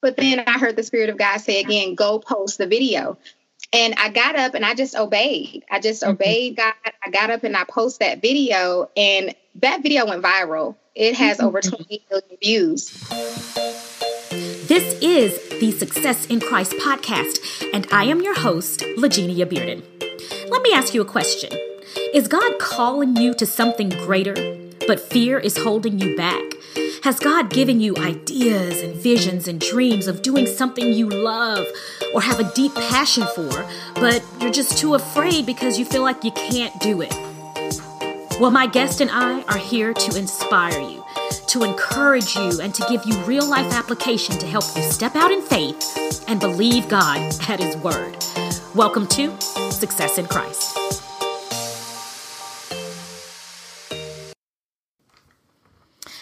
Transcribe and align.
But 0.00 0.16
then 0.16 0.40
I 0.46 0.58
heard 0.58 0.76
the 0.76 0.82
Spirit 0.82 1.10
of 1.10 1.16
God 1.16 1.38
say 1.38 1.60
again, 1.60 1.94
go 1.94 2.18
post 2.18 2.58
the 2.58 2.66
video. 2.66 3.18
And 3.72 3.94
I 3.98 4.08
got 4.10 4.36
up 4.36 4.54
and 4.54 4.64
I 4.64 4.74
just 4.74 4.94
obeyed. 4.94 5.64
I 5.70 5.80
just 5.80 6.02
mm-hmm. 6.02 6.12
obeyed 6.12 6.56
God. 6.56 6.74
I 7.04 7.10
got 7.10 7.30
up 7.30 7.44
and 7.44 7.56
I 7.56 7.64
post 7.64 8.00
that 8.00 8.22
video, 8.22 8.88
and 8.96 9.34
that 9.56 9.82
video 9.82 10.06
went 10.06 10.22
viral. 10.22 10.76
It 10.94 11.14
has 11.16 11.38
mm-hmm. 11.38 11.46
over 11.46 11.60
20 11.60 12.02
million 12.10 12.36
views. 12.42 12.90
This 14.68 14.98
is 15.02 15.60
the 15.60 15.72
Success 15.72 16.26
in 16.26 16.40
Christ 16.40 16.72
podcast, 16.74 17.38
and 17.74 17.86
I 17.92 18.04
am 18.04 18.22
your 18.22 18.38
host, 18.38 18.80
Lagenia 18.96 19.44
Bearden. 19.44 19.82
Let 20.50 20.62
me 20.62 20.72
ask 20.72 20.94
you 20.94 21.02
a 21.02 21.06
question 21.06 21.50
Is 22.14 22.28
God 22.28 22.58
calling 22.58 23.16
you 23.16 23.34
to 23.34 23.44
something 23.44 23.90
greater, 23.90 24.34
but 24.86 25.00
fear 25.00 25.38
is 25.38 25.58
holding 25.58 25.98
you 25.98 26.16
back? 26.16 26.42
Has 27.04 27.20
God 27.20 27.50
given 27.50 27.80
you 27.80 27.96
ideas 27.96 28.82
and 28.82 28.94
visions 28.94 29.46
and 29.46 29.60
dreams 29.60 30.08
of 30.08 30.20
doing 30.20 30.46
something 30.46 30.92
you 30.92 31.08
love 31.08 31.64
or 32.12 32.20
have 32.20 32.40
a 32.40 32.52
deep 32.54 32.74
passion 32.74 33.24
for, 33.36 33.66
but 33.94 34.24
you're 34.40 34.50
just 34.50 34.76
too 34.78 34.94
afraid 34.94 35.46
because 35.46 35.78
you 35.78 35.84
feel 35.84 36.02
like 36.02 36.24
you 36.24 36.32
can't 36.32 36.78
do 36.80 37.00
it? 37.00 37.14
Well, 38.40 38.50
my 38.50 38.66
guest 38.66 39.00
and 39.00 39.10
I 39.12 39.42
are 39.42 39.58
here 39.58 39.94
to 39.94 40.18
inspire 40.18 40.80
you, 40.80 41.04
to 41.48 41.62
encourage 41.62 42.34
you, 42.34 42.60
and 42.60 42.74
to 42.74 42.84
give 42.88 43.04
you 43.04 43.16
real 43.24 43.48
life 43.48 43.72
application 43.72 44.36
to 44.38 44.46
help 44.46 44.64
you 44.76 44.82
step 44.82 45.14
out 45.14 45.30
in 45.30 45.42
faith 45.42 46.24
and 46.26 46.40
believe 46.40 46.88
God 46.88 47.18
at 47.48 47.60
His 47.60 47.76
Word. 47.76 48.16
Welcome 48.74 49.06
to 49.08 49.40
Success 49.70 50.18
in 50.18 50.26
Christ. 50.26 50.77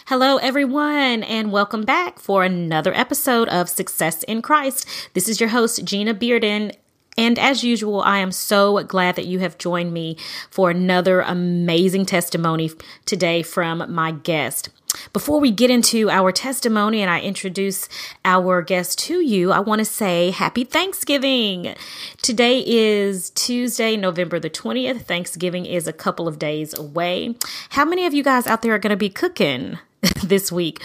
Hello, 0.09 0.37
everyone, 0.37 1.25
and 1.25 1.51
welcome 1.51 1.83
back 1.83 2.21
for 2.21 2.45
another 2.45 2.95
episode 2.95 3.49
of 3.49 3.69
Success 3.69 4.23
in 4.23 4.41
Christ. 4.41 4.87
This 5.15 5.29
is 5.29 5.41
your 5.41 5.49
host, 5.49 5.85
Gina 5.85 6.15
Bearden. 6.15 6.73
And 7.19 7.41
as 7.41 7.65
usual, 7.65 8.03
I 8.03 8.19
am 8.19 8.31
so 8.31 8.85
glad 8.85 9.17
that 9.17 9.27
you 9.27 9.41
have 9.41 9.59
joined 9.59 9.93
me 9.93 10.17
for 10.49 10.71
another 10.71 11.23
amazing 11.23 12.07
testimony 12.07 12.71
today 13.05 13.43
from 13.43 13.93
my 13.93 14.13
guest. 14.13 14.69
Before 15.13 15.41
we 15.41 15.51
get 15.51 15.73
into 15.73 16.09
our 16.09 16.31
testimony 16.31 17.03
and 17.03 17.11
I 17.11 17.21
introduce 17.21 17.89
our 18.25 18.63
guest 18.63 19.01
to 19.01 19.21
you, 19.21 19.51
I 19.51 19.59
want 19.59 19.81
to 19.81 19.85
say 19.85 20.31
happy 20.31 20.63
Thanksgiving. 20.63 21.75
Today 22.23 22.63
is 22.65 23.31
Tuesday, 23.31 23.97
November 23.97 24.39
the 24.39 24.51
20th. 24.51 25.03
Thanksgiving 25.03 25.67
is 25.67 25.89
a 25.89 25.93
couple 25.93 26.29
of 26.29 26.39
days 26.39 26.79
away. 26.79 27.35
How 27.71 27.85
many 27.85 28.07
of 28.07 28.15
you 28.15 28.23
guys 28.23 28.47
out 28.47 28.63
there 28.63 28.73
are 28.73 28.79
going 28.79 28.91
to 28.91 28.97
be 28.97 29.11
cooking? 29.11 29.81
this 30.23 30.51
week. 30.53 30.83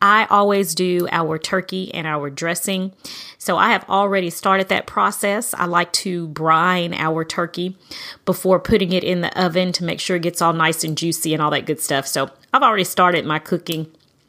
I 0.00 0.26
always 0.30 0.74
do 0.74 1.08
our 1.10 1.38
turkey 1.38 1.92
and 1.94 2.06
our 2.06 2.30
dressing. 2.30 2.92
So 3.38 3.56
I 3.56 3.70
have 3.70 3.88
already 3.88 4.30
started 4.30 4.68
that 4.68 4.86
process. 4.86 5.54
I 5.54 5.66
like 5.66 5.92
to 5.94 6.28
brine 6.28 6.94
our 6.94 7.24
turkey 7.24 7.76
before 8.24 8.60
putting 8.60 8.92
it 8.92 9.04
in 9.04 9.20
the 9.20 9.42
oven 9.42 9.72
to 9.72 9.84
make 9.84 10.00
sure 10.00 10.16
it 10.16 10.22
gets 10.22 10.42
all 10.42 10.52
nice 10.52 10.84
and 10.84 10.96
juicy 10.96 11.32
and 11.32 11.42
all 11.42 11.50
that 11.50 11.66
good 11.66 11.80
stuff. 11.80 12.06
So 12.06 12.30
I've 12.52 12.62
already 12.62 12.84
started 12.84 13.24
my 13.24 13.38
cooking. 13.38 13.86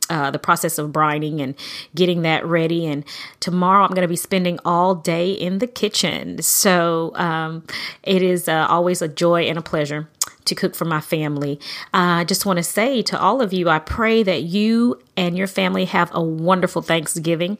Uh, 0.09 0.29
the 0.29 0.39
process 0.39 0.77
of 0.77 0.89
brining 0.89 1.41
and 1.41 1.55
getting 1.95 2.23
that 2.23 2.45
ready. 2.45 2.85
And 2.85 3.05
tomorrow 3.39 3.85
I'm 3.85 3.91
going 3.91 4.01
to 4.01 4.09
be 4.09 4.17
spending 4.17 4.59
all 4.65 4.93
day 4.93 5.31
in 5.31 5.59
the 5.59 5.67
kitchen. 5.67 6.41
So 6.41 7.13
um, 7.15 7.65
it 8.03 8.21
is 8.21 8.49
uh, 8.49 8.67
always 8.67 9.01
a 9.01 9.07
joy 9.07 9.43
and 9.43 9.57
a 9.57 9.61
pleasure 9.61 10.09
to 10.45 10.55
cook 10.55 10.75
for 10.75 10.85
my 10.85 11.01
family. 11.01 11.59
Uh, 11.93 12.21
I 12.21 12.23
just 12.23 12.45
want 12.45 12.57
to 12.57 12.63
say 12.63 13.01
to 13.03 13.19
all 13.19 13.41
of 13.41 13.53
you, 13.53 13.69
I 13.69 13.79
pray 13.79 14.23
that 14.23 14.43
you 14.43 14.99
and 15.17 15.37
your 15.37 15.47
family 15.47 15.85
have 15.85 16.09
a 16.13 16.21
wonderful 16.21 16.81
Thanksgiving. 16.81 17.57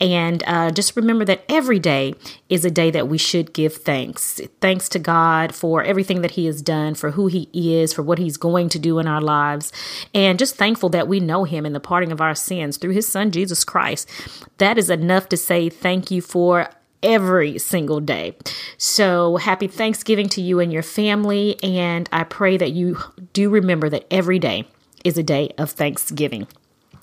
And 0.00 0.42
uh, 0.46 0.70
just 0.70 0.96
remember 0.96 1.24
that 1.26 1.44
every 1.48 1.78
day 1.78 2.14
is 2.48 2.64
a 2.64 2.70
day 2.70 2.90
that 2.90 3.08
we 3.08 3.18
should 3.18 3.52
give 3.52 3.74
thanks. 3.74 4.40
Thanks 4.60 4.88
to 4.90 4.98
God 4.98 5.54
for 5.54 5.82
everything 5.82 6.22
that 6.22 6.32
He 6.32 6.46
has 6.46 6.62
done, 6.62 6.94
for 6.94 7.12
who 7.12 7.26
He 7.26 7.48
is, 7.54 7.92
for 7.92 8.02
what 8.02 8.18
He's 8.18 8.36
going 8.36 8.68
to 8.70 8.78
do 8.78 8.98
in 8.98 9.06
our 9.06 9.20
lives. 9.20 9.72
And 10.14 10.38
just 10.38 10.56
thankful 10.56 10.88
that 10.90 11.08
we 11.08 11.20
know 11.20 11.44
Him 11.44 11.66
in 11.66 11.72
the 11.72 11.80
parting 11.80 12.12
of 12.12 12.20
our 12.20 12.34
sins 12.34 12.76
through 12.76 12.92
His 12.92 13.06
Son, 13.06 13.30
Jesus 13.30 13.64
Christ. 13.64 14.10
That 14.58 14.78
is 14.78 14.90
enough 14.90 15.28
to 15.28 15.36
say 15.36 15.68
thank 15.68 16.10
you 16.10 16.20
for 16.20 16.68
every 17.04 17.58
single 17.58 18.00
day. 18.00 18.36
So 18.78 19.36
happy 19.36 19.68
Thanksgiving 19.68 20.28
to 20.30 20.42
you 20.42 20.58
and 20.58 20.72
your 20.72 20.82
family. 20.82 21.62
And 21.62 22.08
I 22.10 22.24
pray 22.24 22.56
that 22.56 22.72
you 22.72 22.98
do 23.32 23.50
remember 23.50 23.88
that 23.90 24.06
every 24.10 24.40
day 24.40 24.66
is 25.04 25.18
a 25.18 25.22
day 25.22 25.52
of 25.58 25.70
Thanksgiving. 25.70 26.48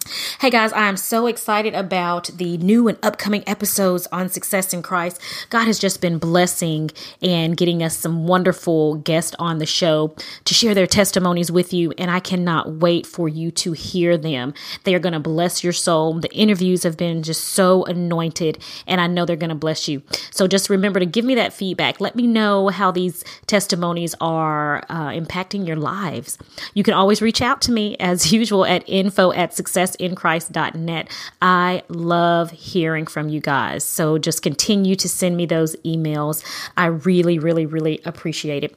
Hey 0.07 0.49
guys, 0.49 0.73
I 0.73 0.87
am 0.87 0.97
so 0.97 1.27
excited 1.27 1.75
about 1.75 2.31
the 2.35 2.57
new 2.57 2.87
and 2.87 2.97
upcoming 3.03 3.43
episodes 3.47 4.07
on 4.11 4.29
Success 4.29 4.73
in 4.73 4.81
Christ. 4.81 5.21
God 5.51 5.65
has 5.65 5.77
just 5.77 6.01
been 6.01 6.17
blessing 6.17 6.89
and 7.21 7.55
getting 7.55 7.83
us 7.83 7.97
some 7.97 8.25
wonderful 8.25 8.95
guests 8.95 9.35
on 9.37 9.59
the 9.59 9.67
show 9.67 10.15
to 10.45 10.53
share 10.55 10.73
their 10.73 10.87
testimonies 10.87 11.51
with 11.51 11.71
you, 11.71 11.93
and 11.99 12.09
I 12.09 12.19
cannot 12.19 12.77
wait 12.77 13.05
for 13.05 13.29
you 13.29 13.51
to 13.51 13.73
hear 13.73 14.17
them. 14.17 14.55
They 14.83 14.95
are 14.95 14.99
going 14.99 15.13
to 15.13 15.19
bless 15.19 15.63
your 15.63 15.73
soul. 15.73 16.19
The 16.19 16.33
interviews 16.33 16.81
have 16.83 16.97
been 16.97 17.21
just 17.21 17.43
so 17.43 17.85
anointed, 17.85 18.57
and 18.87 18.99
I 18.99 19.05
know 19.05 19.25
they're 19.25 19.35
going 19.35 19.49
to 19.49 19.55
bless 19.55 19.87
you. 19.87 20.01
So 20.31 20.47
just 20.47 20.69
remember 20.69 20.99
to 20.99 21.05
give 21.05 21.25
me 21.25 21.35
that 21.35 21.53
feedback. 21.53 22.01
Let 22.01 22.15
me 22.15 22.25
know 22.25 22.69
how 22.69 22.89
these 22.89 23.23
testimonies 23.45 24.15
are 24.19 24.83
uh, 24.89 25.09
impacting 25.09 25.67
your 25.67 25.77
lives. 25.77 26.39
You 26.73 26.83
can 26.83 26.95
always 26.95 27.21
reach 27.21 27.41
out 27.41 27.61
to 27.63 27.71
me 27.71 27.95
as 27.99 28.33
usual 28.33 28.65
at 28.65 28.83
info 28.87 29.31
at 29.33 29.53
success 29.53 29.90
successinchrist.net. 29.97 31.09
I 31.41 31.83
love 31.89 32.51
hearing 32.51 33.05
from 33.05 33.29
you 33.29 33.39
guys. 33.39 33.83
So 33.83 34.17
just 34.17 34.41
continue 34.41 34.95
to 34.95 35.09
send 35.09 35.37
me 35.37 35.45
those 35.45 35.75
emails. 35.77 36.43
I 36.77 36.87
really, 36.87 37.39
really, 37.39 37.65
really 37.65 38.01
appreciate 38.05 38.63
it. 38.63 38.75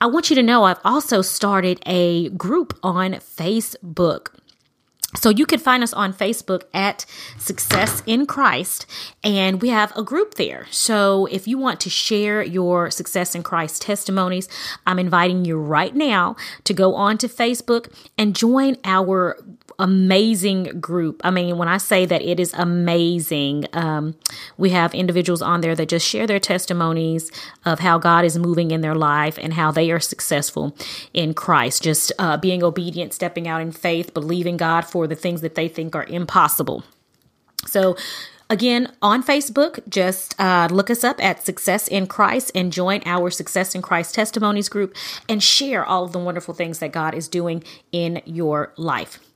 I 0.00 0.06
want 0.06 0.30
you 0.30 0.36
to 0.36 0.42
know 0.42 0.64
I've 0.64 0.80
also 0.84 1.22
started 1.22 1.80
a 1.86 2.28
group 2.30 2.78
on 2.82 3.12
Facebook. 3.14 4.28
So 5.16 5.30
you 5.30 5.46
can 5.46 5.58
find 5.58 5.82
us 5.82 5.94
on 5.94 6.12
Facebook 6.12 6.64
at 6.74 7.06
Success 7.38 8.02
in 8.04 8.26
Christ, 8.26 8.84
and 9.24 9.62
we 9.62 9.70
have 9.70 9.96
a 9.96 10.02
group 10.02 10.34
there. 10.34 10.66
So 10.70 11.24
if 11.30 11.48
you 11.48 11.56
want 11.56 11.80
to 11.80 11.90
share 11.90 12.42
your 12.42 12.90
Success 12.90 13.34
in 13.34 13.42
Christ 13.42 13.80
testimonies, 13.80 14.50
I'm 14.86 14.98
inviting 14.98 15.46
you 15.46 15.58
right 15.58 15.94
now 15.94 16.36
to 16.64 16.74
go 16.74 16.94
on 16.94 17.16
to 17.18 17.28
Facebook 17.28 17.90
and 18.18 18.36
join 18.36 18.76
our 18.84 19.38
amazing 19.78 20.80
group. 20.80 21.20
I 21.22 21.30
mean, 21.30 21.56
when 21.56 21.68
I 21.68 21.78
say 21.78 22.04
that 22.04 22.22
it 22.22 22.40
is 22.40 22.52
amazing, 22.54 23.66
um, 23.72 24.16
we 24.56 24.70
have 24.70 24.92
individuals 24.94 25.40
on 25.40 25.60
there 25.60 25.76
that 25.76 25.88
just 25.88 26.06
share 26.06 26.26
their 26.26 26.40
testimonies 26.40 27.30
of 27.64 27.78
how 27.78 27.98
God 27.98 28.24
is 28.24 28.36
moving 28.38 28.70
in 28.70 28.80
their 28.80 28.94
life 28.94 29.38
and 29.40 29.54
how 29.54 29.70
they 29.70 29.90
are 29.90 30.00
successful 30.00 30.76
in 31.14 31.32
Christ, 31.32 31.82
just 31.82 32.12
uh, 32.18 32.36
being 32.36 32.62
obedient, 32.62 33.14
stepping 33.14 33.46
out 33.46 33.60
in 33.60 33.70
faith, 33.70 34.12
believing 34.12 34.56
God 34.56 34.82
for 34.82 35.06
the 35.06 35.14
things 35.14 35.42
that 35.42 35.54
they 35.54 35.68
think 35.68 35.94
are 35.94 36.04
impossible. 36.04 36.84
So, 37.66 37.96
Again, 38.50 38.90
on 39.02 39.22
Facebook, 39.22 39.86
just 39.90 40.34
uh, 40.40 40.68
look 40.70 40.88
us 40.88 41.04
up 41.04 41.22
at 41.22 41.44
Success 41.44 41.86
in 41.86 42.06
Christ 42.06 42.50
and 42.54 42.72
join 42.72 43.02
our 43.04 43.28
Success 43.28 43.74
in 43.74 43.82
Christ 43.82 44.14
Testimonies 44.14 44.70
group 44.70 44.96
and 45.28 45.42
share 45.42 45.84
all 45.84 46.04
of 46.04 46.12
the 46.12 46.18
wonderful 46.18 46.54
things 46.54 46.78
that 46.78 46.90
God 46.90 47.14
is 47.14 47.28
doing 47.28 47.62
in 47.92 48.22
your 48.24 48.72
life. 48.78 49.18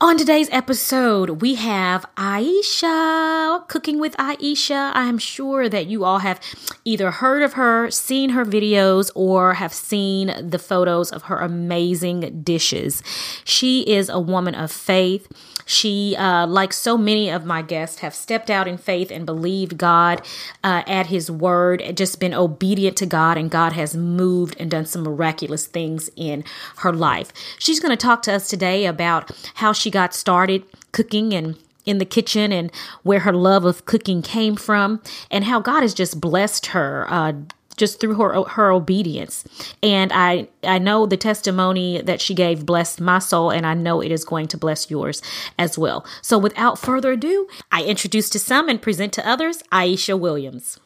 On 0.00 0.18
today's 0.18 0.48
episode, 0.50 1.40
we 1.40 1.54
have 1.54 2.04
Aisha, 2.16 3.66
Cooking 3.68 4.00
with 4.00 4.16
Aisha. 4.16 4.90
I'm 4.92 5.18
sure 5.18 5.68
that 5.68 5.86
you 5.86 6.04
all 6.04 6.18
have 6.18 6.40
either 6.84 7.12
heard 7.12 7.42
of 7.42 7.52
her, 7.52 7.90
seen 7.92 8.30
her 8.30 8.44
videos, 8.44 9.12
or 9.14 9.54
have 9.54 9.72
seen 9.72 10.50
the 10.50 10.58
photos 10.58 11.12
of 11.12 11.22
her 11.22 11.38
amazing 11.38 12.42
dishes. 12.42 13.04
She 13.44 13.82
is 13.82 14.08
a 14.08 14.18
woman 14.18 14.56
of 14.56 14.72
faith. 14.72 15.28
She, 15.66 16.14
uh, 16.16 16.46
like 16.46 16.72
so 16.74 16.98
many 16.98 17.30
of 17.30 17.46
my 17.46 17.62
guests, 17.62 18.00
have 18.00 18.14
stepped 18.14 18.50
out 18.50 18.68
in 18.68 18.76
faith 18.76 19.10
and 19.10 19.24
believed 19.24 19.78
God 19.78 20.20
uh, 20.62 20.82
at 20.86 21.06
His 21.06 21.30
word, 21.30 21.82
just 21.96 22.20
been 22.20 22.34
obedient 22.34 22.96
to 22.98 23.06
God, 23.06 23.38
and 23.38 23.50
God 23.50 23.72
has 23.72 23.96
moved 23.96 24.56
and 24.58 24.70
done 24.70 24.84
some 24.84 25.02
miraculous 25.02 25.66
things 25.66 26.10
in 26.16 26.44
her 26.78 26.92
life. 26.92 27.32
She's 27.58 27.80
going 27.80 27.96
to 27.96 27.96
talk 27.96 28.20
to 28.22 28.34
us 28.34 28.48
today 28.48 28.84
about 28.84 29.30
how 29.54 29.72
she 29.72 29.83
got 29.90 30.14
started 30.14 30.64
cooking 30.92 31.32
and 31.32 31.56
in 31.84 31.98
the 31.98 32.04
kitchen 32.04 32.52
and 32.52 32.70
where 33.02 33.20
her 33.20 33.32
love 33.32 33.64
of 33.64 33.84
cooking 33.84 34.22
came 34.22 34.56
from 34.56 35.02
and 35.30 35.44
how 35.44 35.60
God 35.60 35.82
has 35.82 35.94
just 35.94 36.20
blessed 36.20 36.66
her 36.66 37.06
uh, 37.10 37.32
just 37.76 38.00
through 38.00 38.14
her 38.14 38.44
her 38.44 38.70
obedience. 38.70 39.44
And 39.82 40.12
I 40.12 40.48
I 40.62 40.78
know 40.78 41.06
the 41.06 41.16
testimony 41.16 42.00
that 42.02 42.20
she 42.20 42.34
gave 42.34 42.66
blessed 42.66 43.00
my 43.00 43.18
soul 43.18 43.50
and 43.50 43.66
I 43.66 43.74
know 43.74 44.00
it 44.00 44.12
is 44.12 44.24
going 44.24 44.48
to 44.48 44.56
bless 44.56 44.90
yours 44.90 45.22
as 45.58 45.76
well. 45.76 46.06
So 46.22 46.38
without 46.38 46.78
further 46.78 47.12
ado, 47.12 47.48
I 47.72 47.82
introduce 47.84 48.30
to 48.30 48.38
some 48.38 48.68
and 48.68 48.80
present 48.80 49.12
to 49.14 49.28
others 49.28 49.62
Aisha 49.72 50.18
Williams. 50.18 50.78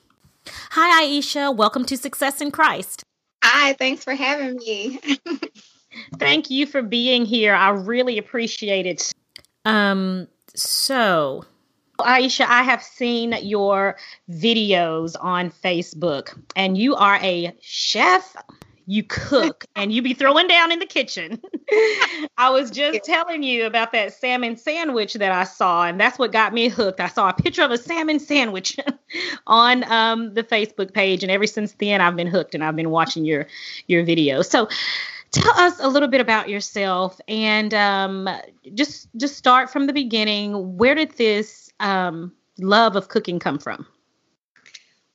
Hi 0.71 1.05
Aisha, 1.05 1.55
welcome 1.55 1.85
to 1.85 1.97
Success 1.97 2.41
in 2.41 2.51
Christ. 2.51 3.03
Hi, 3.45 3.75
thanks 3.75 4.03
for 4.03 4.15
having 4.15 4.57
me. 4.57 4.99
Thank 6.19 6.51
you 6.51 6.67
for 6.67 6.83
being 6.83 7.25
here. 7.25 7.55
I 7.55 7.71
really 7.71 8.19
appreciate 8.19 8.87
it. 8.87 9.13
Um 9.65 10.29
so 10.55 11.45
Aisha, 12.01 12.47
I 12.47 12.63
have 12.63 12.83
seen 12.83 13.35
your 13.43 13.97
videos 14.31 15.17
on 15.21 15.51
Facebook, 15.51 16.39
and 16.55 16.79
you 16.79 16.95
are 16.95 17.17
a 17.17 17.53
chef. 17.61 18.37
You 18.87 19.03
cook 19.03 19.65
and 19.77 19.93
you 19.93 20.01
be 20.01 20.15
throwing 20.15 20.47
down 20.47 20.71
in 20.71 20.79
the 20.79 20.87
kitchen. 20.87 21.43
I 22.39 22.51
was 22.51 22.71
just 22.71 23.05
telling 23.05 23.43
you 23.43 23.67
about 23.67 23.93
that 23.93 24.15
salmon 24.15 24.57
sandwich 24.57 25.15
that 25.15 25.33
I 25.33 25.43
saw, 25.45 25.87
and 25.87 26.01
that's 26.01 26.19
what 26.19 26.31
got 26.31 26.55
me 26.55 26.69
hooked. 26.69 27.01
I 27.01 27.09
saw 27.09 27.31
a 27.31 27.35
picture 27.35 27.63
of 27.63 27.73
a 27.73 27.79
salmon 27.79 28.21
sandwich 28.21 28.79
on 29.49 29.91
um, 29.91 30.35
the 30.35 30.45
Facebook 30.45 30.95
page, 30.95 31.25
and 31.25 31.33
ever 31.33 31.47
since 31.47 31.73
then, 31.73 32.01
I've 32.01 32.17
been 32.17 32.29
hooked 32.29 32.55
and 32.55 32.63
I've 32.63 32.77
been 32.77 32.91
watching 32.91 33.25
your 33.25 33.49
your 33.89 34.05
videos. 34.05 34.47
So, 34.47 34.69
tell 35.31 35.59
us 35.59 35.81
a 35.81 35.89
little 35.89 36.09
bit 36.09 36.21
about 36.21 36.49
yourself 36.49 37.21
and 37.29 37.73
um, 37.75 38.29
just 38.75 39.09
just 39.17 39.37
start 39.37 39.71
from 39.71 39.87
the 39.87 39.93
beginning. 39.93 40.77
Where 40.77 40.95
did 40.95 41.13
this 41.13 41.71
um, 41.81 42.33
love 42.59 42.97
of 42.97 43.09
cooking 43.09 43.39
come 43.39 43.59
from? 43.59 43.87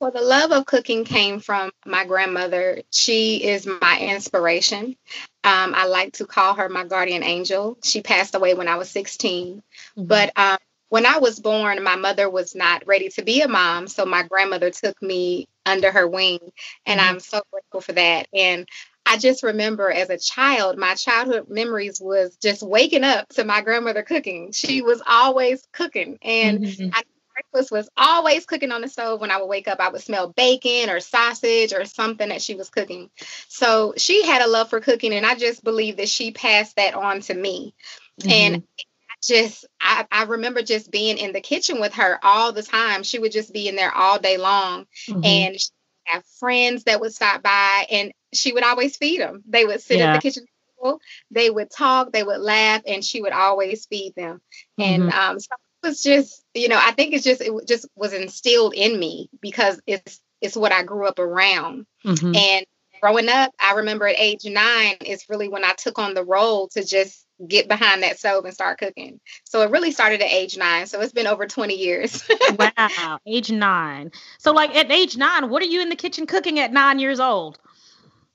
Well, 0.00 0.10
the 0.10 0.20
love 0.20 0.52
of 0.52 0.66
cooking 0.66 1.04
came 1.04 1.40
from 1.40 1.70
my 1.86 2.04
grandmother. 2.04 2.82
She 2.90 3.42
is 3.42 3.66
my 3.66 3.98
inspiration. 4.00 4.96
Um, 5.44 5.74
I 5.74 5.86
like 5.86 6.14
to 6.14 6.26
call 6.26 6.54
her 6.54 6.68
my 6.68 6.84
guardian 6.84 7.22
angel. 7.22 7.78
She 7.82 8.02
passed 8.02 8.34
away 8.34 8.54
when 8.54 8.68
I 8.68 8.76
was 8.76 8.90
16. 8.90 9.62
Mm-hmm. 9.96 10.04
But 10.06 10.36
um, 10.36 10.58
when 10.88 11.06
I 11.06 11.18
was 11.18 11.40
born, 11.40 11.82
my 11.82 11.96
mother 11.96 12.28
was 12.28 12.54
not 12.54 12.86
ready 12.86 13.08
to 13.10 13.22
be 13.22 13.40
a 13.40 13.48
mom. 13.48 13.88
So 13.88 14.04
my 14.04 14.24
grandmother 14.24 14.70
took 14.70 15.00
me 15.00 15.48
under 15.64 15.90
her 15.90 16.06
wing. 16.06 16.40
And 16.84 17.00
mm-hmm. 17.00 17.08
I'm 17.08 17.20
so 17.20 17.40
grateful 17.50 17.80
for 17.80 17.92
that. 17.92 18.28
And 18.34 18.68
I 19.06 19.18
just 19.18 19.42
remember 19.42 19.90
as 19.90 20.10
a 20.10 20.18
child, 20.18 20.78
my 20.78 20.94
childhood 20.94 21.48
memories 21.48 22.00
was 22.00 22.36
just 22.36 22.62
waking 22.62 23.04
up 23.04 23.28
to 23.30 23.44
my 23.44 23.60
grandmother 23.60 24.02
cooking. 24.02 24.52
She 24.52 24.82
was 24.82 25.02
always 25.06 25.66
cooking. 25.72 26.18
And 26.22 26.60
mm-hmm. 26.60 26.88
I, 26.92 27.02
breakfast 27.34 27.72
was 27.72 27.88
always 27.96 28.46
cooking 28.46 28.72
on 28.72 28.80
the 28.80 28.88
stove. 28.88 29.20
When 29.20 29.30
I 29.30 29.38
would 29.38 29.48
wake 29.48 29.68
up, 29.68 29.80
I 29.80 29.88
would 29.88 30.02
smell 30.02 30.32
bacon 30.32 30.88
or 30.88 31.00
sausage 31.00 31.72
or 31.72 31.84
something 31.84 32.28
that 32.28 32.42
she 32.42 32.54
was 32.54 32.70
cooking. 32.70 33.10
So 33.48 33.94
she 33.96 34.24
had 34.24 34.42
a 34.42 34.48
love 34.48 34.70
for 34.70 34.80
cooking. 34.80 35.12
And 35.12 35.26
I 35.26 35.34
just 35.34 35.62
believe 35.62 35.98
that 35.98 36.08
she 36.08 36.30
passed 36.30 36.76
that 36.76 36.94
on 36.94 37.20
to 37.22 37.34
me. 37.34 37.74
Mm-hmm. 38.20 38.30
And 38.30 38.56
I 38.78 39.14
just, 39.22 39.66
I, 39.80 40.06
I 40.10 40.24
remember 40.24 40.62
just 40.62 40.90
being 40.90 41.18
in 41.18 41.32
the 41.32 41.40
kitchen 41.40 41.80
with 41.80 41.94
her 41.94 42.18
all 42.22 42.52
the 42.52 42.62
time. 42.62 43.02
She 43.02 43.18
would 43.18 43.32
just 43.32 43.52
be 43.52 43.68
in 43.68 43.76
there 43.76 43.92
all 43.92 44.18
day 44.18 44.38
long. 44.38 44.86
Mm-hmm. 45.08 45.24
And 45.24 45.58
have 46.04 46.24
friends 46.38 46.84
that 46.84 47.00
would 47.00 47.14
stop 47.14 47.42
by 47.42 47.86
and 47.90 48.12
she 48.36 48.52
would 48.52 48.64
always 48.64 48.96
feed 48.96 49.20
them. 49.20 49.42
They 49.48 49.64
would 49.64 49.80
sit 49.80 49.98
yeah. 49.98 50.12
at 50.12 50.14
the 50.14 50.22
kitchen 50.22 50.46
table, 50.76 51.00
they 51.30 51.50
would 51.50 51.70
talk, 51.70 52.12
they 52.12 52.22
would 52.22 52.40
laugh, 52.40 52.82
and 52.86 53.04
she 53.04 53.20
would 53.20 53.32
always 53.32 53.86
feed 53.86 54.14
them. 54.14 54.40
Mm-hmm. 54.78 55.02
And 55.02 55.12
um, 55.12 55.40
so 55.40 55.48
it 55.82 55.86
was 55.86 56.02
just, 56.02 56.44
you 56.54 56.68
know, 56.68 56.80
I 56.80 56.92
think 56.92 57.14
it's 57.14 57.24
just 57.24 57.40
it 57.40 57.52
just 57.66 57.86
was 57.94 58.12
instilled 58.12 58.74
in 58.74 58.98
me 58.98 59.28
because 59.40 59.80
it's 59.86 60.20
it's 60.40 60.56
what 60.56 60.72
I 60.72 60.82
grew 60.82 61.06
up 61.06 61.18
around. 61.18 61.86
Mm-hmm. 62.04 62.34
And 62.34 62.66
growing 63.00 63.28
up, 63.28 63.52
I 63.60 63.74
remember 63.74 64.06
at 64.06 64.16
age 64.18 64.44
nine 64.44 64.96
is 65.04 65.28
really 65.28 65.48
when 65.48 65.64
I 65.64 65.72
took 65.72 65.98
on 65.98 66.14
the 66.14 66.24
role 66.24 66.68
to 66.68 66.84
just 66.84 67.24
get 67.46 67.68
behind 67.68 68.02
that 68.02 68.18
stove 68.18 68.44
and 68.44 68.54
start 68.54 68.78
cooking. 68.78 69.20
So 69.44 69.62
it 69.62 69.70
really 69.70 69.90
started 69.90 70.20
at 70.20 70.32
age 70.32 70.56
nine. 70.56 70.86
So 70.86 71.00
it's 71.00 71.12
been 71.12 71.26
over 71.26 71.46
20 71.46 71.74
years. 71.74 72.22
wow, 72.58 73.18
age 73.26 73.50
nine. 73.50 74.12
So, 74.38 74.52
like 74.52 74.74
at 74.76 74.90
age 74.90 75.16
nine, 75.16 75.50
what 75.50 75.62
are 75.62 75.66
you 75.66 75.82
in 75.82 75.88
the 75.88 75.96
kitchen 75.96 76.26
cooking 76.26 76.58
at 76.58 76.72
nine 76.72 76.98
years 76.98 77.20
old? 77.20 77.58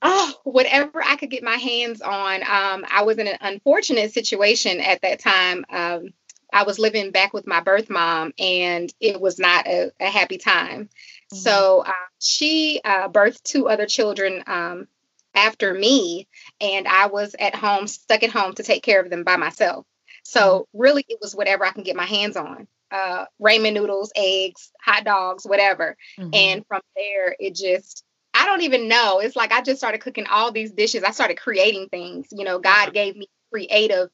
Oh, 0.02 0.34
whatever 0.44 1.02
I 1.02 1.16
could 1.16 1.30
get 1.30 1.42
my 1.42 1.56
hands 1.56 2.00
on. 2.00 2.42
Um, 2.42 2.86
I 2.90 3.02
was 3.02 3.18
in 3.18 3.26
an 3.26 3.36
unfortunate 3.40 4.12
situation 4.12 4.80
at 4.80 5.02
that 5.02 5.18
time. 5.20 5.64
Um, 5.68 6.08
I 6.52 6.64
was 6.64 6.78
living 6.78 7.10
back 7.10 7.32
with 7.32 7.46
my 7.46 7.60
birth 7.60 7.90
mom, 7.90 8.32
and 8.38 8.92
it 9.00 9.20
was 9.20 9.38
not 9.38 9.66
a, 9.66 9.92
a 10.00 10.06
happy 10.06 10.38
time. 10.38 10.84
Mm-hmm. 10.84 11.36
So 11.36 11.84
uh, 11.86 11.92
she 12.18 12.80
uh, 12.84 13.08
birthed 13.08 13.42
two 13.42 13.68
other 13.68 13.86
children 13.86 14.42
um, 14.46 14.88
after 15.34 15.72
me, 15.72 16.28
and 16.60 16.88
I 16.88 17.06
was 17.06 17.36
at 17.38 17.54
home, 17.54 17.86
stuck 17.86 18.22
at 18.22 18.30
home 18.30 18.54
to 18.54 18.62
take 18.62 18.82
care 18.82 19.00
of 19.00 19.10
them 19.10 19.22
by 19.22 19.36
myself. 19.36 19.86
So 20.24 20.40
mm-hmm. 20.40 20.80
really, 20.80 21.04
it 21.08 21.18
was 21.20 21.34
whatever 21.34 21.64
I 21.64 21.72
can 21.72 21.84
get 21.84 21.96
my 21.96 22.06
hands 22.06 22.36
on. 22.36 22.66
Uh, 22.90 23.26
ramen 23.40 23.74
noodles, 23.74 24.12
eggs, 24.16 24.72
hot 24.82 25.04
dogs, 25.04 25.44
whatever. 25.44 25.96
Mm-hmm. 26.18 26.30
And 26.32 26.66
from 26.66 26.80
there, 26.96 27.36
it 27.38 27.54
just 27.54 28.04
I 28.40 28.46
don't 28.46 28.62
even 28.62 28.88
know. 28.88 29.18
It's 29.18 29.36
like 29.36 29.52
I 29.52 29.60
just 29.60 29.78
started 29.78 30.00
cooking 30.00 30.26
all 30.26 30.50
these 30.50 30.72
dishes. 30.72 31.02
I 31.02 31.10
started 31.10 31.38
creating 31.38 31.90
things. 31.90 32.28
You 32.30 32.44
know, 32.44 32.58
God 32.58 32.94
gave 32.94 33.14
me 33.14 33.28
creative 33.52 34.08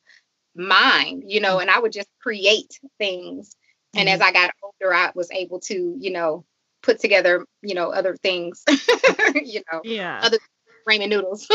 mind, 0.56 1.22
you 1.28 1.40
know, 1.40 1.60
and 1.60 1.70
I 1.70 1.78
would 1.78 1.92
just 1.92 2.08
create 2.20 2.80
things. 2.98 3.50
Mm-hmm. 3.50 4.00
And 4.00 4.08
as 4.08 4.18
mm-hmm. 4.18 4.28
I 4.28 4.32
got 4.32 4.50
older, 4.64 4.92
I 4.92 5.12
was 5.14 5.30
able 5.30 5.60
to, 5.60 5.96
you 6.00 6.10
know, 6.10 6.44
put 6.82 6.98
together, 6.98 7.46
you 7.62 7.76
know, 7.76 7.92
other 7.92 8.16
things, 8.16 8.64
you 9.34 9.62
know, 9.72 9.82
yeah, 9.84 10.18
other 10.20 10.38
ramen 10.88 11.08
noodles. 11.08 11.46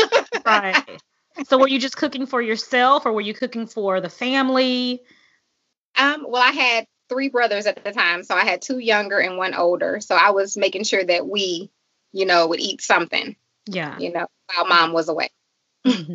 right. 0.46 0.82
So 1.48 1.56
were 1.56 1.66
you 1.66 1.78
just 1.78 1.96
cooking 1.96 2.26
for 2.26 2.42
yourself 2.42 3.06
or 3.06 3.12
were 3.14 3.22
you 3.22 3.32
cooking 3.32 3.66
for 3.66 4.02
the 4.02 4.10
family? 4.10 5.00
Um, 5.96 6.26
well, 6.28 6.42
I 6.42 6.50
had 6.50 6.84
three 7.08 7.30
brothers 7.30 7.64
at 7.64 7.82
the 7.82 7.90
time. 7.90 8.22
So 8.22 8.34
I 8.34 8.44
had 8.44 8.60
two 8.60 8.78
younger 8.78 9.18
and 9.18 9.38
one 9.38 9.54
older. 9.54 10.00
So 10.00 10.14
I 10.14 10.32
was 10.32 10.58
making 10.58 10.84
sure 10.84 11.02
that 11.02 11.26
we, 11.26 11.70
you 12.12 12.26
know, 12.26 12.46
would 12.46 12.60
eat 12.60 12.80
something. 12.80 13.36
Yeah. 13.66 13.98
You 13.98 14.12
know, 14.12 14.26
while 14.54 14.66
mom 14.66 14.92
was 14.92 15.08
away. 15.08 15.30
Mm-hmm. 15.86 16.14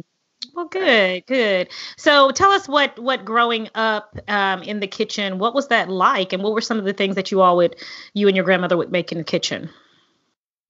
Well, 0.54 0.68
good, 0.68 1.26
good. 1.28 1.70
So, 1.98 2.32
tell 2.32 2.52
us 2.52 2.68
what 2.68 2.98
what 2.98 3.26
growing 3.26 3.70
up 3.76 4.18
um, 4.28 4.64
in 4.64 4.80
the 4.80 4.88
kitchen, 4.88 5.38
what 5.40 5.54
was 5.54 5.68
that 5.68 5.90
like, 5.90 6.34
and 6.34 6.42
what 6.42 6.54
were 6.54 6.62
some 6.62 6.80
of 6.80 6.86
the 6.86 6.94
things 6.94 7.16
that 7.16 7.32
you 7.32 7.42
all 7.42 7.58
would, 7.58 7.76
you 8.14 8.28
and 8.28 8.36
your 8.36 8.46
grandmother 8.46 8.78
would 8.78 8.92
make 8.92 9.12
in 9.12 9.20
the 9.20 9.24
kitchen? 9.24 9.70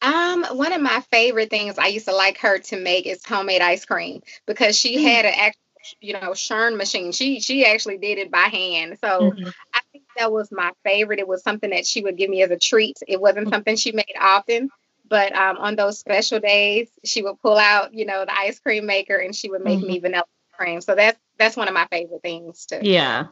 Um, 0.02 0.46
one 0.52 0.74
of 0.74 0.82
my 0.82 1.02
favorite 1.12 1.50
things 1.50 1.78
I 1.78 1.88
used 1.88 2.08
to 2.08 2.14
like 2.14 2.38
her 2.40 2.60
to 2.60 2.78
make 2.78 3.08
is 3.08 3.26
homemade 3.26 3.62
ice 3.62 3.86
cream 3.86 4.22
because 4.46 4.78
she 4.78 4.98
mm. 4.98 5.04
had 5.04 5.26
an 5.26 5.34
actual, 5.36 5.62
you 6.02 6.14
know, 6.14 6.34
churn 6.34 6.78
machine. 6.78 7.12
She 7.12 7.40
she 7.40 7.66
actually 7.66 7.98
did 7.98 8.18
it 8.18 8.32
by 8.32 8.40
hand. 8.40 8.98
So 9.02 9.32
mm-hmm. 9.32 9.50
I 9.74 9.80
think 9.92 10.04
that 10.18 10.32
was 10.32 10.52
my 10.52 10.72
favorite. 10.84 11.20
It 11.20 11.28
was 11.28 11.44
something 11.44 11.70
that 11.72 11.88
she 11.88 12.04
would 12.04 12.18
give 12.18 12.30
me 12.30 12.44
as 12.44 12.52
a 12.52 12.60
treat. 12.60 12.98
It 13.08 13.20
wasn't 13.20 13.48
mm. 13.48 13.52
something 13.52 13.76
she 13.76 13.92
made 13.92 14.16
often, 14.20 14.70
but 15.10 15.36
um, 15.36 15.58
on 15.58 15.76
those 15.76 16.00
special 16.00 16.40
days, 16.40 16.90
she 17.04 17.22
would 17.22 17.42
pull 17.42 17.58
out, 17.58 17.94
you 17.94 18.06
know, 18.06 18.26
the 18.26 18.38
ice 18.38 18.60
cream 18.60 18.86
maker 18.86 19.16
and 19.16 19.36
she 19.36 19.50
would 19.50 19.64
make 19.64 19.80
mm-hmm. 19.80 19.88
me 19.88 20.00
vanilla 20.00 20.26
cream. 20.54 20.82
So 20.82 20.96
that's 20.96 21.20
that's 21.38 21.56
one 21.56 21.68
of 21.68 21.74
my 21.74 21.88
favorite 21.92 22.22
things 22.22 22.66
to. 22.68 22.80
Yeah. 22.82 23.28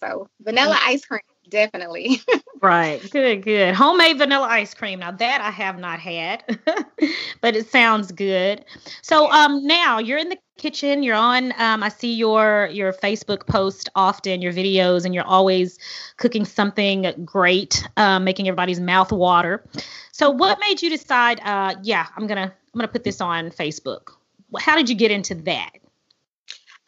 So 0.00 0.28
vanilla 0.40 0.78
ice 0.82 1.04
cream, 1.04 1.20
definitely. 1.50 2.20
right. 2.60 3.00
Good. 3.10 3.42
Good. 3.42 3.74
Homemade 3.74 4.18
vanilla 4.18 4.46
ice 4.46 4.74
cream. 4.74 5.00
Now 5.00 5.10
that 5.10 5.40
I 5.40 5.50
have 5.50 5.78
not 5.78 6.00
had, 6.00 6.44
but 7.40 7.56
it 7.56 7.68
sounds 7.68 8.12
good. 8.12 8.64
So 9.02 9.30
um, 9.30 9.66
now 9.66 9.98
you're 9.98 10.18
in 10.18 10.28
the 10.28 10.38
kitchen. 10.58 11.02
You're 11.02 11.16
on. 11.16 11.52
Um, 11.58 11.82
I 11.82 11.88
see 11.88 12.14
your 12.14 12.68
your 12.72 12.92
Facebook 12.92 13.46
post 13.46 13.88
often, 13.94 14.40
your 14.42 14.52
videos, 14.52 15.04
and 15.04 15.14
you're 15.14 15.24
always 15.24 15.78
cooking 16.16 16.44
something 16.44 17.12
great, 17.24 17.86
um, 17.96 18.24
making 18.24 18.48
everybody's 18.48 18.80
mouth 18.80 19.12
water. 19.12 19.64
So, 20.12 20.30
what 20.30 20.58
made 20.60 20.82
you 20.82 20.90
decide? 20.90 21.40
Uh, 21.40 21.74
yeah, 21.82 22.06
I'm 22.16 22.26
gonna 22.26 22.52
I'm 22.74 22.78
gonna 22.78 22.88
put 22.88 23.04
this 23.04 23.20
on 23.20 23.50
Facebook. 23.50 24.12
How 24.58 24.76
did 24.76 24.88
you 24.88 24.94
get 24.94 25.10
into 25.10 25.34
that? 25.34 25.70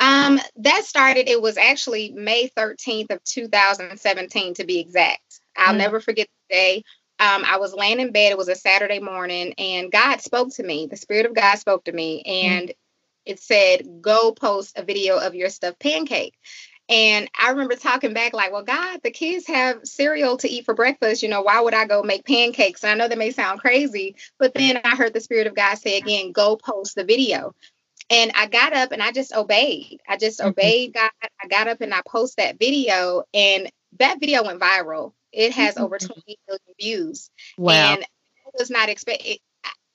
Um, 0.02 0.40
that 0.56 0.85
started. 0.85 1.28
It 1.28 1.40
was 1.40 1.56
actually 1.56 2.11
May 2.11 2.49
13th 2.49 3.12
of 3.12 3.23
2017 3.23 4.54
to 4.54 4.64
be 4.64 4.80
exact. 4.80 5.40
I'll 5.56 5.75
mm. 5.75 5.78
never 5.78 6.00
forget 6.00 6.26
the 6.49 6.54
day. 6.54 6.85
Um, 7.21 7.44
I 7.47 7.59
was 7.59 7.73
laying 7.73 8.00
in 8.00 8.11
bed. 8.11 8.32
It 8.32 8.38
was 8.38 8.49
a 8.49 8.56
Saturday 8.56 8.99
morning, 8.99 9.54
and 9.59 9.92
God 9.92 10.21
spoke 10.21 10.52
to 10.54 10.64
me. 10.64 10.87
The 10.87 10.97
Spirit 10.97 11.26
of 11.26 11.35
God 11.35 11.56
spoke 11.56 11.85
to 11.85 11.92
me, 11.92 12.25
mm. 12.26 12.44
and 12.44 12.68
mm. 12.71 12.75
it 13.25 13.38
said, 13.38 14.02
"Go 14.02 14.32
post 14.32 14.76
a 14.76 14.82
video 14.82 15.18
of 15.18 15.37
your 15.37 15.50
stuffed 15.50 15.78
pancake." 15.78 16.35
And 16.88 17.30
I 17.38 17.50
remember 17.50 17.76
talking 17.76 18.12
back, 18.12 18.35
like, 18.35 18.52
well, 18.52 18.64
God, 18.64 19.00
the 19.02 19.12
kids 19.12 19.47
have 19.47 19.80
cereal 19.85 20.37
to 20.38 20.50
eat 20.50 20.64
for 20.64 20.75
breakfast. 20.75 21.23
You 21.23 21.28
know, 21.28 21.42
why 21.42 21.61
would 21.61 21.75
I 21.75 21.87
go 21.87 22.02
make 22.02 22.26
pancakes? 22.26 22.82
And 22.82 22.90
I 22.90 22.94
know 22.94 23.09
that 23.09 23.16
may 23.16 23.30
sound 23.30 23.61
crazy, 23.61 24.16
but 24.38 24.52
then 24.52 24.80
I 24.85 24.97
heard 24.97 25.14
the 25.14 25.21
Spirit 25.21 25.47
of 25.47 25.54
God 25.54 25.76
say 25.76 25.97
again, 25.97 26.32
go 26.32 26.56
post 26.56 26.97
the 26.97 27.04
video. 27.04 27.54
And 28.12 28.33
I 28.35 28.47
got 28.47 28.75
up 28.75 28.92
and 28.92 29.02
I 29.02 29.11
just 29.11 29.33
obeyed. 29.33 30.00
I 30.07 30.16
just 30.16 30.38
mm-hmm. 30.38 30.50
obeyed 30.50 30.95
God. 30.95 31.11
I 31.42 31.49
got 31.49 31.66
up 31.66 31.81
and 31.81 31.95
I 31.95 32.02
post 32.07 32.37
that 32.37 32.59
video, 32.59 33.25
and 33.33 33.71
that 33.99 34.21
video 34.21 34.45
went 34.45 34.61
viral. 34.61 35.12
It 35.33 35.52
has 35.52 35.75
mm-hmm. 35.75 35.85
over 35.85 35.99
20 35.99 36.38
million 36.47 36.75
views. 36.78 37.31
Wow. 37.57 37.95
And 37.95 38.02
I 38.02 38.50
was 38.59 38.71
not 38.71 38.88
expecting 38.88 39.38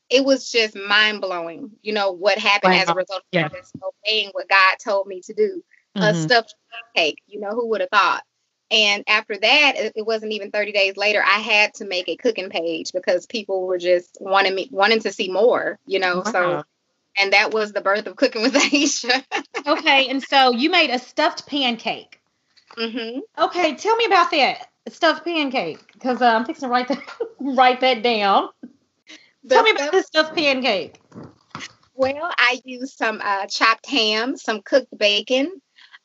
it 0.09 0.23
was 0.23 0.49
just 0.49 0.75
mind 0.75 1.21
blowing, 1.21 1.71
you 1.81 1.93
know, 1.93 2.11
what 2.11 2.37
happened 2.37 2.73
wow. 2.73 2.81
as 2.81 2.89
a 2.89 2.93
result 2.93 3.19
of 3.19 3.25
yeah. 3.31 3.49
just 3.49 3.75
obeying 3.75 4.29
what 4.31 4.47
God 4.47 4.75
told 4.83 5.07
me 5.07 5.21
to 5.21 5.33
do 5.33 5.63
mm-hmm. 5.95 6.03
a 6.03 6.13
stuffed 6.13 6.55
cake. 6.95 7.21
You 7.27 7.39
know, 7.39 7.49
who 7.49 7.67
would 7.69 7.81
have 7.81 7.89
thought? 7.89 8.23
And 8.69 9.03
after 9.07 9.37
that, 9.37 9.73
it 9.95 10.05
wasn't 10.05 10.33
even 10.33 10.51
30 10.51 10.73
days 10.73 10.97
later, 10.97 11.23
I 11.23 11.39
had 11.39 11.73
to 11.75 11.85
make 11.85 12.09
a 12.09 12.17
cooking 12.17 12.49
page 12.49 12.91
because 12.93 13.25
people 13.25 13.65
were 13.65 13.77
just 13.77 14.17
wanting 14.19 14.55
me 14.55 14.67
wanting 14.71 14.99
to 15.01 15.11
see 15.11 15.29
more, 15.31 15.79
you 15.85 15.99
know. 15.99 16.21
Wow. 16.25 16.31
So 16.31 16.63
and 17.17 17.33
that 17.33 17.53
was 17.53 17.73
the 17.73 17.81
birth 17.81 18.07
of 18.07 18.15
cooking 18.15 18.41
with 18.41 18.53
Aisha. 18.55 19.23
okay, 19.65 20.07
and 20.09 20.21
so 20.23 20.51
you 20.51 20.69
made 20.69 20.89
a 20.89 20.99
stuffed 20.99 21.47
pancake. 21.47 22.19
Mm-hmm. 22.77 23.19
Okay, 23.43 23.75
tell 23.75 23.95
me 23.95 24.05
about 24.05 24.31
that. 24.31 24.67
stuffed 24.89 25.25
pancake? 25.25 25.79
Because 25.93 26.21
uh, 26.21 26.27
I'm 26.27 26.45
fixing 26.45 26.67
to 26.67 26.71
write 26.71 26.87
that 26.89 27.03
write 27.39 27.81
that 27.81 28.03
down. 28.03 28.49
The 29.43 29.55
Tell 29.55 29.63
me 29.63 29.71
about 29.71 29.91
this 29.91 30.07
stuffed 30.07 30.35
pancake. 30.35 30.99
Well, 31.95 32.31
I 32.37 32.59
use 32.63 32.93
some 32.95 33.21
uh, 33.23 33.47
chopped 33.47 33.87
ham, 33.89 34.37
some 34.37 34.61
cooked 34.61 34.95
bacon, 34.95 35.51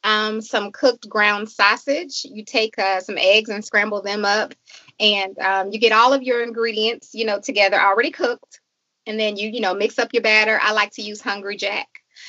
um, 0.05 0.41
some 0.41 0.73
cooked 0.73 1.07
ground 1.09 1.51
sausage. 1.51 2.25
You 2.25 2.45
take 2.45 2.79
uh, 2.79 3.01
some 3.01 3.19
eggs 3.19 3.51
and 3.51 3.63
scramble 3.63 4.01
them 4.01 4.25
up, 4.25 4.55
and 4.99 5.39
um, 5.39 5.71
you 5.71 5.79
get 5.79 5.93
all 5.93 6.15
of 6.15 6.23
your 6.23 6.43
ingredients, 6.43 7.11
you 7.13 7.27
know, 7.27 7.41
together 7.41 7.79
already 7.79 8.11
cooked, 8.11 8.61
and 9.07 9.19
then 9.19 9.37
you, 9.37 9.49
you 9.49 9.61
know, 9.61 9.75
mix 9.75 9.99
up 9.99 10.13
your 10.13 10.23
batter. 10.23 10.59
I 10.61 10.73
like 10.73 10.93
to 10.93 11.03
use 11.03 11.21
Hungry 11.21 11.57
Jack. 11.57 11.89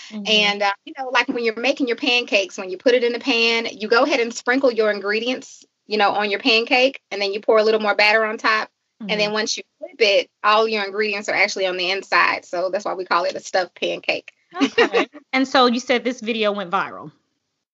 Mm-hmm. 0.10 0.24
And 0.28 0.64
uh, 0.64 0.72
you 0.86 0.94
know, 0.98 1.10
like 1.10 1.28
when 1.28 1.44
you're 1.44 1.56
making 1.56 1.88
your 1.88 1.98
pancakes, 1.98 2.58
when 2.58 2.70
you 2.70 2.78
put 2.78 2.94
it 2.94 3.04
in 3.04 3.14
the 3.14 3.20
pan, 3.20 3.68
you 3.72 3.88
go 3.88 4.04
ahead 4.04 4.20
and 4.20 4.34
sprinkle 4.34 4.72
your 4.72 4.92
ingredients, 4.92 5.66
you 5.88 5.98
know, 5.98 6.12
on 6.12 6.30
your 6.30 6.40
pancake, 6.40 7.02
and 7.12 7.22
then 7.22 7.34
you 7.34 7.42
pour 7.42 7.58
a 7.58 7.64
little 7.64 7.82
more 7.82 7.96
batter 7.96 8.24
on 8.24 8.38
top. 8.38 8.70
Mm-hmm. 9.02 9.12
And 9.12 9.20
then 9.20 9.28
mm-hmm. 9.28 9.34
once 9.34 9.58
you 9.58 9.64
flip 9.80 9.96
it, 10.00 10.30
all 10.44 10.68
your 10.68 10.84
ingredients 10.84 11.30
are 11.30 11.36
actually 11.36 11.68
on 11.68 11.78
the 11.78 11.92
inside. 11.92 12.46
So 12.46 12.70
that's 12.70 12.86
why 12.86 12.94
we 12.94 13.06
call 13.06 13.26
it 13.26 13.36
a 13.36 13.40
stuffed 13.40 13.76
pancake. 13.76 14.32
Okay. 14.62 15.08
and 15.34 15.48
so 15.48 15.66
you 15.66 15.80
said 15.80 16.04
this 16.04 16.22
video 16.22 16.52
went 16.52 16.72
viral. 16.72 17.12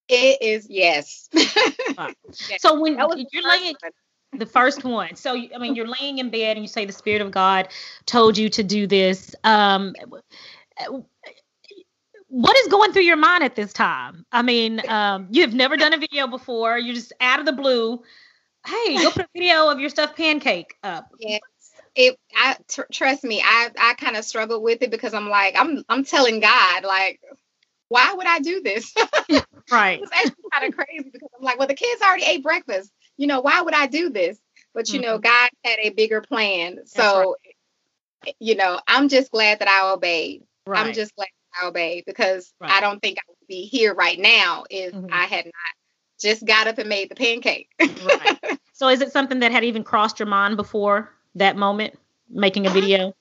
It 0.07 0.41
is 0.41 0.67
yes. 0.67 1.29
wow. 1.97 2.09
So 2.57 2.79
when 2.79 2.97
you're 2.97 3.47
laying 3.47 3.75
the 4.39 4.45
first 4.45 4.83
one, 4.83 5.15
so 5.15 5.35
I 5.35 5.57
mean 5.57 5.75
you're 5.75 5.87
laying 5.87 6.17
in 6.17 6.29
bed 6.29 6.57
and 6.57 6.63
you 6.63 6.67
say 6.67 6.85
the 6.85 6.93
spirit 6.93 7.21
of 7.21 7.31
God 7.31 7.67
told 8.05 8.37
you 8.37 8.49
to 8.49 8.63
do 8.63 8.87
this. 8.87 9.35
Um, 9.43 9.93
what 12.29 12.57
is 12.57 12.67
going 12.67 12.93
through 12.93 13.03
your 13.03 13.17
mind 13.17 13.43
at 13.43 13.55
this 13.55 13.73
time? 13.73 14.25
I 14.31 14.43
mean, 14.43 14.87
um, 14.87 15.27
you 15.31 15.41
have 15.41 15.53
never 15.53 15.75
done 15.75 15.93
a 15.93 15.97
video 15.97 16.27
before. 16.27 16.77
You're 16.77 16.95
just 16.95 17.11
out 17.19 17.39
of 17.39 17.45
the 17.45 17.53
blue. 17.53 18.01
Hey, 18.65 18.97
go 18.97 19.11
put 19.11 19.25
a 19.25 19.29
video 19.33 19.69
of 19.69 19.79
your 19.79 19.89
stuffed 19.89 20.15
pancake 20.15 20.75
up. 20.83 21.09
Yes. 21.19 21.41
It, 21.95 22.17
I 22.35 22.55
tr- 22.69 22.81
trust 22.93 23.23
me, 23.23 23.41
I, 23.43 23.71
I 23.79 23.93
kind 23.95 24.15
of 24.15 24.23
struggled 24.23 24.61
with 24.61 24.83
it 24.83 24.91
because 24.91 25.13
I'm 25.13 25.27
like, 25.27 25.55
I'm, 25.57 25.83
I'm 25.89 26.05
telling 26.05 26.39
God, 26.39 26.83
like, 26.83 27.19
why 27.87 28.13
would 28.13 28.27
I 28.27 28.39
do 28.39 28.61
this? 28.61 28.93
right. 29.71 29.99
it's 30.01 30.11
actually 30.11 30.43
kind 30.53 30.71
of 30.71 30.75
crazy 30.75 31.09
because 31.11 31.29
I'm 31.37 31.43
like, 31.43 31.57
well, 31.57 31.67
the 31.67 31.73
kids 31.73 32.01
already 32.01 32.25
ate 32.25 32.43
breakfast. 32.43 32.91
You 33.19 33.27
know, 33.27 33.41
why 33.41 33.61
would 33.61 33.73
I 33.73 33.87
do 33.87 34.09
this? 34.09 34.39
But 34.73 34.89
you 34.89 34.99
mm-hmm. 34.99 35.09
know, 35.09 35.17
God 35.17 35.49
had 35.65 35.77
a 35.79 35.89
bigger 35.89 36.21
plan. 36.21 36.79
So, 36.85 37.35
right. 38.25 38.35
you 38.39 38.55
know, 38.55 38.79
I'm 38.87 39.09
just 39.09 39.29
glad 39.29 39.59
that 39.59 39.67
I 39.67 39.91
obeyed. 39.91 40.43
Right. 40.65 40.85
I'm 40.85 40.93
just 40.93 41.13
glad 41.15 41.27
I 41.61 41.67
obeyed 41.67 42.05
because 42.05 42.53
right. 42.61 42.71
I 42.71 42.79
don't 42.79 43.01
think 43.01 43.17
I 43.17 43.23
would 43.27 43.47
be 43.47 43.65
here 43.65 43.93
right 43.93 44.17
now 44.17 44.63
if 44.69 44.93
mm-hmm. 44.93 45.07
I 45.11 45.25
had 45.25 45.45
not 45.45 45.53
just 46.17 46.45
got 46.45 46.67
up 46.67 46.77
and 46.77 46.87
made 46.87 47.09
the 47.09 47.15
pancake. 47.15 47.69
right. 47.79 48.39
So 48.79 48.87
is 48.87 49.01
it 49.01 49.11
something 49.11 49.41
that 49.41 49.51
had 49.51 49.65
even 49.65 49.83
crossed 49.83 50.19
your 50.19 50.27
mind 50.27 50.55
before 50.55 51.13
that 51.35 51.57
moment, 51.57 51.99
making 52.29 52.65
a 52.65 52.69
video? 52.69 53.13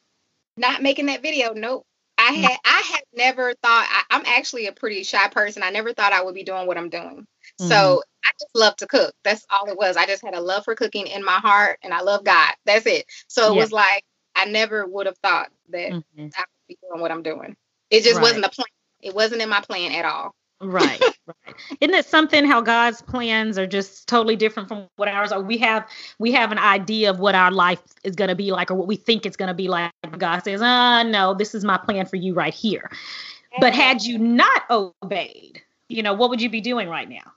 Not 0.56 0.84
making 0.84 1.06
that 1.06 1.20
video, 1.20 1.52
nope. 1.52 1.84
I 2.28 2.32
had 2.32 2.58
I 2.64 2.82
had 2.92 3.02
never 3.14 3.54
thought 3.62 4.04
I, 4.10 4.16
am 4.16 4.22
actually 4.26 4.66
a 4.66 4.72
pretty 4.72 5.02
shy 5.02 5.28
person. 5.28 5.62
I 5.62 5.70
never 5.70 5.92
thought 5.94 6.12
I 6.12 6.22
would 6.22 6.34
be 6.34 6.44
doing 6.44 6.66
what 6.66 6.76
I'm 6.76 6.90
doing. 6.90 7.26
Mm-hmm. 7.60 7.68
So 7.68 8.02
I 8.24 8.30
just 8.38 8.54
love 8.54 8.76
to 8.76 8.86
cook. 8.86 9.14
That's 9.24 9.46
all 9.50 9.68
it 9.68 9.78
was. 9.78 9.96
I 9.96 10.06
just 10.06 10.24
had 10.24 10.34
a 10.34 10.40
love 10.40 10.64
for 10.64 10.74
cooking 10.74 11.06
in 11.06 11.24
my 11.24 11.38
heart 11.38 11.78
and 11.82 11.94
I 11.94 12.02
love 12.02 12.24
God. 12.24 12.52
That's 12.66 12.86
it. 12.86 13.06
So 13.28 13.52
it 13.52 13.54
yeah. 13.54 13.62
was 13.62 13.72
like 13.72 14.04
I 14.34 14.44
never 14.44 14.86
would 14.86 15.06
have 15.06 15.18
thought 15.18 15.48
that 15.70 15.90
mm-hmm. 15.90 16.20
I 16.20 16.24
would 16.24 16.68
be 16.68 16.78
doing 16.82 17.00
what 17.00 17.10
I'm 17.10 17.22
doing. 17.22 17.56
It 17.90 18.02
just 18.02 18.16
right. 18.16 18.22
wasn't 18.22 18.44
a 18.44 18.50
plan. 18.50 18.66
It 19.00 19.14
wasn't 19.14 19.42
in 19.42 19.48
my 19.48 19.60
plan 19.60 19.92
at 19.92 20.04
all. 20.04 20.34
Right, 20.60 21.00
right. 21.00 21.56
Isn't 21.80 21.94
it 21.94 22.06
something 22.06 22.44
how 22.44 22.60
God's 22.60 23.02
plans 23.02 23.58
are 23.58 23.66
just 23.66 24.08
totally 24.08 24.36
different 24.36 24.68
from 24.68 24.88
what 24.96 25.08
ours 25.08 25.32
are? 25.32 25.40
We 25.40 25.58
have 25.58 25.88
we 26.18 26.32
have 26.32 26.52
an 26.52 26.58
idea 26.58 27.10
of 27.10 27.18
what 27.18 27.34
our 27.34 27.50
life 27.50 27.82
is 28.04 28.16
going 28.16 28.28
to 28.28 28.34
be 28.34 28.50
like, 28.50 28.70
or 28.70 28.74
what 28.74 28.86
we 28.86 28.96
think 28.96 29.26
it's 29.26 29.36
going 29.36 29.48
to 29.48 29.54
be 29.54 29.68
like. 29.68 29.92
God 30.16 30.40
says, 30.40 30.60
"Ah, 30.62 31.00
uh, 31.00 31.02
no, 31.02 31.34
this 31.34 31.54
is 31.54 31.64
my 31.64 31.78
plan 31.78 32.06
for 32.06 32.16
you 32.16 32.34
right 32.34 32.54
here." 32.54 32.90
But 33.60 33.74
had 33.74 34.02
you 34.02 34.18
not 34.18 34.62
obeyed, 34.70 35.62
you 35.88 36.02
know, 36.02 36.14
what 36.14 36.30
would 36.30 36.40
you 36.40 36.50
be 36.50 36.60
doing 36.60 36.88
right 36.88 37.08
now? 37.08 37.32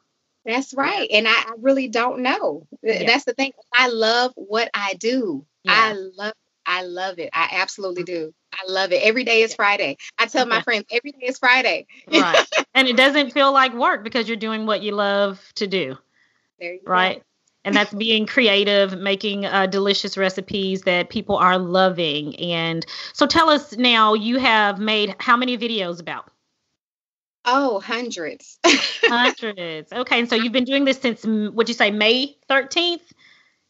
That's 0.46 0.74
right, 0.74 1.08
and 1.12 1.28
I, 1.28 1.32
I 1.32 1.54
really 1.60 1.88
don't 1.88 2.22
know. 2.22 2.68
Yeah. 2.82 3.06
That's 3.06 3.26
the 3.26 3.34
thing. 3.34 3.54
I 3.74 3.88
love 3.88 4.34
what 4.36 4.70
I 4.74 4.94
do. 4.96 5.46
Yeah. 5.64 5.74
I 5.76 5.94
love 5.94 6.34
I 6.66 6.84
love 6.84 7.20
it. 7.20 7.30
I 7.34 7.50
absolutely 7.54 8.04
do. 8.04 8.34
I 8.54 8.72
love 8.72 8.92
it. 8.92 9.02
Every 9.04 9.24
day 9.24 9.44
is 9.44 9.56
Friday. 9.56 9.98
I 10.18 10.26
tell 10.26 10.46
my 10.46 10.62
friends 10.62 10.86
every 10.92 11.12
day 11.12 11.28
is 11.28 11.38
Friday. 11.40 11.88
right. 12.12 12.46
And 12.74 12.88
it 12.88 12.96
doesn't 12.96 13.32
feel 13.32 13.52
like 13.52 13.74
work 13.74 14.04
because 14.04 14.28
you're 14.28 14.38
doing 14.38 14.66
what 14.66 14.82
you 14.82 14.94
love 14.94 15.42
to 15.56 15.68
do. 15.68 15.98
right. 16.86 17.18
Go. 17.18 17.24
And 17.64 17.76
that's 17.76 17.94
being 17.94 18.26
creative, 18.26 18.98
making 18.98 19.46
uh, 19.46 19.68
delicious 19.68 20.18
recipes 20.18 20.82
that 20.84 21.10
people 21.10 21.36
are 21.36 21.60
loving. 21.60 22.36
And 22.38 22.84
so 23.14 23.28
tell 23.28 23.50
us 23.50 23.78
now, 23.78 24.16
you 24.16 24.40
have 24.40 24.80
made 24.80 25.16
how 25.20 25.38
many 25.38 25.58
videos 25.60 26.00
about? 26.00 26.32
Oh, 27.46 27.80
hundreds. 27.80 28.58
hundreds. 28.66 29.94
Okay. 29.94 30.20
And 30.20 30.30
so 30.30 30.36
you've 30.36 30.54
been 30.54 30.64
doing 30.64 30.86
this 30.86 31.00
since, 31.00 31.24
would 31.24 31.68
you 31.68 31.76
say, 31.76 31.92
May 31.92 32.36
13th? 32.50 33.02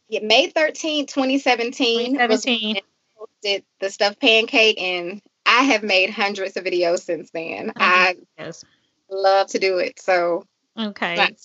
Yeah, 0.08 0.20
May 0.22 0.50
13th, 0.50 1.08
2017. 1.08 2.12
2017 2.12 2.76
did 3.42 3.64
the 3.80 3.90
stuffed 3.90 4.20
pancake, 4.20 4.80
and 4.80 5.20
I 5.46 5.62
have 5.64 5.82
made 5.82 6.10
hundreds 6.10 6.56
of 6.56 6.64
videos 6.64 7.00
since 7.00 7.30
then. 7.30 7.70
Oh, 7.70 7.80
I 7.80 8.16
yes. 8.38 8.64
love 9.10 9.48
to 9.48 9.58
do 9.58 9.78
it. 9.78 10.00
So 10.00 10.44
Okay. 10.78 11.36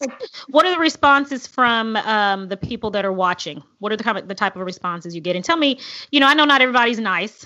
what 0.50 0.66
are 0.66 0.72
the 0.72 0.80
responses 0.80 1.48
from 1.48 1.96
um, 1.98 2.48
the 2.48 2.58
people 2.58 2.92
that 2.92 3.06
are 3.06 3.12
watching? 3.12 3.62
What 3.80 3.92
are 3.92 3.98
the 3.98 4.24
the 4.26 4.36
type 4.36 4.56
of 4.56 4.62
responses 4.62 5.14
you 5.16 5.22
get? 5.22 5.36
And 5.36 5.44
tell 5.44 5.58
me, 5.58 5.80
you 6.12 6.20
know, 6.20 6.28
I 6.28 6.34
know 6.34 6.46
not 6.46 6.62
everybody's 6.62 7.00
nice, 7.00 7.46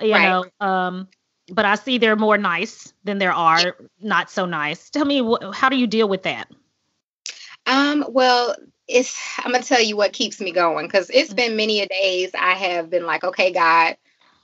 you 0.00 0.12
right. 0.12 0.22
know, 0.22 0.44
um, 0.60 1.08
but 1.52 1.64
I 1.64 1.74
see 1.74 1.98
there 1.98 2.12
are 2.12 2.16
more 2.16 2.38
nice 2.38 2.94
than 3.04 3.18
there 3.18 3.32
are 3.32 3.76
not 4.00 4.30
so 4.30 4.46
nice. 4.46 4.88
Tell 4.88 5.04
me, 5.04 5.20
wh- 5.22 5.52
how 5.52 5.68
do 5.68 5.76
you 5.76 5.86
deal 5.86 6.08
with 6.08 6.22
that? 6.22 6.50
Um, 7.66 8.06
well, 8.08 8.56
it's 8.88 9.16
I'm 9.38 9.52
gonna 9.52 9.64
tell 9.64 9.82
you 9.82 9.96
what 9.96 10.12
keeps 10.12 10.40
me 10.40 10.52
going 10.52 10.86
because 10.86 11.10
it's 11.10 11.28
mm-hmm. 11.28 11.36
been 11.36 11.56
many 11.56 11.80
a 11.80 11.86
days 11.86 12.30
I 12.38 12.52
have 12.54 12.90
been 12.90 13.06
like, 13.06 13.24
okay, 13.24 13.52
God, 13.52 13.96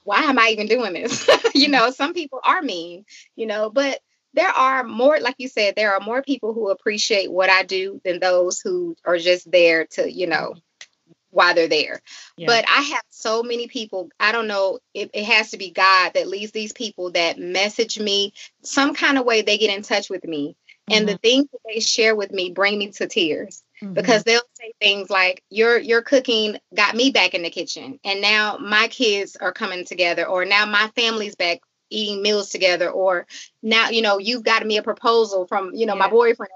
why 0.05 0.23
am 0.23 0.39
I 0.39 0.49
even 0.51 0.67
doing 0.67 0.95
this? 0.95 1.29
you 1.55 1.69
know, 1.69 1.91
some 1.91 2.15
people 2.15 2.41
are 2.43 2.63
mean, 2.63 3.05
you 3.37 3.47
know, 3.47 3.71
but 3.71 4.01
there 4.35 4.49
are 4.49 4.85
more, 4.85 5.19
like 5.21 5.35
you 5.39 5.49
said, 5.49 5.75
there 5.75 5.95
are 5.95 6.01
more 6.01 6.23
people 6.23 6.53
who 6.55 6.71
appreciate 6.71 7.31
what 7.31 7.51
I 7.51 7.63
do 7.63 8.01
than 8.05 8.21
those 8.21 8.61
who 8.61 8.97
are 9.05 9.19
just 9.19 9.51
there 9.51 9.87
to, 9.93 10.11
you 10.11 10.27
know, 10.27 10.55
why 11.31 11.53
they're 11.53 11.69
there. 11.69 12.01
Yeah. 12.37 12.47
But 12.47 12.65
I 12.69 12.83
have 12.83 13.03
so 13.11 13.43
many 13.43 13.69
people, 13.69 14.11
I 14.19 14.33
don't 14.33 14.47
know, 14.47 14.79
it, 14.95 15.11
it 15.13 15.25
has 15.25 15.51
to 15.51 15.59
be 15.59 15.71
God 15.71 16.13
that 16.15 16.29
leads 16.29 16.53
these 16.53 16.73
people 16.73 17.13
that 17.13 17.39
message 17.39 17.99
me 17.99 18.33
some 18.63 18.95
kind 18.95 19.19
of 19.19 19.27
way 19.27 19.43
they 19.43 19.59
get 19.59 19.75
in 19.75 19.83
touch 19.83 20.09
with 20.09 20.25
me. 20.25 20.57
Mm-hmm. 20.89 20.99
And 20.99 21.09
the 21.09 21.13
mm-hmm. 21.13 21.21
things 21.21 21.47
that 21.53 21.61
they 21.67 21.81
share 21.81 22.17
with 22.17 22.31
me 22.31 22.51
bring 22.51 22.79
me 22.79 22.91
to 22.93 23.07
tears 23.07 23.63
mm-hmm. 23.83 23.95
because 23.95 24.25
they'll 24.25 24.41
say 24.55 24.73
things 24.81 25.11
like 25.11 25.43
your 25.51 25.79
your 25.79 26.03
cooking 26.03 26.59
got 26.75 26.95
me 26.95 27.11
back 27.11 27.35
in 27.35 27.43
the 27.43 27.51
kitchen 27.51 27.99
and 28.05 28.21
now 28.21 28.59
my 28.59 28.89
kids 28.89 29.37
are 29.37 29.53
coming 29.53 29.85
together 29.85 30.27
or 30.27 30.45
now 30.45 30.67
my 30.67 30.91
family's 30.95 31.37
back 31.37 31.61
eating 31.91 32.23
meals 32.23 32.51
together 32.51 32.91
or 32.91 33.27
now 33.63 33.89
you 33.89 34.03
know 34.03 34.19
you've 34.19 34.45
got 34.45 34.67
me 34.67 34.77
a 34.77 34.83
proposal 34.83 35.47
from 35.47 35.75
you 35.75 35.87
know 35.87 35.95
yeah. 35.95 36.01
my 36.01 36.11
boyfriend 36.11 36.51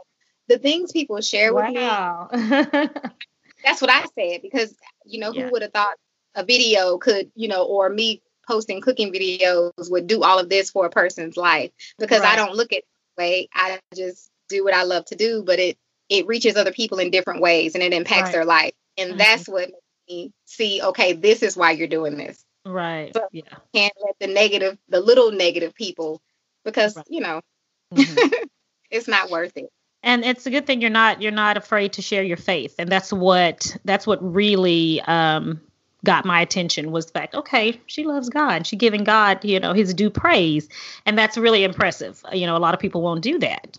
the 0.49 0.59
things 0.59 0.93
people 0.93 1.21
share 1.21 1.55
with 1.55 1.65
wow. 1.75 2.29
me 2.33 2.39
that's 3.65 3.81
what 3.81 3.91
i 3.91 4.05
said 4.19 4.43
because 4.43 4.75
you 5.05 5.19
know 5.19 5.33
yeah. 5.33 5.45
who 5.45 5.53
would 5.53 5.63
have 5.63 5.73
thought 5.73 5.97
a 6.35 6.45
video 6.45 6.99
could 6.99 7.31
you 7.35 7.49
know 7.49 7.65
or 7.65 7.89
me 7.89 8.21
posting 8.47 8.81
cooking 8.81 9.13
videos 9.13 9.91
would 9.91 10.07
do 10.07 10.23
all 10.23 10.39
of 10.39 10.49
this 10.49 10.71
for 10.71 10.87
a 10.87 10.91
person's 10.91 11.37
life 11.37 11.71
because 11.99 12.21
right. 12.21 12.33
i 12.33 12.37
don't 12.37 12.57
look 12.57 12.73
at 12.73 12.83
way 13.17 13.49
i 13.55 13.79
just 13.95 14.31
do 14.49 14.65
what 14.65 14.75
i 14.75 14.83
love 14.83 15.05
to 15.05 15.15
do 15.15 15.43
but 15.47 15.59
it 15.59 15.79
it 16.13 16.27
reaches 16.27 16.57
other 16.57 16.73
people 16.73 16.99
in 16.99 17.11
different 17.11 17.41
ways 17.41 17.75
and 17.75 17.83
it 17.83 17.95
impacts 17.95 18.25
right. 18.25 18.33
their 18.33 18.45
life. 18.45 18.75
And 18.99 19.11
mm-hmm. 19.11 19.19
that's 19.19 19.49
what 19.49 19.71
makes 19.71 20.09
me 20.09 20.33
see, 20.45 20.83
okay, 20.83 21.15
this 21.15 21.43
is 21.43 21.57
why 21.57 21.71
you're 21.71 21.89
doing 21.89 22.19
this. 22.19 22.45
Right. 22.67 23.13
So 23.15 23.27
yeah. 23.33 23.43
Can't 23.75 23.95
let 24.05 24.17
the 24.21 24.27
negative, 24.27 24.77
the 24.91 25.01
little 25.01 25.33
negative 25.33 25.75
people, 25.75 26.21
because 26.65 26.97
right. 26.97 27.07
you 27.09 27.21
know, 27.21 27.41
mm-hmm. 27.95 28.45
it's 28.91 29.09
not 29.09 29.31
worth 29.31 29.57
it. 29.57 29.71
And 30.03 30.23
it's 30.25 30.47
a 30.47 30.51
good 30.51 30.67
thing 30.67 30.81
you're 30.81 30.91
not 30.91 31.23
you're 31.23 31.33
not 31.33 31.57
afraid 31.57 31.95
to 31.95 32.03
share 32.03 32.23
your 32.25 32.37
faith, 32.37 32.75
and 32.79 32.91
that's 32.91 33.13
what 33.13 33.77
that's 33.85 34.07
what 34.07 34.19
really 34.21 35.01
um, 35.03 35.61
got 36.05 36.25
my 36.25 36.41
attention 36.41 36.91
was 36.91 37.07
the 37.07 37.13
fact 37.13 37.37
okay 37.37 37.81
she 37.87 38.03
loves 38.03 38.29
god 38.29 38.67
she 38.67 38.75
giving 38.75 39.05
god 39.05 39.45
you 39.45 39.61
know 39.61 39.73
his 39.73 39.95
due 39.95 40.11
praise 40.11 40.69
and 41.07 41.17
that's 41.17 41.39
really 41.39 41.63
impressive 41.63 42.21
you 42.33 42.45
know 42.45 42.57
a 42.57 42.59
lot 42.59 42.75
of 42.75 42.81
people 42.81 43.03
won't 43.03 43.23
do 43.23 43.39
that 43.39 43.79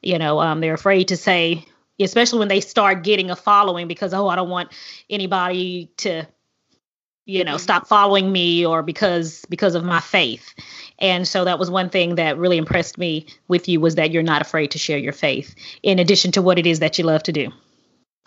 you 0.00 0.16
know 0.16 0.38
um, 0.38 0.60
they're 0.60 0.74
afraid 0.74 1.08
to 1.08 1.16
say 1.16 1.66
especially 2.00 2.38
when 2.38 2.48
they 2.48 2.60
start 2.60 3.04
getting 3.04 3.30
a 3.30 3.36
following 3.36 3.88
because 3.88 4.12
oh 4.14 4.28
i 4.28 4.36
don't 4.36 4.48
want 4.48 4.70
anybody 5.10 5.90
to 5.96 6.24
you 7.26 7.44
know 7.44 7.52
mm-hmm. 7.52 7.58
stop 7.58 7.86
following 7.86 8.30
me 8.30 8.66
or 8.66 8.82
because 8.82 9.44
because 9.48 9.74
of 9.74 9.84
my 9.84 10.00
faith 10.00 10.54
and 10.98 11.26
so 11.26 11.44
that 11.44 11.58
was 11.58 11.70
one 11.70 11.88
thing 11.88 12.16
that 12.16 12.38
really 12.38 12.58
impressed 12.58 12.98
me 12.98 13.26
with 13.48 13.68
you 13.68 13.80
was 13.80 13.94
that 13.94 14.10
you're 14.10 14.22
not 14.22 14.42
afraid 14.42 14.70
to 14.70 14.78
share 14.78 14.98
your 14.98 15.12
faith 15.12 15.54
in 15.82 15.98
addition 15.98 16.32
to 16.32 16.42
what 16.42 16.58
it 16.58 16.66
is 16.66 16.80
that 16.80 16.98
you 16.98 17.04
love 17.04 17.22
to 17.22 17.32
do 17.32 17.50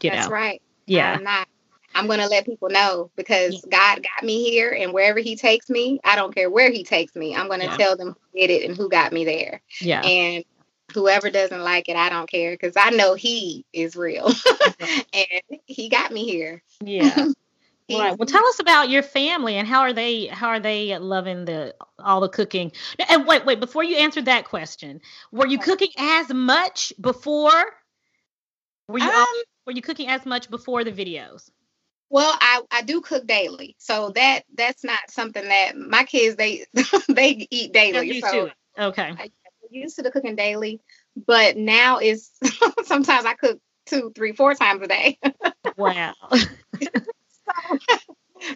you 0.02 0.10
that's 0.10 0.28
know? 0.28 0.34
right 0.34 0.62
Yeah. 0.88 1.14
I'm 1.14 1.24
not. 1.24 1.48
I'm 1.94 2.08
going 2.08 2.20
to 2.20 2.28
let 2.28 2.46
people 2.46 2.70
know 2.70 3.12
because. 3.16 3.64
God 3.70 4.04
got 4.04 4.24
me 4.24 4.50
here 4.50 4.72
and 4.72 4.94
wherever 4.94 5.20
he 5.20 5.36
takes 5.36 5.70
me, 5.70 6.00
I 6.04 6.16
don't 6.16 6.34
care 6.34 6.50
where 6.50 6.72
he 6.72 6.84
takes 6.84 7.16
me. 7.16 7.36
I'm 7.36 7.48
going 7.48 7.60
to 7.60 7.66
yeah. 7.66 7.78
tell 7.78 7.96
them 7.98 8.10
who 8.10 8.40
did 8.40 8.50
it 8.50 8.68
and 8.68 8.78
who 8.78 8.90
got 8.90 9.12
me 9.12 9.26
there. 9.26 9.62
Yeah. 9.82 10.02
And 10.02 10.44
whoever 10.94 11.29
doesn't 11.29 11.62
like 11.62 11.89
it, 11.89 11.96
I 11.96 12.10
don't 12.10 12.29
care 12.29 12.51
because 12.51 12.74
I 12.77 12.89
know 12.91 13.13
he 13.13 13.65
is 13.74 13.96
real 13.96 14.32
and 15.13 15.60
he 15.65 15.89
got 15.89 16.12
me 16.12 16.25
here. 16.25 16.63
Yeah. 16.84 17.27
Right. 17.89 18.20
Well, 18.20 18.25
tell 18.25 18.46
us 18.48 18.60
about 18.60 18.89
your 18.89 19.01
family 19.01 19.56
and 19.56 19.65
how 19.65 19.79
are 19.79 19.94
they 19.94 20.25
how 20.25 20.50
are 20.50 20.60
they 20.60 20.98
loving 20.98 21.46
the 21.46 21.74
all 21.98 22.20
the 22.20 22.27
cooking? 22.27 22.74
And 23.08 23.25
wait, 23.25 23.46
wait, 23.46 23.62
before 23.62 23.82
you 23.82 23.96
answer 23.96 24.22
that 24.24 24.44
question, 24.44 25.00
were 25.32 25.48
you 25.48 25.58
cooking 25.58 25.91
as 25.98 26.27
much 26.34 26.91
before? 27.00 27.63
Were 28.89 29.00
you 29.00 29.10
um, 29.10 29.25
were 29.65 29.72
you 29.72 29.82
cooking 29.82 30.10
as 30.10 30.25
much 30.25 30.50
before 30.50 30.84
the 30.84 30.91
videos? 30.91 31.50
Well, 32.10 32.34
I, 32.39 32.62
I 32.72 32.82
do 32.84 33.01
cook 33.01 33.27
daily, 33.27 33.75
so 33.79 34.12
that 34.15 34.44
that's 34.56 34.84
not 34.84 35.10
something 35.10 35.44
that 35.44 35.77
my 35.77 36.03
kids 36.03 36.36
they 36.36 36.65
they 37.08 37.48
eat 37.50 37.74
daily. 37.74 38.22
so 38.22 38.50
okay, 38.77 39.13
I, 39.17 39.32
used 39.72 39.96
to 39.98 40.02
the 40.02 40.12
cooking 40.12 40.36
daily, 40.36 40.82
but 41.16 41.58
now 41.58 41.98
it's 41.98 42.32
sometimes 42.86 43.26
I 43.26 43.34
cook 43.34 43.60
two, 43.88 44.12
three, 44.16 44.34
four 44.34 44.54
times 44.54 44.82
a 44.84 44.88
day. 44.88 45.20
wow. 45.78 46.14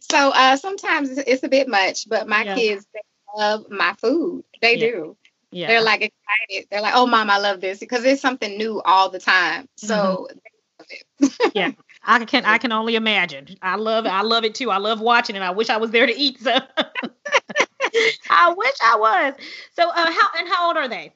so, 0.02 0.32
uh, 0.34 0.58
sometimes 0.58 1.10
it's, 1.10 1.24
it's, 1.28 1.44
a 1.44 1.50
bit 1.50 1.68
much, 1.68 2.08
but 2.08 2.28
my 2.28 2.44
yeah. 2.44 2.56
kids 2.56 2.86
they 2.94 3.00
love 3.36 3.66
my 3.70 3.96
food. 4.00 4.44
They 4.62 4.76
yeah. 4.76 4.92
do. 4.92 5.18
Yeah. 5.52 5.68
They're 5.68 5.84
like 5.84 6.02
excited. 6.02 6.68
They're 6.70 6.82
like, 6.82 6.94
"Oh, 6.96 7.06
mom, 7.06 7.30
I 7.30 7.38
love 7.38 7.60
this," 7.60 7.80
because 7.80 8.06
it's 8.06 8.22
something 8.22 8.58
new 8.58 8.82
all 8.82 9.10
the 9.10 9.20
time. 9.20 9.68
So, 9.76 10.30
mm-hmm. 11.22 11.50
yeah, 11.54 11.72
I 12.04 12.24
can 12.24 12.46
I 12.46 12.58
can 12.58 12.72
only 12.72 12.96
imagine. 12.96 13.48
I 13.62 13.76
love 13.76 14.06
I 14.06 14.22
love 14.22 14.46
it 14.46 14.56
too. 14.56 14.72
I 14.72 14.78
love 14.78 15.02
watching 15.02 15.36
it. 15.36 15.42
I 15.42 15.52
wish 15.52 15.70
I 15.70 15.76
was 15.76 15.92
there 15.92 16.08
to 16.08 16.18
eat. 16.18 16.40
So, 16.40 16.58
I 18.30 18.54
wish 18.56 18.76
I 18.84 18.98
was. 18.98 19.34
So, 19.76 19.90
uh, 19.90 20.12
how 20.12 20.28
and 20.38 20.48
how 20.48 20.68
old 20.68 20.78
are 20.78 20.88
they? 20.88 21.14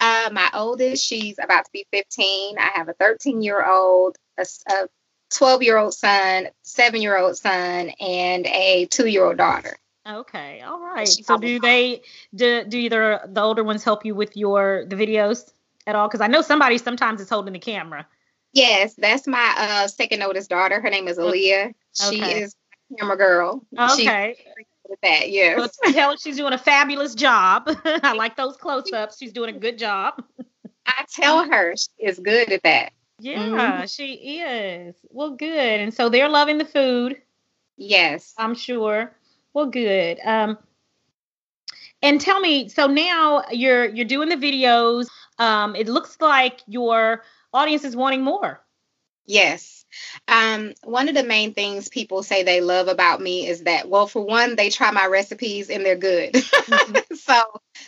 Uh, 0.00 0.30
my 0.32 0.50
oldest, 0.54 1.04
she's 1.04 1.38
about 1.42 1.64
to 1.64 1.70
be 1.72 1.86
15. 1.92 2.58
I 2.58 2.70
have 2.74 2.88
a 2.88 2.92
13 2.94 3.42
year 3.42 3.64
old, 3.64 4.16
a, 4.38 4.46
a 4.68 4.88
12 5.30 5.62
year 5.62 5.78
old 5.78 5.94
son, 5.94 6.48
seven 6.62 7.00
year 7.00 7.16
old 7.16 7.36
son, 7.36 7.90
and 8.00 8.46
a 8.46 8.86
two 8.90 9.06
year 9.06 9.24
old 9.24 9.38
daughter. 9.38 9.76
Okay, 10.08 10.60
all 10.62 10.80
right. 10.80 11.08
So 11.08 11.38
do 11.38 11.60
they 11.60 12.02
do 12.34 12.64
do 12.64 12.76
either 12.76 13.20
the 13.26 13.40
older 13.40 13.62
ones 13.62 13.84
help 13.84 14.04
you 14.04 14.14
with 14.14 14.36
your 14.36 14.84
the 14.86 14.96
videos 14.96 15.52
at 15.86 15.94
all? 15.94 16.08
Because 16.08 16.20
I 16.20 16.26
know 16.26 16.42
somebody 16.42 16.78
sometimes 16.78 17.20
is 17.20 17.30
holding 17.30 17.52
the 17.52 17.60
camera. 17.60 18.06
Yes, 18.52 18.94
that's 18.94 19.26
my 19.26 19.54
uh, 19.56 19.88
second 19.88 20.22
oldest 20.22 20.50
daughter. 20.50 20.80
Her 20.80 20.90
name 20.90 21.08
is 21.08 21.18
Aaliyah. 21.18 21.72
Okay. 22.04 22.10
She 22.10 22.20
is 22.20 22.56
camera 22.98 23.16
girl. 23.16 23.64
Okay. 23.78 24.36
With 24.92 25.00
that, 25.00 25.30
yes. 25.30 25.76
Tell 25.92 26.10
her 26.10 26.16
she's 26.18 26.36
doing 26.36 26.52
a 26.52 26.58
fabulous 26.58 27.14
job. 27.14 27.64
I 27.84 28.12
like 28.12 28.36
those 28.36 28.58
close 28.58 28.92
ups. 28.92 29.16
She's 29.18 29.32
doing 29.32 29.56
a 29.56 29.58
good 29.58 29.78
job. 29.78 30.22
I 30.86 31.04
tell 31.10 31.44
her 31.50 31.74
she 31.76 32.06
is 32.06 32.18
good 32.18 32.52
at 32.52 32.62
that. 32.62 32.92
Yeah, 33.18 33.38
mm-hmm. 33.38 33.86
she 33.86 34.40
is. 34.40 34.94
Well, 35.08 35.30
good. 35.30 35.80
And 35.80 35.94
so 35.94 36.08
they're 36.08 36.28
loving 36.28 36.58
the 36.58 36.64
food. 36.64 37.22
Yes. 37.76 38.34
I'm 38.36 38.54
sure. 38.54 39.16
Well, 39.54 39.66
good. 39.66 40.18
Um, 40.24 40.58
and 42.02 42.20
tell 42.20 42.40
me, 42.40 42.68
so 42.68 42.86
now 42.86 43.44
you're 43.50 43.86
you're 43.86 44.04
doing 44.04 44.28
the 44.28 44.36
videos. 44.36 45.06
Um, 45.38 45.74
it 45.74 45.88
looks 45.88 46.18
like 46.20 46.60
your 46.66 47.22
audience 47.54 47.84
is 47.84 47.96
wanting 47.96 48.22
more. 48.22 48.60
Yes. 49.26 49.84
Um, 50.26 50.72
one 50.84 51.08
of 51.08 51.14
the 51.14 51.22
main 51.22 51.54
things 51.54 51.88
people 51.88 52.22
say 52.22 52.42
they 52.42 52.60
love 52.60 52.88
about 52.88 53.20
me 53.20 53.46
is 53.46 53.64
that, 53.64 53.88
well, 53.88 54.06
for 54.06 54.24
one, 54.24 54.56
they 54.56 54.70
try 54.70 54.90
my 54.90 55.06
recipes 55.06 55.70
and 55.70 55.84
they're 55.84 55.96
good. 55.96 56.34
Mm-hmm. 56.62 57.14
so 57.16 57.42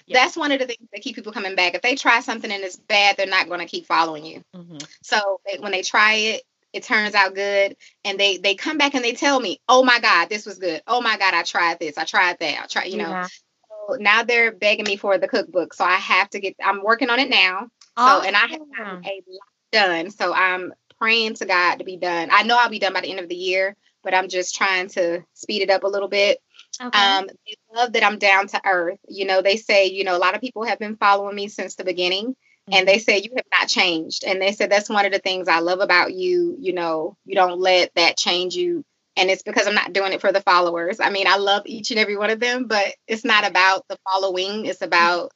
yeah. 0.06 0.18
that's 0.18 0.36
one 0.36 0.50
of 0.50 0.58
the 0.58 0.66
things 0.66 0.88
that 0.92 1.00
keep 1.00 1.14
people 1.14 1.32
coming 1.32 1.54
back. 1.54 1.74
If 1.74 1.82
they 1.82 1.94
try 1.94 2.20
something 2.20 2.50
and 2.50 2.62
it's 2.62 2.76
bad, 2.76 3.16
they're 3.16 3.26
not 3.26 3.46
going 3.46 3.60
to 3.60 3.66
keep 3.66 3.86
following 3.86 4.26
you. 4.26 4.42
Mm-hmm. 4.54 4.78
So 5.02 5.40
they, 5.46 5.58
when 5.58 5.70
they 5.70 5.82
try 5.82 6.14
it, 6.14 6.42
it 6.74 6.82
turns 6.82 7.14
out 7.14 7.34
good 7.34 7.76
and 8.04 8.18
they 8.18 8.36
they 8.38 8.56
come 8.56 8.76
back 8.76 8.94
and 8.94 9.04
they 9.04 9.12
tell 9.12 9.38
me 9.38 9.60
oh 9.68 9.84
my 9.84 10.00
god 10.00 10.28
this 10.28 10.44
was 10.44 10.58
good 10.58 10.82
oh 10.88 11.00
my 11.00 11.16
god 11.16 11.32
i 11.32 11.44
tried 11.44 11.78
this 11.78 11.96
i 11.96 12.04
tried 12.04 12.36
that 12.40 12.62
i 12.62 12.66
tried 12.66 12.86
you 12.86 12.96
know 12.96 13.08
yeah. 13.08 13.28
so 13.28 13.94
now 14.00 14.24
they're 14.24 14.50
begging 14.50 14.84
me 14.84 14.96
for 14.96 15.16
the 15.16 15.28
cookbook 15.28 15.72
so 15.72 15.84
i 15.84 15.94
have 15.94 16.28
to 16.28 16.40
get 16.40 16.56
i'm 16.62 16.82
working 16.82 17.10
on 17.10 17.20
it 17.20 17.30
now 17.30 17.68
so 17.96 18.22
and 18.22 18.34
i 18.34 18.40
have 18.40 18.60
a 18.60 19.22
lot 19.28 19.40
done 19.70 20.10
so 20.10 20.34
i'm 20.34 20.74
praying 21.04 21.34
to 21.34 21.44
God 21.44 21.76
to 21.76 21.84
be 21.84 21.98
done. 21.98 22.30
I 22.32 22.44
know 22.44 22.56
I'll 22.58 22.70
be 22.70 22.78
done 22.78 22.94
by 22.94 23.02
the 23.02 23.10
end 23.10 23.20
of 23.20 23.28
the 23.28 23.34
year, 23.34 23.76
but 24.02 24.14
I'm 24.14 24.30
just 24.30 24.54
trying 24.54 24.88
to 24.90 25.22
speed 25.34 25.60
it 25.60 25.68
up 25.68 25.84
a 25.84 25.88
little 25.88 26.08
bit. 26.08 26.38
Okay. 26.80 26.98
Um, 26.98 27.26
they 27.26 27.56
love 27.74 27.92
that 27.92 28.02
I'm 28.02 28.18
down 28.18 28.46
to 28.48 28.60
earth. 28.64 28.98
You 29.06 29.26
know, 29.26 29.42
they 29.42 29.58
say, 29.58 29.88
you 29.88 30.04
know, 30.04 30.16
a 30.16 30.18
lot 30.18 30.34
of 30.34 30.40
people 30.40 30.64
have 30.64 30.78
been 30.78 30.96
following 30.96 31.36
me 31.36 31.48
since 31.48 31.74
the 31.74 31.84
beginning. 31.84 32.28
Mm-hmm. 32.28 32.72
And 32.72 32.88
they 32.88 33.00
say 33.00 33.18
you 33.18 33.32
have 33.36 33.44
not 33.52 33.68
changed. 33.68 34.24
And 34.24 34.40
they 34.40 34.52
said 34.52 34.70
that's 34.70 34.88
one 34.88 35.04
of 35.04 35.12
the 35.12 35.18
things 35.18 35.46
I 35.46 35.58
love 35.58 35.80
about 35.80 36.14
you. 36.14 36.56
You 36.58 36.72
know, 36.72 37.18
you 37.26 37.34
don't 37.34 37.60
let 37.60 37.94
that 37.96 38.16
change 38.16 38.54
you. 38.54 38.82
And 39.14 39.28
it's 39.28 39.42
because 39.42 39.66
I'm 39.66 39.74
not 39.74 39.92
doing 39.92 40.14
it 40.14 40.22
for 40.22 40.32
the 40.32 40.40
followers. 40.40 41.00
I 41.00 41.10
mean, 41.10 41.26
I 41.26 41.36
love 41.36 41.64
each 41.66 41.90
and 41.90 42.00
every 42.00 42.16
one 42.16 42.30
of 42.30 42.40
them, 42.40 42.66
but 42.66 42.94
it's 43.06 43.26
not 43.26 43.46
about 43.46 43.86
the 43.88 43.98
following. 44.10 44.64
It's 44.64 44.80
about, 44.80 45.32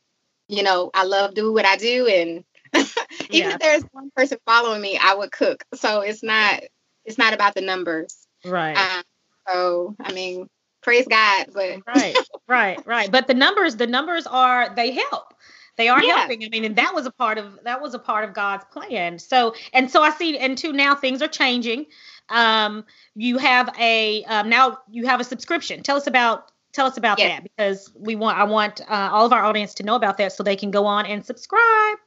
you 0.48 0.62
know, 0.62 0.90
I 0.94 1.04
love 1.04 1.34
do 1.34 1.52
what 1.52 1.66
I 1.66 1.76
do 1.76 2.06
and 2.06 2.44
even 3.30 3.50
yeah. 3.50 3.54
if 3.54 3.60
there's 3.60 3.82
one 3.92 4.10
person 4.16 4.38
following 4.46 4.80
me, 4.80 4.98
I 5.00 5.14
would 5.14 5.32
cook. 5.32 5.64
So 5.74 6.00
it's 6.00 6.22
not 6.22 6.62
it's 7.04 7.18
not 7.18 7.32
about 7.32 7.54
the 7.54 7.62
numbers. 7.62 8.26
Right. 8.44 8.76
Um, 8.76 9.02
so 9.48 9.96
I 10.00 10.12
mean, 10.12 10.48
praise 10.82 11.06
God, 11.08 11.46
but 11.52 11.80
right, 11.86 12.16
right, 12.48 12.86
right. 12.86 13.10
But 13.10 13.26
the 13.26 13.34
numbers, 13.34 13.76
the 13.76 13.86
numbers 13.86 14.26
are 14.26 14.74
they 14.74 14.92
help. 14.92 15.34
They 15.76 15.88
are 15.88 16.02
yeah. 16.02 16.18
helping. 16.18 16.44
I 16.44 16.48
mean, 16.48 16.64
and 16.64 16.76
that 16.76 16.94
was 16.94 17.06
a 17.06 17.10
part 17.10 17.38
of 17.38 17.58
that 17.64 17.80
was 17.80 17.94
a 17.94 17.98
part 17.98 18.24
of 18.24 18.34
God's 18.34 18.64
plan. 18.64 19.18
So 19.18 19.54
and 19.72 19.90
so 19.90 20.02
I 20.02 20.10
see, 20.10 20.36
and 20.36 20.58
two 20.58 20.72
now 20.72 20.94
things 20.94 21.22
are 21.22 21.28
changing. 21.28 21.86
Um, 22.28 22.84
you 23.14 23.38
have 23.38 23.70
a 23.78 24.24
um, 24.24 24.48
now 24.48 24.78
you 24.90 25.06
have 25.06 25.20
a 25.20 25.24
subscription. 25.24 25.82
Tell 25.82 25.96
us 25.96 26.06
about 26.06 26.50
tell 26.72 26.86
us 26.86 26.96
about 26.96 27.18
yes. 27.18 27.30
that 27.30 27.42
because 27.44 27.90
we 27.94 28.16
want 28.16 28.38
I 28.38 28.44
want 28.44 28.80
uh, 28.82 29.10
all 29.12 29.24
of 29.24 29.32
our 29.32 29.44
audience 29.44 29.74
to 29.74 29.84
know 29.84 29.94
about 29.94 30.18
that 30.18 30.32
so 30.32 30.42
they 30.42 30.56
can 30.56 30.70
go 30.70 30.84
on 30.84 31.06
and 31.06 31.24
subscribe. 31.24 31.98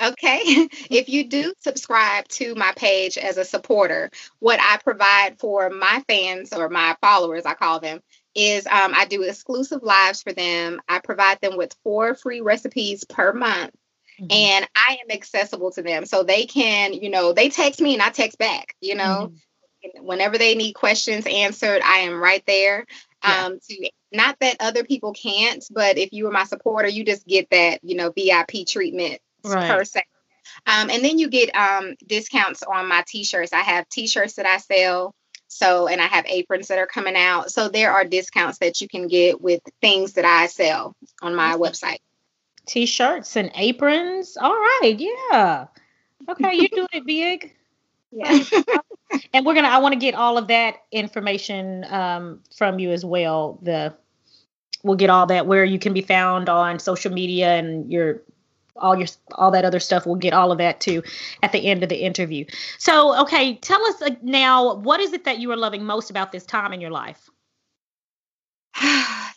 Okay. 0.00 0.40
if 0.90 1.08
you 1.08 1.28
do 1.28 1.52
subscribe 1.60 2.28
to 2.28 2.54
my 2.54 2.72
page 2.76 3.18
as 3.18 3.36
a 3.36 3.44
supporter, 3.44 4.10
what 4.38 4.60
I 4.60 4.78
provide 4.78 5.38
for 5.38 5.70
my 5.70 6.02
fans 6.08 6.52
or 6.52 6.68
my 6.68 6.96
followers, 7.00 7.44
I 7.44 7.54
call 7.54 7.80
them, 7.80 8.00
is 8.34 8.66
um, 8.66 8.92
I 8.94 9.06
do 9.06 9.22
exclusive 9.22 9.82
lives 9.82 10.22
for 10.22 10.32
them. 10.32 10.80
I 10.88 11.00
provide 11.00 11.40
them 11.40 11.56
with 11.56 11.76
four 11.82 12.14
free 12.14 12.40
recipes 12.40 13.04
per 13.04 13.32
month. 13.32 13.72
Mm-hmm. 14.20 14.32
And 14.32 14.68
I 14.74 14.98
am 15.02 15.16
accessible 15.16 15.70
to 15.72 15.82
them. 15.82 16.04
So 16.04 16.24
they 16.24 16.46
can, 16.46 16.92
you 16.92 17.08
know, 17.08 17.32
they 17.32 17.50
text 17.50 17.80
me 17.80 17.94
and 17.94 18.02
I 18.02 18.10
text 18.10 18.38
back, 18.38 18.74
you 18.80 18.94
know. 18.94 19.32
Mm-hmm. 19.32 20.04
Whenever 20.04 20.38
they 20.38 20.56
need 20.56 20.72
questions 20.72 21.24
answered, 21.24 21.82
I 21.84 21.98
am 21.98 22.20
right 22.20 22.42
there. 22.46 22.84
Yeah. 23.22 23.44
Um, 23.44 23.58
to 23.68 23.90
not 24.10 24.36
that 24.40 24.56
other 24.58 24.82
people 24.82 25.12
can't, 25.12 25.64
but 25.70 25.98
if 25.98 26.12
you 26.12 26.26
are 26.26 26.32
my 26.32 26.44
supporter, 26.44 26.88
you 26.88 27.04
just 27.04 27.26
get 27.26 27.48
that, 27.50 27.80
you 27.84 27.94
know, 27.94 28.10
VIP 28.10 28.66
treatment 28.66 29.20
right. 29.54 29.70
per 29.70 29.84
se. 29.84 30.02
Um, 30.66 30.90
and 30.90 31.04
then 31.04 31.18
you 31.18 31.28
get 31.28 31.54
um, 31.54 31.94
discounts 32.06 32.62
on 32.62 32.88
my 32.88 33.04
t-shirts. 33.06 33.52
I 33.52 33.60
have 33.60 33.88
t-shirts 33.88 34.34
that 34.34 34.46
I 34.46 34.58
sell. 34.58 35.14
So, 35.48 35.88
and 35.88 36.00
I 36.00 36.06
have 36.06 36.26
aprons 36.26 36.68
that 36.68 36.78
are 36.78 36.86
coming 36.86 37.16
out. 37.16 37.50
So 37.50 37.68
there 37.68 37.92
are 37.92 38.04
discounts 38.04 38.58
that 38.58 38.80
you 38.80 38.88
can 38.88 39.08
get 39.08 39.40
with 39.40 39.62
things 39.80 40.14
that 40.14 40.24
I 40.24 40.46
sell 40.46 40.94
on 41.22 41.34
my 41.34 41.56
website. 41.56 41.98
T-shirts 42.66 43.34
and 43.36 43.50
aprons. 43.54 44.36
All 44.36 44.52
right. 44.52 44.94
Yeah. 44.98 45.66
Okay. 46.28 46.54
You're 46.54 46.68
doing 46.72 46.88
it 46.92 47.06
big. 47.06 47.54
Yeah. 48.10 48.42
and 49.34 49.44
we're 49.44 49.52
gonna. 49.52 49.68
I 49.68 49.80
want 49.80 49.92
to 49.92 49.98
get 49.98 50.14
all 50.14 50.38
of 50.38 50.48
that 50.48 50.76
information 50.90 51.84
um, 51.84 52.40
from 52.56 52.78
you 52.78 52.90
as 52.90 53.04
well. 53.04 53.58
The 53.60 53.94
we'll 54.82 54.96
get 54.96 55.10
all 55.10 55.26
that 55.26 55.46
where 55.46 55.62
you 55.62 55.78
can 55.78 55.92
be 55.92 56.00
found 56.00 56.48
on 56.48 56.78
social 56.78 57.12
media 57.12 57.56
and 57.56 57.92
your 57.92 58.22
all 58.78 58.96
your 58.96 59.08
all 59.32 59.50
that 59.52 59.64
other 59.64 59.80
stuff. 59.80 60.06
We'll 60.06 60.16
get 60.16 60.32
all 60.32 60.52
of 60.52 60.58
that 60.58 60.80
too 60.80 61.02
at 61.42 61.52
the 61.52 61.66
end 61.66 61.82
of 61.82 61.88
the 61.88 62.02
interview. 62.02 62.44
So, 62.78 63.20
okay, 63.22 63.56
tell 63.56 63.84
us 63.86 64.02
uh, 64.02 64.10
now 64.22 64.74
what 64.74 65.00
is 65.00 65.12
it 65.12 65.24
that 65.24 65.38
you 65.38 65.50
are 65.52 65.56
loving 65.56 65.84
most 65.84 66.10
about 66.10 66.32
this 66.32 66.44
time 66.44 66.72
in 66.72 66.80
your 66.80 66.90
life? 66.90 67.28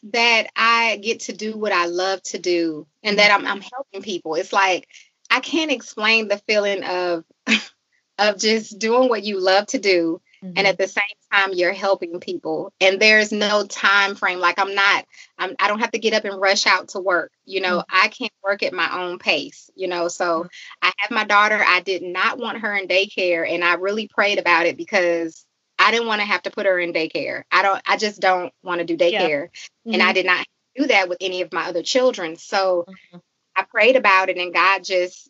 that 0.04 0.47
I 0.56 0.99
get 1.01 1.21
to 1.21 1.34
do 1.34 1.58
what 1.58 1.71
I 1.71 1.86
love 1.86 2.21
to 2.23 2.39
do 2.39 2.88
and 3.04 3.19
that 3.19 3.32
I'm, 3.32 3.45
I'm 3.45 3.62
helping 3.62 4.01
people. 4.01 4.36
It's 4.36 4.54
like 4.54 4.88
I 5.30 5.39
can't 5.39 5.71
explain 5.71 6.27
the 6.27 6.38
feeling 6.38 6.84
of 6.84 7.23
of 8.17 8.38
just 8.38 8.77
doing 8.80 9.10
what 9.10 9.23
you 9.23 9.39
love 9.39 9.67
to 9.67 9.80
do 9.80 10.21
mm-hmm. 10.43 10.54
and 10.56 10.67
at 10.67 10.77
the 10.77 10.88
same 10.88 11.04
time 11.32 11.51
you're 11.54 11.73
helping 11.73 12.19
people 12.19 12.71
and 12.80 12.99
there's 12.99 13.32
no 13.32 13.65
time 13.65 14.15
frame 14.15 14.39
like 14.39 14.60
i'm 14.60 14.75
not 14.75 15.06
I'm, 15.38 15.56
i 15.60 15.67
don't 15.67 15.80
have 15.80 15.91
to 15.91 15.99
get 15.99 16.13
up 16.13 16.25
and 16.25 16.39
rush 16.39 16.65
out 16.65 16.89
to 16.89 16.99
work 16.99 17.32
you 17.45 17.62
know 17.62 17.80
mm-hmm. 17.80 17.95
i 18.04 18.08
can't 18.08 18.34
work 18.43 18.63
at 18.63 18.73
my 18.73 19.01
own 19.01 19.19
pace 19.19 19.69
you 19.75 19.88
know 19.88 20.08
so 20.08 20.43
mm-hmm. 20.43 20.47
i 20.82 20.91
have 20.97 21.12
my 21.12 21.25
daughter 21.25 21.63
i 21.65 21.82
did 21.82 22.04
not 22.04 22.38
want 22.38 22.60
her 22.60 22.75
in 22.75 22.88
daycare 22.88 23.49
and 23.49 23.63
i 23.63 23.75
really 23.75 24.08
prayed 24.08 24.39
about 24.39 24.65
it 24.65 24.77
because 24.77 25.45
i 25.80 25.91
didn't 25.91 26.08
want 26.08 26.21
to 26.21 26.27
have 26.27 26.43
to 26.43 26.51
put 26.51 26.65
her 26.65 26.80
in 26.80 26.93
daycare 26.93 27.43
i 27.51 27.62
don't 27.62 27.82
i 27.86 27.97
just 27.97 28.19
don't 28.19 28.54
want 28.63 28.80
to 28.80 28.86
do 28.86 28.97
daycare 28.97 29.49
yeah. 29.86 29.93
and 29.93 30.01
i 30.01 30.08
mm-hmm. 30.08 30.13
did 30.15 30.25
not 30.25 30.45
do 30.75 30.88
that 30.88 31.10
with 31.10 31.17
any 31.21 31.41
of 31.41 31.51
my 31.51 31.67
other 31.67 31.84
children 31.84 32.36
so 32.36 32.86
mm-hmm. 32.88 33.17
i 33.56 33.63
prayed 33.63 33.95
about 33.95 34.30
it 34.30 34.38
and 34.38 34.54
god 34.54 34.84
just 34.84 35.30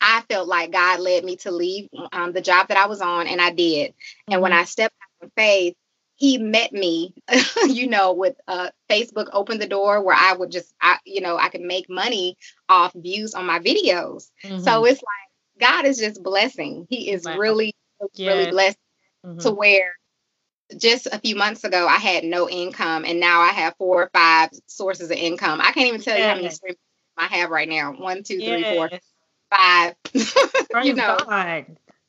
I 0.00 0.22
felt 0.28 0.48
like 0.48 0.72
God 0.72 1.00
led 1.00 1.24
me 1.24 1.36
to 1.36 1.50
leave 1.50 1.88
um, 2.12 2.32
the 2.32 2.40
job 2.40 2.68
that 2.68 2.76
I 2.76 2.86
was 2.86 3.00
on, 3.00 3.26
and 3.26 3.40
I 3.40 3.50
did. 3.50 3.94
And 4.28 4.42
when 4.42 4.52
mm-hmm. 4.52 4.60
I 4.60 4.64
stepped 4.64 4.94
out 5.22 5.26
of 5.26 5.32
faith, 5.36 5.74
He 6.16 6.38
met 6.38 6.72
me, 6.72 7.14
you 7.66 7.88
know, 7.88 8.12
with 8.12 8.36
uh, 8.46 8.70
Facebook 8.90 9.28
opened 9.32 9.62
the 9.62 9.66
door 9.66 10.02
where 10.02 10.16
I 10.16 10.34
would 10.34 10.50
just, 10.50 10.74
I, 10.80 10.98
you 11.04 11.20
know, 11.20 11.36
I 11.36 11.48
could 11.48 11.62
make 11.62 11.88
money 11.88 12.36
off 12.68 12.92
views 12.94 13.34
on 13.34 13.46
my 13.46 13.58
videos. 13.58 14.30
Mm-hmm. 14.44 14.60
So 14.60 14.84
it's 14.84 15.02
like 15.02 15.60
God 15.60 15.86
is 15.86 15.98
just 15.98 16.22
blessing. 16.22 16.86
He 16.90 17.10
is 17.10 17.24
wow. 17.24 17.38
really, 17.38 17.74
yes. 18.14 18.28
really 18.28 18.50
blessed 18.50 18.78
mm-hmm. 19.24 19.38
to 19.38 19.52
where 19.52 19.94
just 20.76 21.06
a 21.06 21.18
few 21.18 21.36
months 21.36 21.64
ago 21.64 21.86
I 21.86 21.96
had 21.96 22.24
no 22.24 22.48
income, 22.48 23.04
and 23.04 23.20
now 23.20 23.40
I 23.40 23.48
have 23.48 23.74
four 23.78 24.04
or 24.04 24.10
five 24.12 24.50
sources 24.66 25.10
of 25.10 25.16
income. 25.16 25.60
I 25.60 25.72
can't 25.72 25.88
even 25.88 26.00
tell 26.00 26.16
you 26.16 26.24
how 26.24 26.34
many 26.34 26.50
streams 26.50 26.78
I 27.16 27.26
have 27.26 27.50
right 27.50 27.68
now. 27.68 27.92
One, 27.92 28.22
two, 28.22 28.38
three, 28.38 28.62
four 28.74 28.90
five. 29.54 29.94
you 30.84 30.94
know, 30.94 31.16
God. 31.26 31.66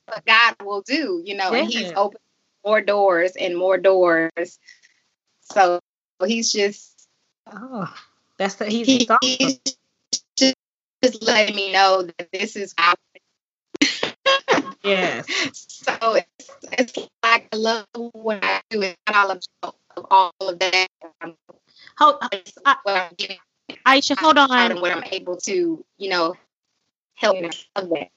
but 0.08 0.26
God 0.26 0.56
will 0.64 0.82
do, 0.82 1.22
you 1.24 1.36
know, 1.36 1.52
yeah. 1.52 1.60
and 1.60 1.70
He's 1.72 1.92
opened 1.96 2.20
more 2.66 2.82
doors 2.82 3.34
and 3.40 3.58
more 3.58 3.78
doors. 3.78 4.60
So 5.42 5.80
He's 6.26 6.52
just 6.52 7.08
oh, 7.52 7.94
that's 8.38 8.56
the 8.56 8.66
He's, 8.66 8.88
he, 8.88 9.10
he's 9.22 9.60
just, 10.38 10.56
just 11.04 11.24
letting 11.24 11.56
me 11.56 11.72
know 11.72 12.04
that 12.04 12.30
this 12.32 12.56
is 12.56 12.74
how. 12.78 12.94
yes. 14.84 15.26
So 15.86 16.16
it's, 16.16 16.50
it's 16.72 16.98
like 17.24 17.48
I 17.52 17.56
love 17.56 17.86
what 18.14 18.44
I 18.44 18.62
do. 18.72 18.82
It's 18.82 18.98
all 19.14 19.30
of, 19.30 19.44
all 20.10 20.34
of 20.40 20.58
that. 20.58 20.88
Um, 21.22 21.36
hold, 21.96 22.18
I, 22.22 23.12
Aisha, 23.86 24.18
hold 24.18 24.40
on. 24.40 24.72
And 24.72 24.82
what 24.82 24.92
I'm 24.92 25.04
able 25.12 25.38
to, 25.38 25.86
you 26.00 26.10
know, 26.10 26.36
help 27.16 27.38
that. 27.76 28.10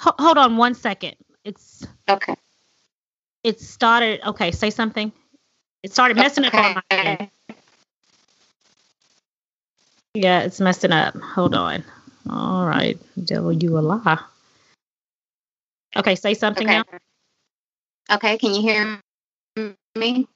Hold 0.00 0.38
on 0.38 0.56
one 0.56 0.74
second. 0.74 1.16
It's 1.44 1.86
okay. 2.08 2.34
It 3.44 3.60
started. 3.60 4.20
Okay, 4.26 4.50
say 4.50 4.70
something. 4.70 5.12
It 5.82 5.92
started 5.92 6.16
messing 6.16 6.44
okay. 6.46 6.58
up 6.58 6.64
on 6.64 6.74
my 6.74 6.82
end. 6.96 7.30
Yeah, 10.14 10.40
it's 10.40 10.60
messing 10.60 10.92
up. 10.92 11.14
Hold 11.16 11.54
on. 11.54 11.84
All 12.28 12.66
right, 12.66 12.98
devil, 13.24 13.52
you 13.52 13.78
a 13.78 13.80
lie. 13.80 14.18
Okay, 15.96 16.14
say 16.14 16.34
something 16.34 16.66
okay. 16.66 16.78
now. 16.78 16.84
Okay, 18.16 18.38
can 18.38 18.54
you 18.54 18.62
hear 18.62 19.00
me? 19.94 20.26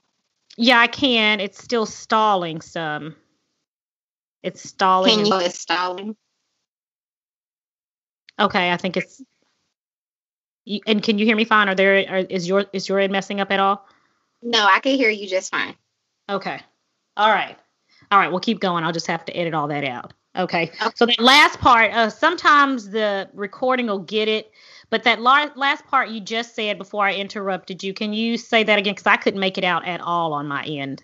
Yeah, 0.56 0.78
I 0.78 0.86
can. 0.86 1.40
It's 1.40 1.62
still 1.62 1.86
stalling 1.86 2.60
some. 2.60 3.16
It's 4.42 4.68
stalling. 4.68 5.16
Can 5.16 5.26
you? 5.26 5.36
It's 5.38 5.60
stalling. 5.60 6.16
Okay, 8.42 8.72
I 8.72 8.76
think 8.76 8.96
it's. 8.96 9.22
And 10.86 11.02
can 11.02 11.18
you 11.18 11.24
hear 11.24 11.36
me 11.36 11.44
fine? 11.44 11.68
Are 11.68 11.74
there 11.74 12.04
are, 12.08 12.18
is 12.18 12.46
your 12.46 12.66
is 12.72 12.88
your 12.88 12.98
end 12.98 13.12
messing 13.12 13.40
up 13.40 13.50
at 13.50 13.60
all? 13.60 13.86
No, 14.42 14.64
I 14.64 14.80
can 14.80 14.96
hear 14.96 15.10
you 15.10 15.28
just 15.28 15.50
fine. 15.50 15.76
Okay. 16.28 16.60
All 17.16 17.30
right. 17.30 17.56
All 18.10 18.18
right. 18.18 18.30
We'll 18.30 18.40
keep 18.40 18.60
going. 18.60 18.84
I'll 18.84 18.92
just 18.92 19.06
have 19.06 19.24
to 19.26 19.36
edit 19.36 19.54
all 19.54 19.68
that 19.68 19.84
out. 19.84 20.12
Okay. 20.36 20.72
okay. 20.82 20.90
So 20.94 21.06
that 21.06 21.20
last 21.20 21.60
part, 21.60 21.92
uh, 21.92 22.10
sometimes 22.10 22.90
the 22.90 23.28
recording 23.34 23.86
will 23.86 23.98
get 23.98 24.28
it, 24.28 24.50
but 24.90 25.04
that 25.04 25.20
la- 25.20 25.50
last 25.56 25.86
part 25.86 26.08
you 26.08 26.20
just 26.20 26.54
said 26.54 26.78
before 26.78 27.06
I 27.06 27.14
interrupted 27.14 27.82
you, 27.84 27.92
can 27.92 28.12
you 28.12 28.38
say 28.38 28.64
that 28.64 28.78
again? 28.78 28.94
Because 28.94 29.06
I 29.06 29.16
couldn't 29.16 29.40
make 29.40 29.58
it 29.58 29.64
out 29.64 29.86
at 29.86 30.00
all 30.00 30.32
on 30.32 30.48
my 30.48 30.64
end. 30.64 31.02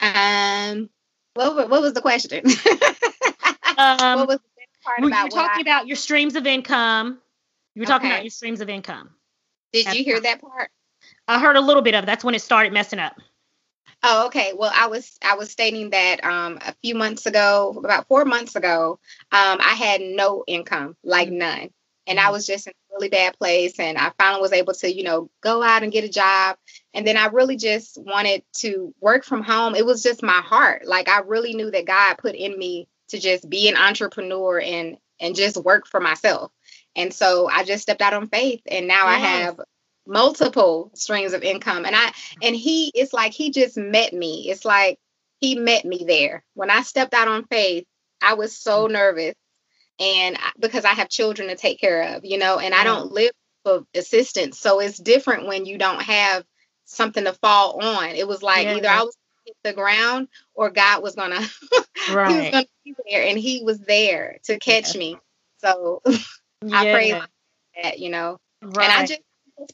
Um, 0.00 0.88
what 1.34 1.68
what 1.68 1.82
was 1.82 1.92
the 1.92 2.00
question? 2.00 2.44
um, 3.78 4.18
what 4.20 4.28
was 4.28 4.38
part 4.88 5.00
you 5.00 5.06
about. 5.08 5.24
were 5.24 5.30
talking 5.30 5.66
I, 5.66 5.70
about 5.70 5.86
your 5.86 5.96
streams 5.96 6.34
of 6.36 6.46
income. 6.46 7.18
You 7.74 7.82
were 7.82 7.86
talking 7.86 8.06
okay. 8.06 8.16
about 8.16 8.24
your 8.24 8.30
streams 8.30 8.60
of 8.60 8.68
income. 8.68 9.10
Did 9.72 9.86
That's 9.86 9.98
you 9.98 10.04
hear 10.04 10.20
that 10.20 10.40
part? 10.40 10.70
I 11.26 11.38
heard 11.38 11.56
a 11.56 11.60
little 11.60 11.82
bit 11.82 11.94
of. 11.94 12.04
It. 12.04 12.06
That's 12.06 12.24
when 12.24 12.34
it 12.34 12.42
started 12.42 12.72
messing 12.72 12.98
up. 12.98 13.14
Oh, 14.02 14.26
okay. 14.26 14.52
Well, 14.56 14.70
I 14.74 14.86
was 14.86 15.18
I 15.22 15.34
was 15.34 15.50
stating 15.50 15.90
that 15.90 16.24
um, 16.24 16.58
a 16.64 16.74
few 16.82 16.94
months 16.94 17.26
ago, 17.26 17.74
about 17.76 18.06
four 18.08 18.24
months 18.24 18.56
ago, 18.56 18.98
um, 19.32 19.58
I 19.60 19.74
had 19.74 20.00
no 20.00 20.44
income, 20.46 20.96
like 21.02 21.30
none, 21.30 21.70
and 22.06 22.18
I 22.18 22.24
mm-hmm. 22.24 22.32
was 22.32 22.46
just 22.46 22.68
in 22.68 22.72
a 22.72 22.94
really 22.94 23.08
bad 23.08 23.36
place. 23.38 23.78
And 23.78 23.98
I 23.98 24.12
finally 24.18 24.40
was 24.40 24.52
able 24.52 24.74
to, 24.74 24.92
you 24.92 25.02
know, 25.02 25.30
go 25.42 25.62
out 25.62 25.82
and 25.82 25.92
get 25.92 26.04
a 26.04 26.08
job. 26.08 26.56
And 26.94 27.06
then 27.06 27.16
I 27.16 27.26
really 27.26 27.56
just 27.56 27.98
wanted 28.00 28.44
to 28.58 28.94
work 29.00 29.24
from 29.24 29.42
home. 29.42 29.74
It 29.74 29.84
was 29.84 30.02
just 30.02 30.22
my 30.22 30.40
heart. 30.40 30.86
Like 30.86 31.08
I 31.08 31.20
really 31.20 31.54
knew 31.54 31.70
that 31.70 31.86
God 31.86 32.18
put 32.18 32.34
in 32.34 32.56
me 32.56 32.88
to 33.08 33.18
just 33.18 33.48
be 33.48 33.68
an 33.68 33.76
entrepreneur 33.76 34.60
and 34.60 34.96
and 35.20 35.34
just 35.34 35.56
work 35.56 35.86
for 35.86 36.00
myself. 36.00 36.52
And 36.94 37.12
so 37.12 37.48
I 37.48 37.64
just 37.64 37.82
stepped 37.82 38.02
out 38.02 38.14
on 38.14 38.28
faith 38.28 38.62
and 38.66 38.86
now 38.88 39.06
yes. 39.06 39.14
I 39.14 39.18
have 39.18 39.60
multiple 40.06 40.90
streams 40.94 41.32
of 41.32 41.42
income 41.42 41.84
and 41.84 41.94
I 41.94 42.12
and 42.42 42.56
he 42.56 42.90
it's 42.94 43.12
like 43.12 43.32
he 43.32 43.50
just 43.50 43.76
met 43.76 44.12
me. 44.12 44.48
It's 44.48 44.64
like 44.64 44.98
he 45.40 45.58
met 45.58 45.84
me 45.84 46.04
there. 46.06 46.44
When 46.54 46.70
I 46.70 46.82
stepped 46.82 47.14
out 47.14 47.28
on 47.28 47.44
faith, 47.44 47.84
I 48.22 48.34
was 48.34 48.56
so 48.56 48.86
mm. 48.86 48.92
nervous 48.92 49.34
and 50.00 50.38
because 50.58 50.84
I 50.84 50.94
have 50.94 51.08
children 51.08 51.48
to 51.48 51.56
take 51.56 51.80
care 51.80 52.16
of, 52.16 52.24
you 52.24 52.38
know, 52.38 52.58
and 52.58 52.74
I 52.74 52.84
don't 52.84 53.12
live 53.12 53.32
for 53.64 53.84
assistance. 53.94 54.58
So 54.58 54.80
it's 54.80 54.98
different 54.98 55.46
when 55.46 55.66
you 55.66 55.78
don't 55.78 56.02
have 56.02 56.44
something 56.84 57.24
to 57.24 57.32
fall 57.34 57.82
on. 57.82 58.10
It 58.10 58.26
was 58.26 58.42
like 58.42 58.64
yeah. 58.64 58.76
either 58.76 58.88
I 58.88 59.02
was 59.02 59.16
hit 59.48 59.56
the 59.64 59.72
ground 59.72 60.28
or 60.54 60.70
God 60.70 61.02
was 61.02 61.14
gonna 61.14 61.40
right. 62.12 62.30
he 62.30 62.36
was 62.36 62.50
gonna 62.50 62.66
be 62.84 62.94
there 63.10 63.26
and 63.26 63.38
he 63.38 63.62
was 63.64 63.78
there 63.80 64.38
to 64.44 64.58
catch 64.58 64.96
me. 64.96 65.18
So 65.58 66.02
I 66.72 66.92
pray 66.92 67.20
that, 67.82 67.98
you 67.98 68.10
know. 68.10 68.38
Right. 68.62 68.90
And 68.90 68.92
I 68.92 69.06
just 69.06 69.20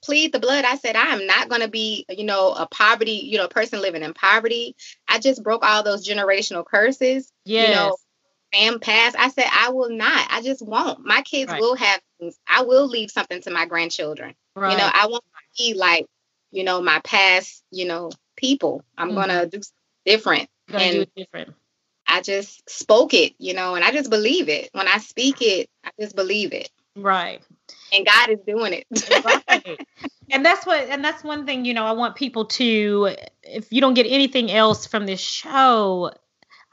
plead 0.02 0.32
the 0.32 0.38
blood. 0.38 0.64
I 0.64 0.76
said, 0.76 0.96
I 0.96 1.06
am 1.14 1.26
not 1.26 1.48
going 1.48 1.60
to 1.60 1.68
be, 1.68 2.06
you 2.08 2.24
know, 2.24 2.52
a 2.52 2.66
poverty, 2.66 3.22
you 3.24 3.38
know, 3.38 3.48
person 3.48 3.80
living 3.80 4.02
in 4.02 4.14
poverty. 4.14 4.76
I 5.08 5.18
just 5.18 5.42
broke 5.42 5.64
all 5.64 5.82
those 5.82 6.06
generational 6.06 6.64
curses. 6.64 7.30
Yes. 7.44 7.68
You 7.68 7.74
know, 7.74 7.96
fam 8.52 8.80
past. 8.80 9.16
I 9.18 9.28
said, 9.28 9.46
I 9.50 9.70
will 9.70 9.90
not. 9.90 10.28
I 10.30 10.42
just 10.42 10.62
won't. 10.62 11.04
My 11.04 11.22
kids 11.22 11.50
right. 11.50 11.60
will 11.60 11.76
have 11.76 12.00
things. 12.18 12.38
I 12.48 12.62
will 12.62 12.86
leave 12.86 13.10
something 13.10 13.40
to 13.42 13.50
my 13.50 13.66
grandchildren. 13.66 14.34
Right. 14.56 14.72
You 14.72 14.78
know, 14.78 14.90
I 14.92 15.06
won't 15.08 15.24
be 15.58 15.74
like, 15.74 16.06
you 16.50 16.64
know, 16.64 16.80
my 16.80 17.00
past, 17.00 17.62
you 17.70 17.86
know, 17.86 18.10
people. 18.36 18.82
I'm 18.96 19.08
mm-hmm. 19.08 19.16
gonna 19.16 19.46
do 19.46 19.60
different. 20.04 20.48
And 20.68 20.92
do 20.92 21.06
different. 21.16 21.54
I 22.06 22.20
just 22.20 22.68
spoke 22.68 23.14
it, 23.14 23.34
you 23.38 23.54
know, 23.54 23.74
and 23.74 23.84
I 23.84 23.90
just 23.90 24.10
believe 24.10 24.48
it. 24.48 24.70
When 24.72 24.88
I 24.88 24.98
speak 24.98 25.40
it, 25.40 25.68
I 25.84 25.90
just 25.98 26.14
believe 26.14 26.52
it. 26.52 26.70
Right. 26.96 27.42
And 27.92 28.06
God 28.06 28.30
is 28.30 28.40
doing 28.46 28.72
it. 28.74 29.24
right. 29.24 29.80
And 30.30 30.44
that's 30.44 30.66
what 30.66 30.88
and 30.88 31.04
that's 31.04 31.22
one 31.22 31.44
thing, 31.44 31.66
you 31.66 31.74
know, 31.74 31.84
I 31.84 31.92
want 31.92 32.16
people 32.16 32.46
to 32.46 33.14
if 33.42 33.70
you 33.70 33.82
don't 33.82 33.92
get 33.94 34.06
anything 34.06 34.50
else 34.50 34.86
from 34.86 35.04
this 35.04 35.20
show, 35.20 36.12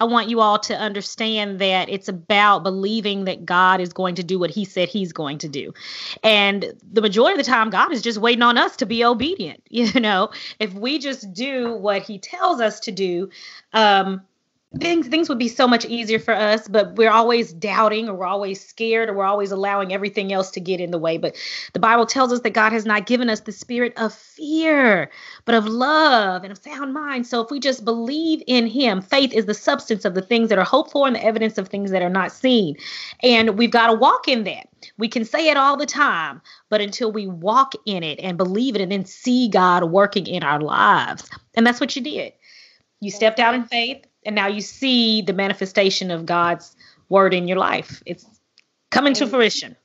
I 0.02 0.06
want 0.06 0.30
you 0.30 0.42
all 0.42 0.58
to 0.58 0.76
understand 0.76 1.60
that 1.60 1.88
it's 1.88 2.08
about 2.08 2.64
believing 2.64 3.26
that 3.26 3.46
God 3.46 3.80
is 3.80 3.94
going 3.94 4.16
to 4.16 4.24
do 4.24 4.40
what 4.40 4.50
he 4.50 4.66
said 4.66 4.90
he's 4.90 5.14
going 5.14 5.38
to 5.38 5.48
do. 5.48 5.76
And 6.24 6.74
the 6.92 7.04
majority 7.04 7.40
of 7.40 7.46
the 7.46 7.52
time, 7.52 7.70
God 7.70 7.94
is 7.94 8.02
just 8.02 8.18
waiting 8.18 8.42
on 8.42 8.58
us 8.58 8.76
to 8.78 8.88
be 8.88 9.06
obedient. 9.06 9.62
You 9.82 10.00
know, 10.00 10.30
if 10.60 10.74
we 10.76 11.00
just 11.00 11.34
do 11.34 11.74
what 11.74 12.04
he 12.04 12.20
tells 12.20 12.62
us 12.62 12.82
to 12.82 12.92
do, 12.92 13.30
um, 13.74 14.22
things 14.80 15.08
things 15.10 15.28
would 15.28 15.38
be 15.38 15.50
so 15.50 15.68
much 15.68 15.84
easier 15.86 16.18
for 16.18 16.34
us 16.34 16.66
but 16.70 16.96
we're 16.96 17.12
always 17.12 17.52
doubting 17.52 18.08
or 18.08 18.14
we're 18.14 18.26
always 18.26 18.66
scared 18.66 19.10
or 19.10 19.14
we're 19.14 19.26
always 19.26 19.52
allowing 19.52 19.92
everything 19.92 20.32
else 20.32 20.50
to 20.50 20.62
get 20.62 20.80
in 20.80 20.92
the 20.92 20.98
way. 20.98 21.18
But 21.18 21.36
the 21.74 21.80
bible 21.80 22.06
tells 22.06 22.32
us 22.32 22.40
that 22.42 22.52
god 22.52 22.72
has 22.72 22.86
not 22.86 23.06
given 23.06 23.30
us 23.30 23.42
the 23.42 23.52
spirit 23.52 23.92
of 23.98 24.14
fear 24.14 25.12
but 25.44 25.56
of 25.56 25.66
love 25.66 26.44
and 26.44 26.54
of 26.54 26.58
sound 26.58 26.94
mind. 26.94 27.28
So 27.28 27.42
if 27.42 27.52
we 27.52 27.60
just 27.60 27.84
believe 27.84 28.42
in 28.48 28.66
him 28.66 29.02
faith 29.02 29.34
is 29.34 29.46
the 29.46 29.54
substance 29.54 30.06
of 30.06 30.14
the 30.14 30.22
things 30.22 30.48
that 30.48 30.58
are 30.58 30.64
hoped 30.64 30.92
for 30.92 31.06
and 31.06 31.18
the 31.18 31.26
evidence 31.26 31.58
of 31.58 31.68
things 31.68 31.92
that 31.92 32.02
are 32.02 32.10
not 32.10 32.32
seen. 32.32 32.78
And 33.22 33.58
we've 33.58 33.72
got 33.72 33.88
to 33.88 33.94
walk 33.94 34.30
in 34.30 34.46
that. 34.46 34.68
We 34.98 35.10
can 35.10 35.26
say 35.26 35.50
it 35.50 35.58
all 35.58 35.76
the 35.76 35.86
time 35.86 36.42
but 36.70 36.80
until 36.80 37.12
we 37.12 37.28
walk 37.28 37.74
in 37.86 38.04
it 38.04 38.22
and 38.22 38.38
believe 38.38 38.76
it 38.76 38.82
and 38.82 38.92
then 38.92 39.04
see 39.04 39.50
god 39.50 39.84
working 39.84 40.28
in 40.28 40.44
our 40.44 40.62
lives. 40.62 41.30
And 41.56 41.68
that's 41.68 41.82
what 41.82 41.94
you 41.98 42.02
did. 42.02 42.32
You 43.02 43.12
stepped 43.12 43.40
out 43.40 43.54
in 43.54 43.66
faith 43.66 44.06
and 44.26 44.36
now 44.36 44.48
you 44.48 44.62
see 44.62 45.22
the 45.22 45.34
manifestation 45.34 46.12
of 46.12 46.26
God's 46.26 46.76
word 47.10 47.34
in 47.34 47.48
your 47.48 47.58
life. 47.58 48.02
It's 48.06 48.26
coming 48.90 49.14
to 49.16 49.28
fruition. 49.28 49.76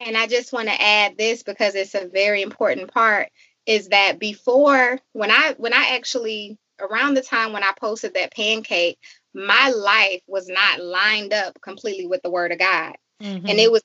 And 0.00 0.16
I 0.16 0.26
just 0.26 0.52
want 0.52 0.68
to 0.68 0.80
add 0.80 1.16
this 1.16 1.42
because 1.42 1.74
it's 1.74 1.94
a 1.94 2.06
very 2.06 2.42
important 2.42 2.92
part. 2.92 3.28
is 3.66 3.88
that 3.88 4.18
before 4.18 4.98
when 5.12 5.30
I 5.30 5.54
when 5.56 5.72
I 5.72 5.96
actually 5.96 6.58
around 6.80 7.14
the 7.14 7.22
time 7.22 7.52
when 7.52 7.62
I 7.62 7.72
posted 7.78 8.14
that 8.14 8.34
pancake, 8.34 8.98
my 9.32 9.70
life 9.70 10.20
was 10.26 10.48
not 10.48 10.80
lined 10.80 11.32
up 11.32 11.60
completely 11.60 12.06
with 12.06 12.22
the 12.22 12.30
word 12.30 12.52
of 12.52 12.58
God. 12.58 12.94
Mm-hmm. 13.22 13.46
And 13.46 13.58
it 13.58 13.70
was 13.70 13.82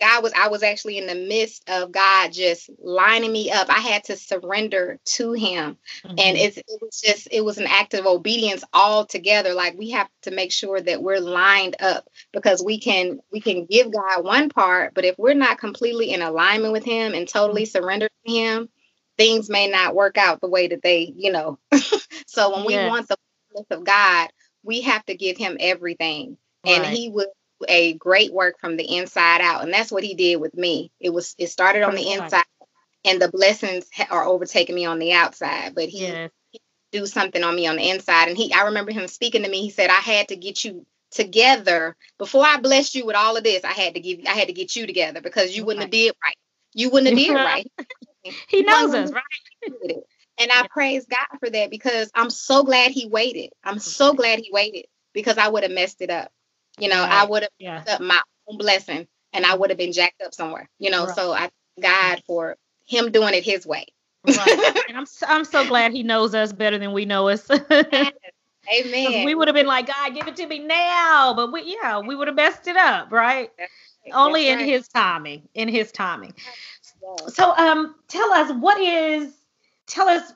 God 0.00 0.22
was 0.22 0.32
I 0.36 0.48
was 0.48 0.62
actually 0.62 0.98
in 0.98 1.06
the 1.06 1.14
midst 1.14 1.68
of 1.68 1.92
God 1.92 2.32
just 2.32 2.70
lining 2.78 3.32
me 3.32 3.50
up. 3.50 3.68
I 3.70 3.80
had 3.80 4.04
to 4.04 4.16
surrender 4.16 4.98
to 5.04 5.32
him. 5.32 5.78
Mm-hmm. 6.04 6.14
And 6.18 6.36
it 6.36 6.62
was 6.80 7.00
just 7.00 7.28
it 7.30 7.44
was 7.44 7.58
an 7.58 7.66
act 7.66 7.94
of 7.94 8.06
obedience 8.06 8.64
all 8.72 9.06
together. 9.06 9.54
Like 9.54 9.78
we 9.78 9.90
have 9.90 10.08
to 10.22 10.30
make 10.30 10.52
sure 10.52 10.80
that 10.80 11.02
we're 11.02 11.20
lined 11.20 11.76
up 11.80 12.08
because 12.32 12.62
we 12.62 12.78
can 12.80 13.20
we 13.32 13.40
can 13.40 13.66
give 13.66 13.92
God 13.92 14.24
one 14.24 14.48
part, 14.48 14.94
but 14.94 15.04
if 15.04 15.16
we're 15.18 15.34
not 15.34 15.58
completely 15.58 16.12
in 16.12 16.22
alignment 16.22 16.72
with 16.72 16.84
him 16.84 17.14
and 17.14 17.28
totally 17.28 17.62
mm-hmm. 17.62 17.78
surrender 17.78 18.08
to 18.26 18.32
him, 18.32 18.68
things 19.16 19.48
may 19.48 19.68
not 19.68 19.94
work 19.94 20.18
out 20.18 20.40
the 20.40 20.48
way 20.48 20.68
that 20.68 20.82
they, 20.82 21.12
you 21.16 21.32
know. 21.32 21.58
so 22.26 22.56
when 22.56 22.70
yes. 22.70 22.84
we 22.84 22.88
want 22.88 23.08
the 23.08 23.16
of 23.70 23.84
God, 23.84 24.30
we 24.62 24.82
have 24.82 25.04
to 25.06 25.14
give 25.14 25.36
him 25.36 25.56
everything. 25.60 26.38
Right. 26.64 26.78
And 26.78 26.86
he 26.86 27.10
will 27.10 27.32
a 27.68 27.94
great 27.94 28.32
work 28.32 28.58
from 28.58 28.76
the 28.76 28.96
inside 28.96 29.40
out. 29.40 29.62
And 29.62 29.72
that's 29.72 29.92
what 29.92 30.04
he 30.04 30.14
did 30.14 30.36
with 30.36 30.54
me. 30.54 30.92
It 31.00 31.10
was 31.10 31.34
it 31.38 31.48
started 31.48 31.82
on 31.82 31.94
the 31.94 32.12
inside 32.12 32.44
and 33.04 33.20
the 33.20 33.30
blessings 33.30 33.86
are 34.10 34.24
overtaking 34.24 34.74
me 34.74 34.84
on 34.84 34.98
the 34.98 35.12
outside 35.12 35.74
but 35.74 35.88
he, 35.88 36.06
yes. 36.06 36.30
he 36.50 36.60
do 36.90 37.06
something 37.06 37.42
on 37.42 37.54
me 37.54 37.66
on 37.66 37.76
the 37.76 37.90
inside. 37.90 38.28
And 38.28 38.36
he 38.36 38.52
i 38.52 38.64
remember 38.64 38.92
him 38.92 39.08
speaking 39.08 39.42
to 39.42 39.48
me. 39.48 39.62
He 39.62 39.70
said 39.70 39.90
i 39.90 39.94
had 39.94 40.28
to 40.28 40.36
get 40.36 40.64
you 40.64 40.86
together. 41.10 41.96
Before 42.18 42.44
i 42.44 42.58
blessed 42.58 42.94
you 42.94 43.06
with 43.06 43.16
all 43.16 43.36
of 43.36 43.44
this 43.44 43.64
i 43.64 43.72
had 43.72 43.94
to 43.94 44.00
give 44.00 44.20
i 44.26 44.32
had 44.32 44.48
to 44.48 44.54
get 44.54 44.76
you 44.76 44.86
together 44.86 45.20
because 45.20 45.56
you 45.56 45.64
wouldn't 45.64 45.82
have 45.82 45.90
did 45.90 46.14
right. 46.22 46.36
You 46.74 46.90
wouldn't 46.90 47.08
have 47.08 47.26
did 47.26 47.34
right. 47.34 47.70
He 48.48 48.62
knows 48.62 48.94
us 48.94 49.12
right? 49.12 49.22
and 50.38 50.50
i 50.50 50.66
praise 50.70 51.06
god 51.06 51.38
for 51.38 51.50
that 51.50 51.70
because 51.70 52.10
i'm 52.14 52.30
so 52.30 52.62
glad 52.62 52.90
he 52.90 53.06
waited. 53.06 53.50
I'm 53.64 53.78
so 53.78 54.14
glad 54.14 54.38
he 54.38 54.50
waited 54.52 54.86
because 55.12 55.38
i 55.38 55.48
would 55.48 55.62
have 55.62 55.72
messed 55.72 56.00
it 56.00 56.10
up 56.10 56.30
you 56.82 56.88
know, 56.88 57.00
right. 57.00 57.12
I 57.12 57.24
would 57.24 57.42
have 57.42 57.52
yeah. 57.60 57.84
up 57.88 58.00
my 58.00 58.20
own 58.48 58.58
blessing 58.58 59.06
and 59.32 59.46
I 59.46 59.54
would 59.54 59.70
have 59.70 59.78
been 59.78 59.92
jacked 59.92 60.20
up 60.20 60.34
somewhere. 60.34 60.68
You 60.80 60.90
know, 60.90 61.06
right. 61.06 61.14
so 61.14 61.32
I 61.32 61.48
God 61.80 62.22
for 62.26 62.56
him 62.86 63.12
doing 63.12 63.34
it 63.34 63.44
his 63.44 63.64
way. 63.64 63.86
right. 64.26 64.76
And 64.88 64.98
I'm 64.98 65.06
so, 65.06 65.26
I'm 65.28 65.44
so 65.44 65.66
glad 65.66 65.92
he 65.92 66.02
knows 66.02 66.34
us 66.34 66.52
better 66.52 66.78
than 66.78 66.92
we 66.92 67.04
know 67.04 67.28
us. 67.28 67.48
Amen. 67.50 69.24
We 69.24 69.34
would 69.34 69.46
have 69.46 69.54
been 69.54 69.66
like, 69.66 69.86
God, 69.86 70.12
give 70.12 70.26
it 70.26 70.34
to 70.36 70.46
me 70.46 70.58
now, 70.58 71.34
but 71.36 71.52
we 71.52 71.78
yeah, 71.80 72.00
we 72.00 72.16
would 72.16 72.26
have 72.26 72.36
messed 72.36 72.66
it 72.66 72.76
up, 72.76 73.12
right? 73.12 73.50
That's 73.56 73.72
Only 74.12 74.48
in 74.48 74.58
His 74.58 74.88
timing. 74.88 75.48
In 75.54 75.68
His 75.68 75.92
timing. 75.92 76.34
So, 77.28 77.56
um, 77.56 77.94
tell 78.08 78.32
us 78.32 78.52
what 78.52 78.80
is. 78.80 79.32
Tell 79.86 80.08
us. 80.08 80.32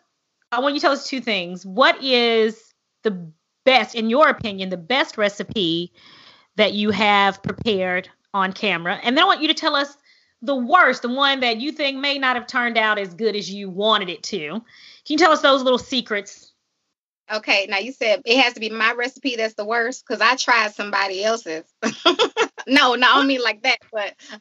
I 0.53 0.61
want 0.61 0.75
you 0.75 0.81
to 0.81 0.85
tell 0.85 0.93
us 0.93 1.09
two 1.09 1.21
things. 1.21 1.67
What 1.67 2.03
is 2.03 2.73
the 3.03 3.31
best, 3.65 3.95
in 3.95 4.09
your 4.09 4.29
opinion, 4.29 4.71
the 4.71 4.77
best 4.77 5.19
recipe 5.19 5.93
that 6.57 6.73
you 6.75 6.91
have 6.91 7.43
prepared 7.43 8.09
on 8.35 8.53
camera. 8.53 8.99
And 9.03 9.17
then 9.17 9.25
I 9.25 9.27
want 9.27 9.43
you 9.43 9.49
to 9.49 9.55
tell 9.55 9.75
us 9.75 9.97
the 10.43 10.57
worst, 10.57 11.03
the 11.03 11.09
one 11.09 11.41
that 11.41 11.59
you 11.59 11.73
think 11.73 11.99
may 11.99 12.19
not 12.19 12.37
have 12.37 12.47
turned 12.47 12.77
out 12.77 12.99
as 12.99 13.15
good 13.15 13.37
as 13.37 13.51
you 13.51 13.71
wanted 13.71 14.09
it 14.09 14.23
to. 14.25 14.51
Can 14.51 14.63
you 15.09 15.19
tell 15.19 15.33
us 15.33 15.41
those 15.41 15.63
little 15.63 15.79
secrets? 15.79 16.53
Okay, 17.33 17.67
now 17.69 17.79
you 17.79 17.93
said 17.93 18.23
it 18.25 18.41
has 18.41 18.55
to 18.55 18.61
be 18.61 18.71
my 18.71 18.93
recipe 18.93 19.35
that's 19.35 19.55
the 19.55 19.65
worst 19.65 20.05
because 20.07 20.21
I 20.21 20.37
tried 20.37 20.75
somebody 20.75 21.25
else's. 21.25 21.65
no, 22.69 22.95
not 22.95 23.19
only 23.19 23.39
like 23.39 23.63
that, 23.63 23.79
but 23.93 24.15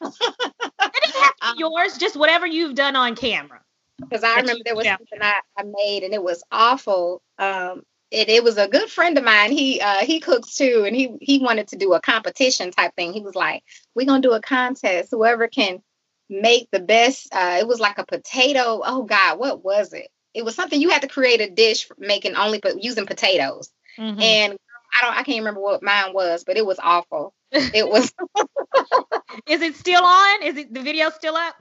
um, 1.42 1.56
yours, 1.56 1.98
just 1.98 2.16
whatever 2.16 2.46
you've 2.46 2.76
done 2.76 2.94
on 2.94 3.16
camera. 3.16 3.60
Because 3.98 4.22
I 4.22 4.36
remember 4.36 4.62
there 4.64 4.76
was 4.76 4.84
yeah. 4.84 4.98
something 4.98 5.18
I, 5.20 5.40
I 5.58 5.64
made 5.64 6.04
and 6.04 6.14
it 6.14 6.22
was 6.22 6.44
awful. 6.52 7.22
Um, 7.38 7.82
it, 8.16 8.30
it 8.30 8.42
was 8.42 8.56
a 8.56 8.66
good 8.66 8.88
friend 8.88 9.18
of 9.18 9.24
mine. 9.24 9.52
He 9.52 9.78
uh, 9.80 9.98
he 9.98 10.20
cooks 10.20 10.54
too, 10.54 10.84
and 10.86 10.96
he 10.96 11.16
he 11.20 11.38
wanted 11.38 11.68
to 11.68 11.76
do 11.76 11.92
a 11.92 12.00
competition 12.00 12.70
type 12.70 12.94
thing. 12.96 13.12
He 13.12 13.20
was 13.20 13.34
like, 13.34 13.62
"We're 13.94 14.06
gonna 14.06 14.22
do 14.22 14.32
a 14.32 14.40
contest. 14.40 15.10
Whoever 15.10 15.48
can 15.48 15.82
make 16.30 16.70
the 16.70 16.80
best." 16.80 17.28
Uh, 17.30 17.58
it 17.60 17.68
was 17.68 17.78
like 17.78 17.98
a 17.98 18.06
potato. 18.06 18.80
Oh 18.82 19.02
God, 19.02 19.38
what 19.38 19.62
was 19.62 19.92
it? 19.92 20.08
It 20.32 20.46
was 20.46 20.54
something 20.54 20.80
you 20.80 20.88
had 20.88 21.02
to 21.02 21.08
create 21.08 21.42
a 21.42 21.50
dish 21.50 21.88
making 21.98 22.36
only 22.36 22.58
but 22.58 22.82
using 22.82 23.04
potatoes. 23.04 23.70
Mm-hmm. 23.98 24.20
And 24.20 24.58
I 24.94 25.04
don't 25.04 25.18
I 25.18 25.22
can't 25.22 25.38
remember 25.38 25.60
what 25.60 25.82
mine 25.82 26.14
was, 26.14 26.44
but 26.44 26.56
it 26.56 26.64
was 26.64 26.78
awful. 26.82 27.34
It 27.52 27.86
was. 27.86 28.12
Is 29.46 29.60
it 29.60 29.76
still 29.76 30.02
on? 30.02 30.42
Is 30.42 30.56
it 30.56 30.72
the 30.72 30.80
video 30.80 31.10
still 31.10 31.36
up? 31.36 31.54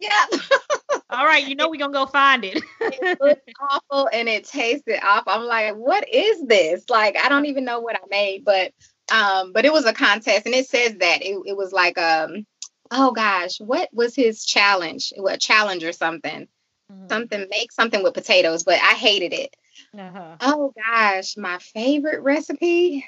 Yeah. 0.00 0.26
All 1.10 1.26
right, 1.26 1.46
you 1.46 1.56
know 1.56 1.68
we're 1.68 1.78
gonna 1.78 1.92
go 1.92 2.06
find 2.06 2.44
it. 2.44 2.62
it 2.80 3.20
looked 3.20 3.50
awful 3.70 4.08
and 4.12 4.28
it 4.28 4.44
tasted 4.44 5.00
awful. 5.02 5.32
I'm 5.32 5.42
like, 5.42 5.74
what 5.74 6.08
is 6.12 6.44
this? 6.46 6.84
Like, 6.88 7.16
I 7.16 7.28
don't 7.28 7.46
even 7.46 7.64
know 7.64 7.80
what 7.80 7.96
I 7.96 8.06
made, 8.08 8.44
but 8.44 8.72
um, 9.12 9.52
but 9.52 9.64
it 9.64 9.72
was 9.72 9.86
a 9.86 9.92
contest 9.92 10.46
and 10.46 10.54
it 10.54 10.68
says 10.68 10.96
that 10.96 11.22
it, 11.22 11.36
it 11.46 11.56
was 11.56 11.72
like 11.72 11.98
um 11.98 12.46
oh 12.90 13.12
gosh, 13.12 13.60
what 13.60 13.88
was 13.92 14.14
his 14.14 14.44
challenge? 14.44 15.12
A 15.26 15.36
challenge 15.36 15.84
or 15.84 15.92
something. 15.92 16.48
Mm-hmm. 16.90 17.08
Something 17.08 17.46
make 17.50 17.72
something 17.72 18.02
with 18.02 18.14
potatoes, 18.14 18.64
but 18.64 18.74
I 18.74 18.94
hated 18.94 19.32
it. 19.32 19.54
Uh-huh. 19.96 20.36
Oh 20.40 20.72
gosh, 20.76 21.36
my 21.36 21.58
favorite 21.58 22.22
recipe, 22.22 23.04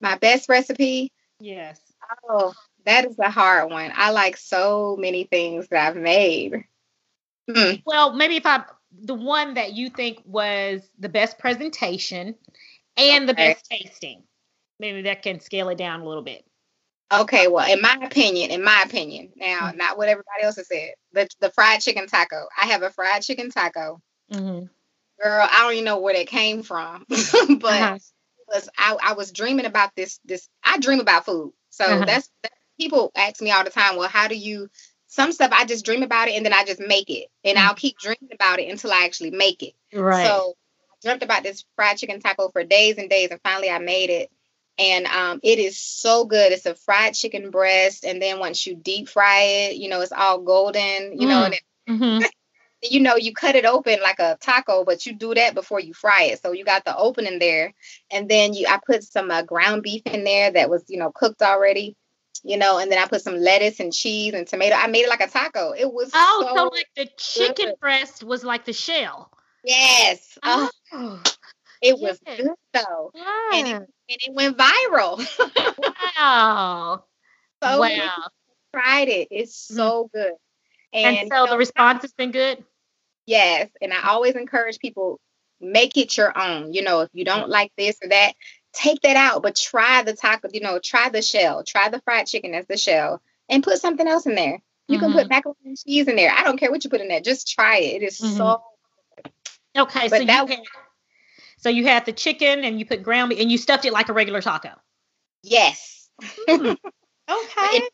my 0.00 0.16
best 0.18 0.48
recipe. 0.48 1.12
Yes. 1.40 1.80
Oh, 2.28 2.52
that 2.86 3.04
is 3.04 3.18
a 3.18 3.30
hard 3.30 3.70
one. 3.70 3.92
I 3.94 4.10
like 4.10 4.36
so 4.36 4.96
many 4.98 5.24
things 5.24 5.68
that 5.68 5.88
I've 5.88 5.96
made. 5.96 6.64
Hmm. 7.52 7.74
Well, 7.84 8.14
maybe 8.14 8.36
if 8.36 8.46
I 8.46 8.64
the 8.98 9.14
one 9.14 9.54
that 9.54 9.74
you 9.74 9.90
think 9.90 10.22
was 10.24 10.80
the 10.98 11.08
best 11.08 11.38
presentation 11.38 12.34
and 12.96 13.24
okay. 13.24 13.26
the 13.26 13.34
best 13.34 13.66
tasting, 13.70 14.22
maybe 14.80 15.02
that 15.02 15.22
can 15.22 15.40
scale 15.40 15.68
it 15.68 15.78
down 15.78 16.00
a 16.00 16.06
little 16.06 16.22
bit. 16.22 16.44
Okay, 17.12 17.46
well, 17.46 17.70
in 17.70 17.80
my 17.80 17.98
opinion, 18.02 18.50
in 18.50 18.64
my 18.64 18.82
opinion, 18.84 19.32
now 19.36 19.68
mm-hmm. 19.68 19.76
not 19.76 19.96
what 19.96 20.08
everybody 20.08 20.42
else 20.42 20.56
has 20.56 20.68
said, 20.68 20.94
the 21.12 21.28
the 21.40 21.50
fried 21.50 21.80
chicken 21.80 22.06
taco. 22.06 22.46
I 22.60 22.66
have 22.66 22.82
a 22.82 22.90
fried 22.90 23.22
chicken 23.22 23.50
taco. 23.50 24.00
Mm-hmm. 24.32 24.66
Girl, 25.22 25.48
I 25.50 25.62
don't 25.62 25.72
even 25.72 25.84
know 25.84 26.00
where 26.00 26.14
that 26.14 26.26
came 26.26 26.62
from, 26.62 27.04
but 27.08 27.20
uh-huh. 27.22 27.98
was 28.48 28.68
I, 28.76 28.96
I 29.02 29.12
was 29.14 29.32
dreaming 29.32 29.66
about 29.66 29.90
this. 29.94 30.18
This 30.24 30.48
I 30.64 30.78
dream 30.78 31.00
about 31.00 31.26
food, 31.26 31.52
so 31.70 31.84
uh-huh. 31.84 32.04
that's, 32.04 32.28
that's 32.42 32.56
people 32.78 33.12
ask 33.16 33.40
me 33.40 33.50
all 33.50 33.64
the 33.64 33.70
time, 33.70 33.96
well, 33.96 34.08
how 34.08 34.28
do 34.28 34.36
you 34.36 34.68
some 35.08 35.32
stuff 35.32 35.50
I 35.52 35.64
just 35.64 35.84
dream 35.84 36.02
about 36.02 36.28
it 36.28 36.34
and 36.34 36.44
then 36.44 36.52
I 36.52 36.64
just 36.64 36.80
make 36.80 37.08
it. 37.10 37.28
And 37.44 37.58
I'll 37.58 37.74
keep 37.74 37.98
dreaming 37.98 38.30
about 38.32 38.58
it 38.58 38.70
until 38.70 38.92
I 38.92 39.04
actually 39.04 39.30
make 39.30 39.62
it. 39.62 39.74
Right. 39.94 40.26
So 40.26 40.54
I 40.90 40.94
dreamt 41.02 41.22
about 41.22 41.42
this 41.42 41.64
fried 41.74 41.96
chicken 41.96 42.20
taco 42.20 42.50
for 42.50 42.64
days 42.64 42.98
and 42.98 43.08
days 43.08 43.30
and 43.30 43.40
finally 43.42 43.70
I 43.70 43.78
made 43.78 44.10
it. 44.10 44.30
And 44.78 45.06
um, 45.06 45.40
it 45.42 45.58
is 45.58 45.78
so 45.78 46.26
good. 46.26 46.52
It's 46.52 46.66
a 46.66 46.74
fried 46.74 47.14
chicken 47.14 47.50
breast, 47.50 48.04
and 48.04 48.20
then 48.20 48.38
once 48.38 48.66
you 48.66 48.76
deep 48.76 49.08
fry 49.08 49.40
it, 49.40 49.76
you 49.76 49.88
know 49.88 50.02
it's 50.02 50.12
all 50.12 50.42
golden, 50.42 51.18
you 51.18 51.26
mm. 51.26 51.28
know, 51.30 51.44
and 51.44 51.54
it, 51.54 51.62
mm-hmm. 51.88 52.24
you 52.82 53.00
know 53.00 53.16
you 53.16 53.32
cut 53.32 53.56
it 53.56 53.64
open 53.64 54.00
like 54.02 54.18
a 54.18 54.36
taco, 54.38 54.84
but 54.84 55.06
you 55.06 55.14
do 55.14 55.32
that 55.32 55.54
before 55.54 55.80
you 55.80 55.94
fry 55.94 56.24
it. 56.24 56.42
So 56.42 56.52
you 56.52 56.62
got 56.62 56.84
the 56.84 56.94
opening 56.94 57.38
there, 57.38 57.72
and 58.10 58.28
then 58.28 58.52
you 58.52 58.66
I 58.68 58.78
put 58.86 59.02
some 59.02 59.30
uh, 59.30 59.40
ground 59.40 59.82
beef 59.82 60.02
in 60.04 60.24
there 60.24 60.50
that 60.50 60.68
was 60.68 60.84
you 60.88 60.98
know 60.98 61.10
cooked 61.10 61.40
already, 61.40 61.96
you 62.44 62.56
know, 62.56 62.78
and 62.78 62.90
then 62.90 62.98
I 62.98 63.06
put 63.06 63.22
some 63.22 63.36
lettuce 63.36 63.80
and 63.80 63.92
cheese 63.92 64.34
and 64.34 64.46
tomato. 64.46 64.76
I 64.76 64.86
made 64.86 65.02
it 65.02 65.08
like 65.08 65.20
a 65.20 65.28
taco. 65.28 65.72
It 65.72 65.92
was 65.92 66.10
oh, 66.14 66.46
so, 66.48 66.56
so 66.56 66.64
like 66.68 66.88
the 66.96 67.08
chicken 67.16 67.66
good. 67.66 67.80
breast 67.80 68.24
was 68.24 68.44
like 68.44 68.64
the 68.64 68.72
shell. 68.72 69.30
Yes. 69.64 70.38
Oh, 70.42 70.70
oh 70.92 71.22
it 71.82 71.98
yes. 71.98 72.00
was 72.00 72.36
good 72.36 72.50
though, 72.72 73.10
yeah. 73.14 73.50
and, 73.54 73.68
it, 73.68 73.74
and 73.74 73.88
it 74.08 74.34
went 74.34 74.56
viral. 74.56 75.18
wow! 76.16 77.04
So 77.62 77.80
wow! 77.80 78.28
Tried 78.74 79.08
it. 79.08 79.28
It's 79.30 79.72
mm. 79.72 79.76
so 79.76 80.10
good. 80.12 80.32
And, 80.92 81.16
and 81.16 81.28
so 81.30 81.46
know, 81.46 81.50
the 81.50 81.56
response 81.56 82.02
has 82.02 82.12
been 82.12 82.30
good. 82.30 82.62
Yes, 83.24 83.70
and 83.80 83.94
I 83.94 84.08
always 84.08 84.34
encourage 84.34 84.78
people 84.78 85.18
make 85.58 85.96
it 85.96 86.16
your 86.18 86.38
own. 86.38 86.74
You 86.74 86.82
know, 86.82 87.00
if 87.00 87.08
you 87.14 87.24
don't 87.24 87.48
like 87.48 87.72
this 87.78 87.96
or 88.02 88.10
that, 88.10 88.34
take 88.76 89.00
that 89.02 89.16
out, 89.16 89.42
but 89.42 89.56
try 89.56 90.02
the 90.02 90.12
taco, 90.12 90.48
you 90.52 90.60
know, 90.60 90.78
try 90.78 91.08
the 91.08 91.22
shell, 91.22 91.64
try 91.64 91.88
the 91.88 92.00
fried 92.02 92.26
chicken 92.26 92.54
as 92.54 92.66
the 92.66 92.76
shell, 92.76 93.22
and 93.48 93.62
put 93.62 93.78
something 93.78 94.06
else 94.06 94.26
in 94.26 94.34
there. 94.34 94.60
You 94.88 94.98
mm-hmm. 94.98 95.04
can 95.04 95.12
put 95.12 95.22
mm-hmm. 95.24 95.28
macaroni 95.30 95.58
and 95.64 95.78
cheese 95.78 96.06
in 96.06 96.16
there. 96.16 96.32
I 96.32 96.44
don't 96.44 96.58
care 96.58 96.70
what 96.70 96.84
you 96.84 96.90
put 96.90 97.00
in 97.00 97.08
there. 97.08 97.20
Just 97.20 97.50
try 97.50 97.78
it. 97.78 98.02
It 98.02 98.06
is 98.06 98.20
mm-hmm. 98.20 98.36
so 98.36 98.62
Okay, 99.76 100.08
but 100.08 100.20
so 100.20 100.26
that, 100.26 100.48
you 100.48 100.56
had, 100.56 100.64
so 101.58 101.68
you 101.68 101.84
had 101.84 102.06
the 102.06 102.12
chicken 102.12 102.64
and 102.64 102.78
you 102.78 102.86
put 102.86 103.02
ground 103.02 103.30
beef 103.30 103.40
and 103.40 103.50
you 103.52 103.58
stuffed 103.58 103.84
it 103.84 103.92
like 103.92 104.08
a 104.08 104.12
regular 104.12 104.40
taco. 104.40 104.70
Yes. 105.42 106.08
Mm. 106.48 106.70
okay. 107.30 107.76
it 107.76 107.92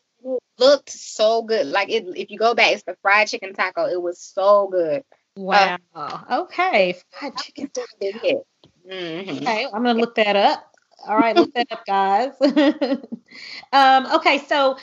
looked 0.57 0.89
so 0.89 1.41
good. 1.43 1.67
Like 1.67 1.89
it, 1.89 2.05
if 2.15 2.31
you 2.31 2.37
go 2.37 2.55
back, 2.55 2.71
it's 2.71 2.83
the 2.83 2.95
fried 3.01 3.27
chicken 3.27 3.53
taco. 3.53 3.85
It 3.85 4.01
was 4.01 4.21
so 4.21 4.69
good. 4.71 5.03
Wow. 5.35 5.77
Uh, 5.93 6.43
okay. 6.43 6.95
Fried 7.11 7.37
chicken 7.37 7.69
taco. 7.69 8.45
Mm-hmm. 8.89 9.37
Okay, 9.37 9.65
I'm 9.65 9.83
gonna 9.83 9.93
look 9.93 10.15
that 10.15 10.35
up. 10.35 10.72
All 11.07 11.17
right, 11.17 11.35
look 11.35 11.53
that 11.53 11.67
up, 11.71 11.85
guys. 11.85 12.31
um, 13.73 14.15
okay, 14.15 14.37
so 14.47 14.77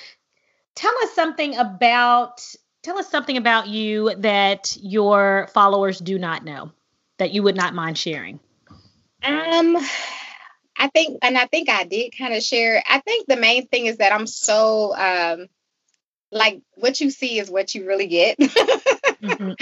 tell 0.74 0.94
us 1.02 1.12
something 1.14 1.56
about 1.56 2.44
tell 2.83 2.98
us 2.98 3.11
something 3.11 3.37
about 3.37 3.68
you 3.68 4.14
that 4.16 4.76
your 4.80 5.48
followers 5.52 5.98
do 5.98 6.18
not 6.18 6.44
know 6.44 6.72
that 7.18 7.33
you 7.33 7.42
would 7.42 7.56
not 7.56 7.74
mind 7.74 7.98
sharing. 7.98 8.40
Um, 9.22 9.76
I 10.76 10.88
think, 10.88 11.18
and 11.22 11.37
I 11.37 11.46
think 11.46 11.68
I 11.68 11.85
did 11.85 12.16
kind 12.16 12.33
of 12.35 12.42
share. 12.42 12.83
I 12.88 13.00
think 13.00 13.26
the 13.26 13.37
main 13.37 13.66
thing 13.66 13.87
is 13.87 13.98
that 13.98 14.12
I'm 14.12 14.26
so 14.26 14.96
um, 14.96 15.48
like 16.33 16.62
what 16.74 17.00
you 17.00 17.11
see 17.11 17.38
is 17.38 17.50
what 17.50 17.74
you 17.74 17.87
really 17.87 18.06
get. 18.06 18.38
mm-hmm. 18.38 19.52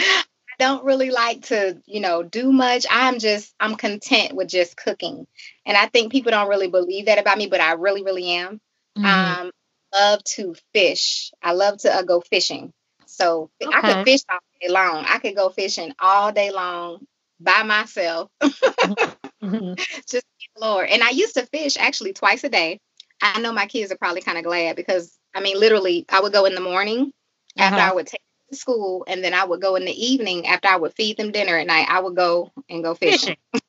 Don't 0.59 0.85
really 0.85 1.11
like 1.11 1.43
to, 1.47 1.81
you 1.87 2.01
know, 2.01 2.23
do 2.23 2.53
much. 2.53 2.85
I'm 2.91 3.19
just, 3.19 3.55
I'm 3.61 3.77
content 3.77 4.35
with 4.35 4.49
just 4.49 4.77
cooking, 4.77 5.27
and 5.65 5.77
I 5.77 5.87
think 5.87 6.13
people 6.13 6.31
don't 6.31 6.49
really 6.49 6.69
believe 6.69 7.07
that 7.07 7.19
about 7.19 7.39
me, 7.39 7.47
but 7.47 7.61
I 7.61 7.73
really, 7.73 8.03
really 8.03 8.29
am. 8.31 8.61
Mm-hmm. 8.97 9.07
Um, 9.07 9.51
love 9.95 10.25
to 10.25 10.55
fish. 10.73 11.33
I 11.43 11.53
love 11.53 11.79
to 11.79 11.95
uh, 11.95 12.03
go 12.03 12.21
fishing. 12.21 12.73
So 13.07 13.51
okay. 13.63 13.73
I 13.75 13.81
could 13.81 14.05
fish 14.05 14.21
all 14.31 14.39
day 14.61 14.69
long. 14.69 15.05
I 15.09 15.19
could 15.19 15.37
go 15.37 15.49
fishing 15.49 15.95
all 15.99 16.33
day 16.33 16.51
long 16.51 17.07
by 17.41 17.63
myself. 17.63 18.31
mm-hmm. 18.43 19.75
Just 20.09 20.27
Lord. 20.61 20.89
And 20.89 21.03
I 21.03 21.11
used 21.11 21.35
to 21.35 21.47
fish 21.47 21.77
actually 21.79 22.13
twice 22.13 22.45
a 22.45 22.49
day. 22.49 22.81
I 23.21 23.41
know 23.41 23.53
my 23.53 23.67
kids 23.67 23.91
are 23.93 23.97
probably 23.99 24.21
kind 24.21 24.39
of 24.39 24.45
glad 24.45 24.77
because 24.77 25.17
I 25.35 25.41
mean, 25.41 25.59
literally, 25.59 26.05
I 26.09 26.21
would 26.21 26.33
go 26.33 26.45
in 26.45 26.55
the 26.55 26.61
morning 26.61 27.13
after 27.57 27.79
uh-huh. 27.79 27.91
I 27.91 27.95
would 27.95 28.07
take 28.07 28.21
to 28.51 28.57
school, 28.57 29.05
and 29.07 29.23
then 29.23 29.35
I 29.35 29.45
would 29.45 29.61
go 29.61 29.77
in 29.77 29.85
the 29.85 30.07
evening 30.07 30.47
after 30.47 30.69
I 30.69 30.77
would 30.77 30.95
feed 30.95 31.17
them 31.17 31.33
dinner 31.33 31.57
at 31.57 31.67
night. 31.67 31.87
I 31.89 32.01
would 32.01 32.17
go 32.17 32.53
and 32.69 32.83
go 32.83 32.95
fishing. 32.95 33.37
fishing. 33.53 33.67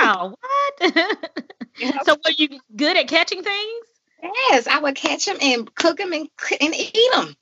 Wow, 0.00 0.34
what? 0.40 0.94
so 2.04 2.16
were 2.24 2.32
you 2.36 2.60
good 2.76 2.96
at 2.96 3.08
catching 3.08 3.42
things? 3.42 3.86
Yes, 4.22 4.66
I 4.66 4.78
would 4.80 4.94
catch 4.94 5.26
them 5.26 5.38
and 5.40 5.72
cook 5.74 5.98
them 5.98 6.12
and, 6.12 6.28
and 6.60 6.74
eat 6.74 7.12
them. 7.12 7.36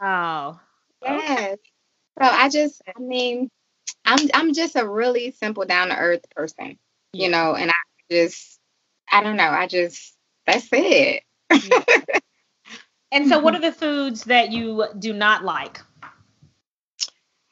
Wow. 0.00 0.60
yes. 1.02 1.58
So 2.18 2.24
I 2.24 2.48
just, 2.48 2.82
I 2.96 3.00
mean, 3.00 3.50
I'm 4.04 4.28
I'm 4.34 4.54
just 4.54 4.76
a 4.76 4.88
really 4.88 5.32
simple, 5.32 5.64
down 5.64 5.88
to 5.88 5.96
earth 5.96 6.28
person, 6.30 6.78
yeah. 7.12 7.24
you 7.24 7.30
know, 7.30 7.54
and 7.54 7.70
I 7.70 7.74
just, 8.10 8.58
I 9.10 9.22
don't 9.22 9.36
know, 9.36 9.48
I 9.48 9.66
just 9.66 10.14
that's 10.46 10.68
it. 10.72 11.22
and 13.12 13.28
so, 13.28 13.38
what 13.38 13.54
mm-hmm. 13.54 13.64
are 13.64 13.70
the 13.70 13.72
foods 13.72 14.24
that 14.24 14.50
you 14.50 14.86
do 14.98 15.12
not 15.12 15.44
like? 15.44 15.80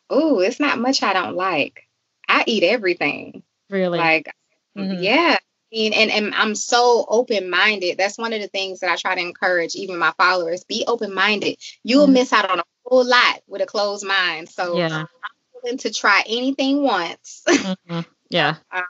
Oh, 0.09 0.41
it's 0.41 0.61
not 0.61 0.79
much 0.79 1.03
I 1.03 1.13
don't 1.13 1.37
like. 1.37 1.89
I 2.29 2.45
eat 2.47 2.63
everything. 2.63 3.43
Really? 3.71 3.99
Like, 3.99 4.33
mm-hmm. 4.77 5.03
yeah. 5.03 5.37
And, 5.73 5.95
and, 5.95 6.11
and 6.11 6.35
I'm 6.35 6.55
so 6.55 7.05
open 7.09 7.51
minded. 7.51 7.99
That's 7.99 8.19
one 8.19 8.33
of 8.33 8.41
the 8.41 8.49
things 8.49 8.81
that 8.81 8.91
I 8.91 8.97
try 8.97 9.15
to 9.15 9.21
encourage 9.21 9.75
even 9.75 9.99
my 9.99 10.13
followers. 10.17 10.65
Be 10.65 10.85
open 10.87 11.13
minded. 11.13 11.57
You'll 11.83 12.05
mm-hmm. 12.05 12.15
miss 12.15 12.33
out 12.33 12.51
on 12.51 12.61
a 12.61 12.65
whole 12.85 13.05
lot 13.05 13.43
with 13.47 13.63
a 13.63 13.67
closed 13.67 14.07
mind. 14.07 14.49
So 14.49 14.79
yeah. 14.79 14.89
I'm 15.01 15.07
willing 15.63 15.79
to 15.79 15.93
try 15.93 16.23
anything 16.27 16.83
once. 16.83 17.43
mm-hmm. 17.49 18.01
Yeah. 18.31 18.57
Uh, 18.71 18.83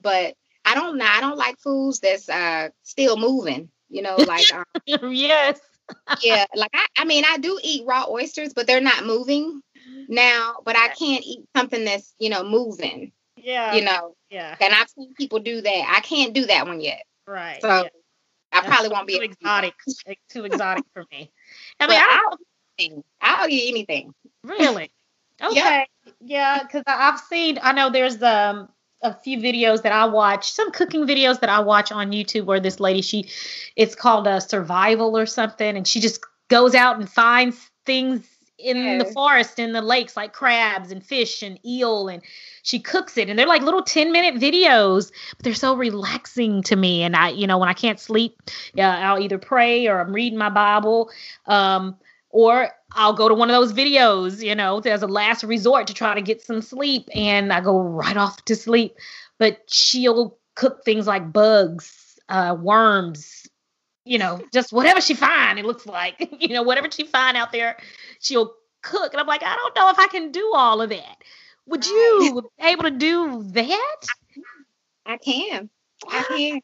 but 0.00 0.34
I 0.64 0.74
don't 0.74 0.98
know. 0.98 1.06
I 1.06 1.20
don't 1.20 1.36
like 1.36 1.58
foods 1.58 2.00
that's 2.00 2.28
uh, 2.28 2.68
still 2.82 3.16
moving. 3.16 3.70
You 3.88 4.02
know, 4.02 4.16
like 4.16 4.52
um, 4.54 4.64
yes, 5.12 5.60
yeah. 6.22 6.46
Like 6.54 6.70
I, 6.72 6.86
I 6.98 7.04
mean, 7.04 7.24
I 7.26 7.38
do 7.38 7.58
eat 7.62 7.86
raw 7.86 8.06
oysters, 8.08 8.54
but 8.54 8.66
they're 8.66 8.80
not 8.80 9.04
moving 9.04 9.60
now. 10.08 10.56
But 10.64 10.76
I 10.76 10.88
can't 10.88 11.24
eat 11.24 11.44
something 11.56 11.84
that's 11.84 12.14
you 12.18 12.30
know 12.30 12.44
moving. 12.44 13.12
Yeah. 13.36 13.74
You 13.74 13.84
know. 13.84 14.14
Yeah. 14.30 14.56
And 14.60 14.74
I've 14.74 14.88
seen 14.90 15.14
people 15.14 15.40
do 15.40 15.60
that. 15.60 15.94
I 15.96 16.00
can't 16.00 16.34
do 16.34 16.46
that 16.46 16.66
one 16.66 16.80
yet. 16.80 17.02
Right. 17.26 17.60
So 17.60 17.68
yeah. 17.68 17.88
I 18.52 18.66
probably 18.66 18.88
won't 18.88 19.06
be 19.06 19.18
too 19.18 19.24
exotic. 19.24 19.74
too 20.28 20.44
exotic 20.44 20.84
for 20.92 21.04
me. 21.10 21.30
I 21.78 21.86
mean, 21.86 22.00
I'll, 22.00 22.38
I'll, 22.80 23.04
I'll 23.20 23.48
eat 23.48 23.70
anything. 23.70 24.14
Really? 24.44 24.90
Okay. 25.42 25.86
Yeah, 26.20 26.62
because 26.62 26.82
I've 26.86 27.18
seen. 27.18 27.58
I 27.62 27.72
know 27.72 27.88
there's 27.88 28.22
um 28.22 28.68
a 29.02 29.14
few 29.14 29.38
videos 29.38 29.82
that 29.82 29.92
I 29.92 30.04
watch, 30.04 30.50
some 30.50 30.70
cooking 30.70 31.06
videos 31.06 31.40
that 31.40 31.48
I 31.48 31.60
watch 31.60 31.90
on 31.90 32.12
YouTube 32.12 32.44
where 32.44 32.60
this 32.60 32.80
lady, 32.80 33.00
she, 33.00 33.30
it's 33.76 33.94
called 33.94 34.26
a 34.26 34.40
survival 34.40 35.16
or 35.16 35.26
something, 35.26 35.76
and 35.76 35.86
she 35.86 36.00
just 36.00 36.20
goes 36.48 36.74
out 36.74 36.98
and 36.98 37.08
finds 37.08 37.70
things 37.86 38.28
in 38.62 38.98
the 38.98 39.04
forest, 39.04 39.58
in 39.58 39.72
the 39.72 39.82
lakes, 39.82 40.16
like 40.16 40.32
crabs 40.32 40.90
and 40.92 41.04
fish 41.04 41.42
and 41.42 41.58
eel, 41.64 42.08
and 42.08 42.22
she 42.62 42.78
cooks 42.78 43.16
it. 43.16 43.28
And 43.28 43.38
they're 43.38 43.46
like 43.46 43.62
little 43.62 43.82
10 43.82 44.12
minute 44.12 44.40
videos, 44.40 45.10
but 45.36 45.44
they're 45.44 45.54
so 45.54 45.74
relaxing 45.74 46.62
to 46.64 46.76
me. 46.76 47.02
And 47.02 47.16
I, 47.16 47.30
you 47.30 47.46
know, 47.46 47.58
when 47.58 47.68
I 47.68 47.74
can't 47.74 48.00
sleep, 48.00 48.40
yeah, 48.74 49.10
I'll 49.10 49.20
either 49.20 49.38
pray 49.38 49.86
or 49.86 50.00
I'm 50.00 50.12
reading 50.12 50.38
my 50.38 50.50
Bible. 50.50 51.10
Um, 51.46 51.96
or 52.30 52.70
I'll 52.92 53.12
go 53.12 53.28
to 53.28 53.34
one 53.34 53.50
of 53.50 53.54
those 53.54 53.72
videos, 53.72 54.42
you 54.42 54.54
know, 54.54 54.78
as 54.78 55.02
a 55.02 55.06
last 55.06 55.42
resort 55.42 55.88
to 55.88 55.94
try 55.94 56.14
to 56.14 56.22
get 56.22 56.42
some 56.42 56.62
sleep, 56.62 57.08
and 57.14 57.52
I 57.52 57.60
go 57.60 57.78
right 57.80 58.16
off 58.16 58.44
to 58.46 58.56
sleep. 58.56 58.96
But 59.38 59.62
she'll 59.68 60.38
cook 60.54 60.84
things 60.84 61.06
like 61.06 61.32
bugs, 61.32 62.18
uh, 62.28 62.56
worms, 62.58 63.48
you 64.04 64.18
know, 64.18 64.42
just 64.52 64.72
whatever 64.72 65.00
she 65.00 65.14
find. 65.14 65.58
It 65.58 65.64
looks 65.64 65.86
like, 65.86 66.36
you 66.40 66.48
know, 66.48 66.62
whatever 66.62 66.90
she 66.90 67.04
find 67.04 67.36
out 67.36 67.52
there, 67.52 67.76
she'll 68.20 68.54
cook. 68.82 69.12
And 69.12 69.20
I'm 69.20 69.26
like, 69.26 69.42
I 69.42 69.54
don't 69.54 69.76
know 69.76 69.90
if 69.90 69.98
I 69.98 70.08
can 70.08 70.32
do 70.32 70.52
all 70.54 70.80
of 70.80 70.90
that. 70.90 71.16
Would 71.66 71.86
you 71.86 72.42
be 72.58 72.66
able 72.66 72.84
to 72.84 72.90
do 72.90 73.44
that? 73.52 73.96
I 75.06 75.16
can. 75.18 75.70
I 76.08 76.18
ah, 76.18 76.34
can. 76.36 76.60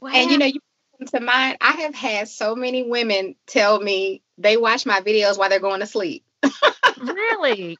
Wow. 0.00 0.10
And 0.14 0.30
you 0.30 0.38
know, 0.38 0.46
you 0.46 0.60
to 1.06 1.20
mind, 1.20 1.56
I 1.60 1.72
have 1.72 1.94
had 1.94 2.28
so 2.28 2.54
many 2.54 2.82
women 2.82 3.34
tell 3.46 3.80
me 3.80 4.22
they 4.36 4.56
watch 4.56 4.84
my 4.84 5.00
videos 5.00 5.38
while 5.38 5.48
they're 5.48 5.60
going 5.60 5.80
to 5.80 5.86
sleep. 5.86 6.24
really? 7.00 7.78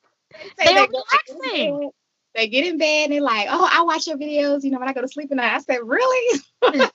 they 0.59 0.77
are 0.77 0.89
relaxing. 0.89 1.91
They 2.35 2.49
get 2.49 2.67
in 2.67 2.79
bed 2.79 3.05
and 3.05 3.13
they're 3.13 3.23
like, 3.23 3.49
"Oh, 3.51 3.69
I 3.71 3.83
watch 3.83 4.07
your 4.07 4.17
videos." 4.17 4.63
You 4.63 4.71
know, 4.71 4.79
when 4.79 4.89
I 4.89 4.93
go 4.93 5.01
to 5.01 5.09
sleep 5.09 5.31
at 5.31 5.37
night, 5.37 5.55
I 5.55 5.59
said, 5.59 5.79
"Really?" 5.83 6.41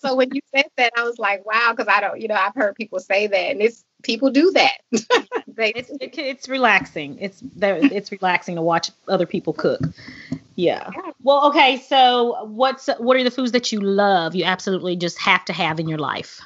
so 0.00 0.14
when 0.14 0.30
you 0.34 0.40
said 0.54 0.66
that, 0.76 0.92
I 0.96 1.04
was 1.04 1.18
like, 1.18 1.44
"Wow," 1.44 1.74
because 1.76 1.92
I 1.92 2.00
don't, 2.00 2.20
you 2.20 2.28
know, 2.28 2.34
I've 2.34 2.54
heard 2.54 2.74
people 2.74 2.98
say 2.98 3.26
that, 3.26 3.50
and 3.50 3.60
it's 3.60 3.84
people 4.02 4.30
do 4.30 4.50
that. 4.52 4.78
they, 5.46 5.72
it's, 5.74 5.90
it, 5.90 6.18
it's 6.18 6.48
relaxing. 6.48 7.18
It's 7.20 7.42
it's 7.60 8.12
relaxing 8.12 8.56
to 8.56 8.62
watch 8.62 8.90
other 9.08 9.26
people 9.26 9.52
cook. 9.52 9.80
Yeah. 10.54 10.90
yeah. 10.94 11.12
Well, 11.22 11.48
okay. 11.48 11.78
So, 11.78 12.44
what's 12.44 12.88
what 12.98 13.16
are 13.16 13.24
the 13.24 13.30
foods 13.30 13.52
that 13.52 13.72
you 13.72 13.80
love? 13.80 14.34
You 14.34 14.44
absolutely 14.44 14.96
just 14.96 15.18
have 15.20 15.44
to 15.46 15.52
have 15.52 15.80
in 15.80 15.88
your 15.88 15.98
life. 15.98 16.40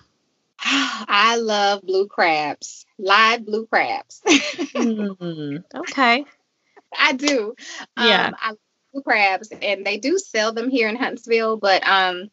I 0.61 1.37
love 1.37 1.83
blue 1.83 2.07
crabs, 2.07 2.87
live 2.99 3.45
blue 3.45 3.67
crabs. 3.67 4.23
mm, 4.27 5.65
okay. 5.75 6.25
I 6.99 7.13
do. 7.13 7.55
Yeah. 7.99 8.27
Um, 8.29 8.35
I 8.41 8.49
love 8.93 9.05
crabs, 9.05 9.53
and 9.63 9.85
they 9.87 9.99
do 9.99 10.19
sell 10.19 10.53
them 10.53 10.71
here 10.71 10.89
in 10.89 10.97
Huntsville, 10.97 11.57
but 11.57 11.87
um, 11.87 12.29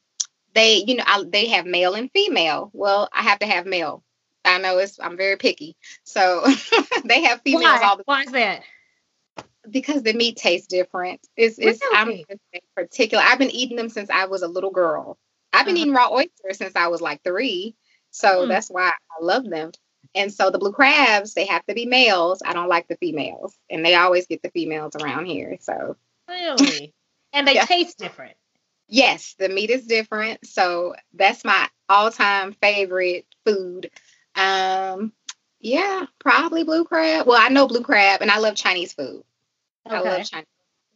they, 0.53 0.83
you 0.85 0.95
know, 0.95 1.03
I, 1.05 1.23
they 1.27 1.47
have 1.49 1.65
male 1.65 1.93
and 1.95 2.09
female. 2.11 2.69
Well, 2.73 3.09
I 3.11 3.23
have 3.23 3.39
to 3.39 3.45
have 3.45 3.65
male. 3.65 4.03
I 4.45 4.57
know 4.57 4.77
it's 4.77 4.99
I'm 4.99 5.15
very 5.15 5.37
picky, 5.37 5.77
so 6.03 6.45
they 7.05 7.23
have 7.23 7.41
females 7.41 7.63
Why? 7.63 7.83
all 7.83 7.97
the. 7.97 8.03
Time. 8.03 8.15
Why 8.15 8.21
is 8.23 8.31
that? 8.33 8.63
because 9.69 10.03
the 10.03 10.13
meat 10.13 10.37
tastes 10.37 10.67
different. 10.67 11.25
It's, 11.35 11.57
it's 11.57 11.81
really? 11.81 12.25
I'm 12.29 12.37
particular. 12.75 13.23
I've 13.25 13.39
been 13.39 13.51
eating 13.51 13.77
them 13.77 13.89
since 13.89 14.09
I 14.09 14.25
was 14.25 14.41
a 14.41 14.47
little 14.47 14.71
girl. 14.71 15.17
I've 15.51 15.65
been 15.65 15.75
uh-huh. 15.75 15.81
eating 15.81 15.93
raw 15.93 16.11
oysters 16.11 16.57
since 16.57 16.75
I 16.75 16.87
was 16.87 17.01
like 17.01 17.23
three. 17.23 17.75
So 18.11 18.45
mm. 18.45 18.47
that's 18.47 18.69
why 18.69 18.89
I 18.89 19.23
love 19.23 19.49
them. 19.49 19.71
And 20.15 20.31
so 20.31 20.49
the 20.49 20.59
blue 20.59 20.71
crabs, 20.71 21.33
they 21.33 21.45
have 21.45 21.65
to 21.65 21.73
be 21.73 21.85
males. 21.85 22.41
I 22.45 22.53
don't 22.53 22.69
like 22.69 22.87
the 22.87 22.97
females. 22.97 23.57
And 23.69 23.85
they 23.85 23.95
always 23.95 24.27
get 24.27 24.43
the 24.43 24.51
females 24.51 24.95
around 24.95 25.25
here. 25.25 25.57
So 25.61 25.97
really? 26.27 26.93
And 27.35 27.47
they 27.47 27.55
yeah. 27.55 27.65
taste 27.65 27.97
different. 27.97 28.35
Yes, 28.87 29.33
the 29.39 29.49
meat 29.49 29.71
is 29.71 29.87
different. 29.87 30.45
So 30.45 30.93
that's 31.15 31.43
my 31.43 31.67
all-time 31.89 32.53
favorite 32.53 33.25
food. 33.43 33.89
Um 34.35 35.13
yeah, 35.59 36.05
probably 36.19 36.63
blue 36.63 36.83
crab. 36.83 37.25
Well, 37.25 37.41
I 37.41 37.49
know 37.49 37.67
blue 37.67 37.81
crab 37.81 38.21
and 38.21 38.29
I 38.29 38.37
love 38.37 38.53
Chinese 38.53 38.93
food. 38.93 39.23
Okay. 39.87 39.95
I 39.95 39.99
love 40.01 40.29
Chinese. 40.29 40.45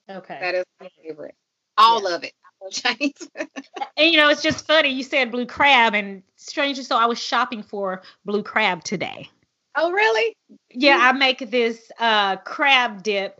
Okay. 0.07 0.37
That 0.39 0.53
is 0.53 0.65
my 0.79 0.89
favorite. 1.01 1.35
All 1.75 2.07
yeah. 2.07 2.15
of 2.17 2.23
it. 2.23 2.33
Chinese. 2.71 3.29
and 3.35 4.11
you 4.11 4.17
know, 4.17 4.29
it's 4.29 4.41
just 4.41 4.65
funny. 4.65 4.89
You 4.89 5.03
said 5.03 5.31
blue 5.31 5.45
crab, 5.45 5.93
and 5.93 6.23
strangely 6.35 6.83
so, 6.83 6.97
I 6.97 7.05
was 7.05 7.19
shopping 7.19 7.63
for 7.63 8.01
blue 8.25 8.43
crab 8.43 8.83
today. 8.83 9.29
Oh, 9.75 9.91
really? 9.91 10.35
Yeah, 10.71 10.97
I 10.99 11.11
make 11.11 11.51
this 11.51 11.91
uh, 11.99 12.37
crab 12.37 13.03
dip 13.03 13.39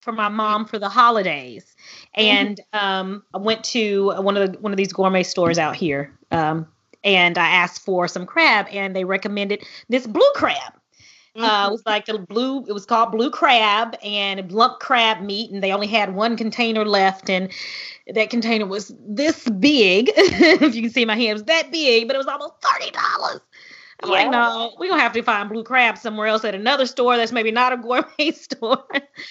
for 0.00 0.12
my 0.12 0.28
mom 0.28 0.64
for 0.64 0.78
the 0.78 0.88
holidays, 0.88 1.74
mm-hmm. 2.16 2.20
and 2.20 2.60
um, 2.72 3.22
I 3.34 3.38
went 3.38 3.64
to 3.64 4.12
one 4.22 4.36
of 4.36 4.52
the 4.52 4.58
one 4.58 4.72
of 4.72 4.76
these 4.76 4.92
gourmet 4.92 5.24
stores 5.24 5.58
out 5.58 5.76
here, 5.76 6.16
um, 6.30 6.66
and 7.02 7.36
I 7.36 7.48
asked 7.48 7.82
for 7.82 8.06
some 8.08 8.24
crab, 8.24 8.66
and 8.70 8.94
they 8.94 9.04
recommended 9.04 9.64
this 9.88 10.06
blue 10.06 10.30
crab. 10.34 10.77
Uh, 11.38 11.68
it 11.68 11.72
was 11.72 11.82
like 11.86 12.06
the 12.06 12.18
blue. 12.18 12.64
It 12.66 12.72
was 12.72 12.86
called 12.86 13.12
blue 13.12 13.30
crab 13.30 13.96
and 14.02 14.50
lump 14.52 14.80
crab 14.80 15.22
meat, 15.22 15.50
and 15.50 15.62
they 15.62 15.72
only 15.72 15.86
had 15.86 16.14
one 16.14 16.36
container 16.36 16.84
left, 16.84 17.30
and 17.30 17.50
that 18.14 18.30
container 18.30 18.66
was 18.66 18.94
this 19.06 19.48
big. 19.48 20.10
if 20.16 20.74
you 20.74 20.82
can 20.82 20.90
see 20.90 21.04
my 21.04 21.14
hand, 21.14 21.30
it 21.30 21.32
was 21.34 21.44
that 21.44 21.70
big, 21.70 22.06
but 22.06 22.14
it 22.14 22.18
was 22.18 22.26
almost 22.26 22.54
thirty 22.60 22.90
dollars. 22.90 23.40
I'm 24.00 24.10
yeah. 24.10 24.14
like, 24.14 24.30
no, 24.30 24.74
we're 24.78 24.88
gonna 24.88 25.02
have 25.02 25.12
to 25.14 25.22
find 25.22 25.48
blue 25.48 25.64
crab 25.64 25.98
somewhere 25.98 26.28
else 26.28 26.44
at 26.44 26.54
another 26.54 26.86
store 26.86 27.16
that's 27.16 27.32
maybe 27.32 27.50
not 27.50 27.72
a 27.72 27.76
gourmet 27.76 28.30
store. 28.32 28.84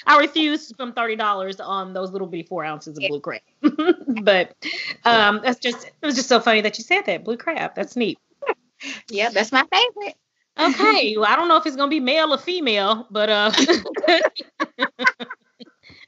I 0.05 0.19
refuse 0.19 0.67
to 0.67 0.73
spend 0.73 0.95
thirty 0.95 1.15
dollars 1.15 1.59
on 1.59 1.93
those 1.93 2.11
little 2.11 2.27
bitty 2.27 2.43
four 2.43 2.65
ounces 2.65 2.97
of 2.97 3.03
blue 3.07 3.21
crab. 3.21 3.41
but 4.23 4.55
um, 5.05 5.39
that's 5.43 5.59
just 5.59 5.85
it 5.85 6.05
was 6.05 6.15
just 6.15 6.27
so 6.27 6.39
funny 6.39 6.61
that 6.61 6.77
you 6.77 6.83
said 6.83 7.03
that 7.03 7.23
blue 7.23 7.37
crab. 7.37 7.75
That's 7.75 7.95
neat. 7.95 8.19
Yeah, 9.09 9.29
that's 9.29 9.51
my 9.51 9.65
favorite. 9.71 10.15
Okay, 10.59 11.15
well, 11.17 11.29
I 11.31 11.35
don't 11.35 11.47
know 11.47 11.57
if 11.57 11.65
it's 11.65 11.75
gonna 11.75 11.89
be 11.89 11.99
male 11.99 12.33
or 12.33 12.37
female, 12.37 13.07
but 13.11 13.29
uh, 13.29 13.51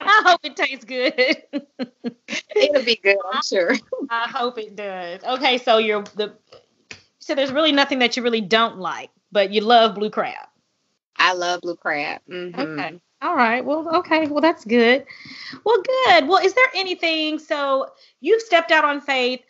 I 0.02 0.22
hope 0.26 0.40
it 0.44 0.56
tastes 0.56 0.86
good. 0.86 1.14
It'll 2.56 2.84
be 2.84 2.96
good, 2.96 3.18
I'm 3.32 3.42
sure. 3.48 3.76
I 4.10 4.28
hope 4.28 4.58
it 4.58 4.76
does. 4.76 5.24
Okay, 5.24 5.58
so 5.58 5.78
you're 5.78 6.04
the 6.16 6.34
so 7.20 7.36
there's 7.36 7.52
really 7.52 7.72
nothing 7.72 8.00
that 8.00 8.18
you 8.18 8.24
really 8.24 8.42
don't 8.42 8.78
like, 8.78 9.12
but 9.32 9.52
you 9.52 9.62
love 9.62 9.96
blue 9.96 10.10
crab. 10.10 10.48
I 11.18 11.34
love 11.34 11.62
blue 11.62 11.76
crab. 11.76 12.22
Mm-hmm. 12.30 12.60
Okay. 12.60 13.00
All 13.22 13.36
right. 13.36 13.64
Well, 13.64 13.98
okay. 13.98 14.28
Well, 14.28 14.42
that's 14.42 14.64
good. 14.64 15.06
Well, 15.66 15.82
good. 16.06 16.28
Well, 16.28 16.44
is 16.44 16.54
there 16.54 16.68
anything? 16.74 17.38
So 17.38 17.88
you've 18.22 18.42
stepped 18.42 18.72
out 18.72 18.86
on 18.86 19.02
faith. 19.02 19.42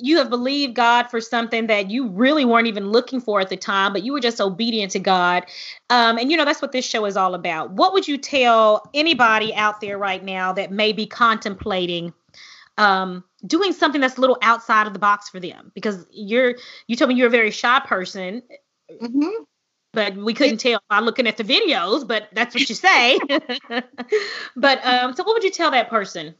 You 0.00 0.18
have 0.18 0.28
believed 0.28 0.74
God 0.74 1.04
for 1.04 1.20
something 1.20 1.68
that 1.68 1.90
you 1.90 2.08
really 2.08 2.44
weren't 2.44 2.66
even 2.66 2.90
looking 2.90 3.20
for 3.20 3.40
at 3.40 3.48
the 3.48 3.56
time, 3.56 3.92
but 3.92 4.02
you 4.02 4.12
were 4.12 4.20
just 4.20 4.40
obedient 4.40 4.92
to 4.92 4.98
God. 4.98 5.46
Um, 5.88 6.18
and 6.18 6.30
you 6.30 6.36
know 6.36 6.44
that's 6.44 6.60
what 6.60 6.72
this 6.72 6.84
show 6.84 7.04
is 7.04 7.16
all 7.16 7.34
about. 7.34 7.70
What 7.70 7.92
would 7.92 8.08
you 8.08 8.18
tell 8.18 8.90
anybody 8.92 9.54
out 9.54 9.80
there 9.80 9.96
right 9.96 10.22
now 10.22 10.52
that 10.52 10.72
may 10.72 10.92
be 10.92 11.06
contemplating 11.06 12.12
um, 12.76 13.24
doing 13.46 13.72
something 13.72 14.00
that's 14.00 14.16
a 14.16 14.20
little 14.20 14.38
outside 14.42 14.86
of 14.86 14.92
the 14.92 14.98
box 14.98 15.28
for 15.28 15.40
them 15.40 15.70
because 15.74 16.06
you're 16.10 16.56
you 16.86 16.96
told 16.96 17.08
me 17.08 17.14
you're 17.14 17.28
a 17.28 17.30
very 17.30 17.50
shy 17.50 17.80
person 17.80 18.42
mm-hmm. 18.90 19.42
but 19.92 20.16
we 20.16 20.34
couldn't 20.34 20.58
tell 20.58 20.80
by 20.88 21.00
looking 21.00 21.26
at 21.26 21.36
the 21.36 21.44
videos 21.44 22.06
but 22.06 22.28
that's 22.32 22.54
what 22.54 22.68
you 22.68 22.74
say 22.74 23.18
but 24.56 24.84
um, 24.84 25.14
so 25.14 25.22
what 25.22 25.34
would 25.34 25.44
you 25.44 25.50
tell 25.50 25.70
that 25.70 25.88
person 25.88 26.34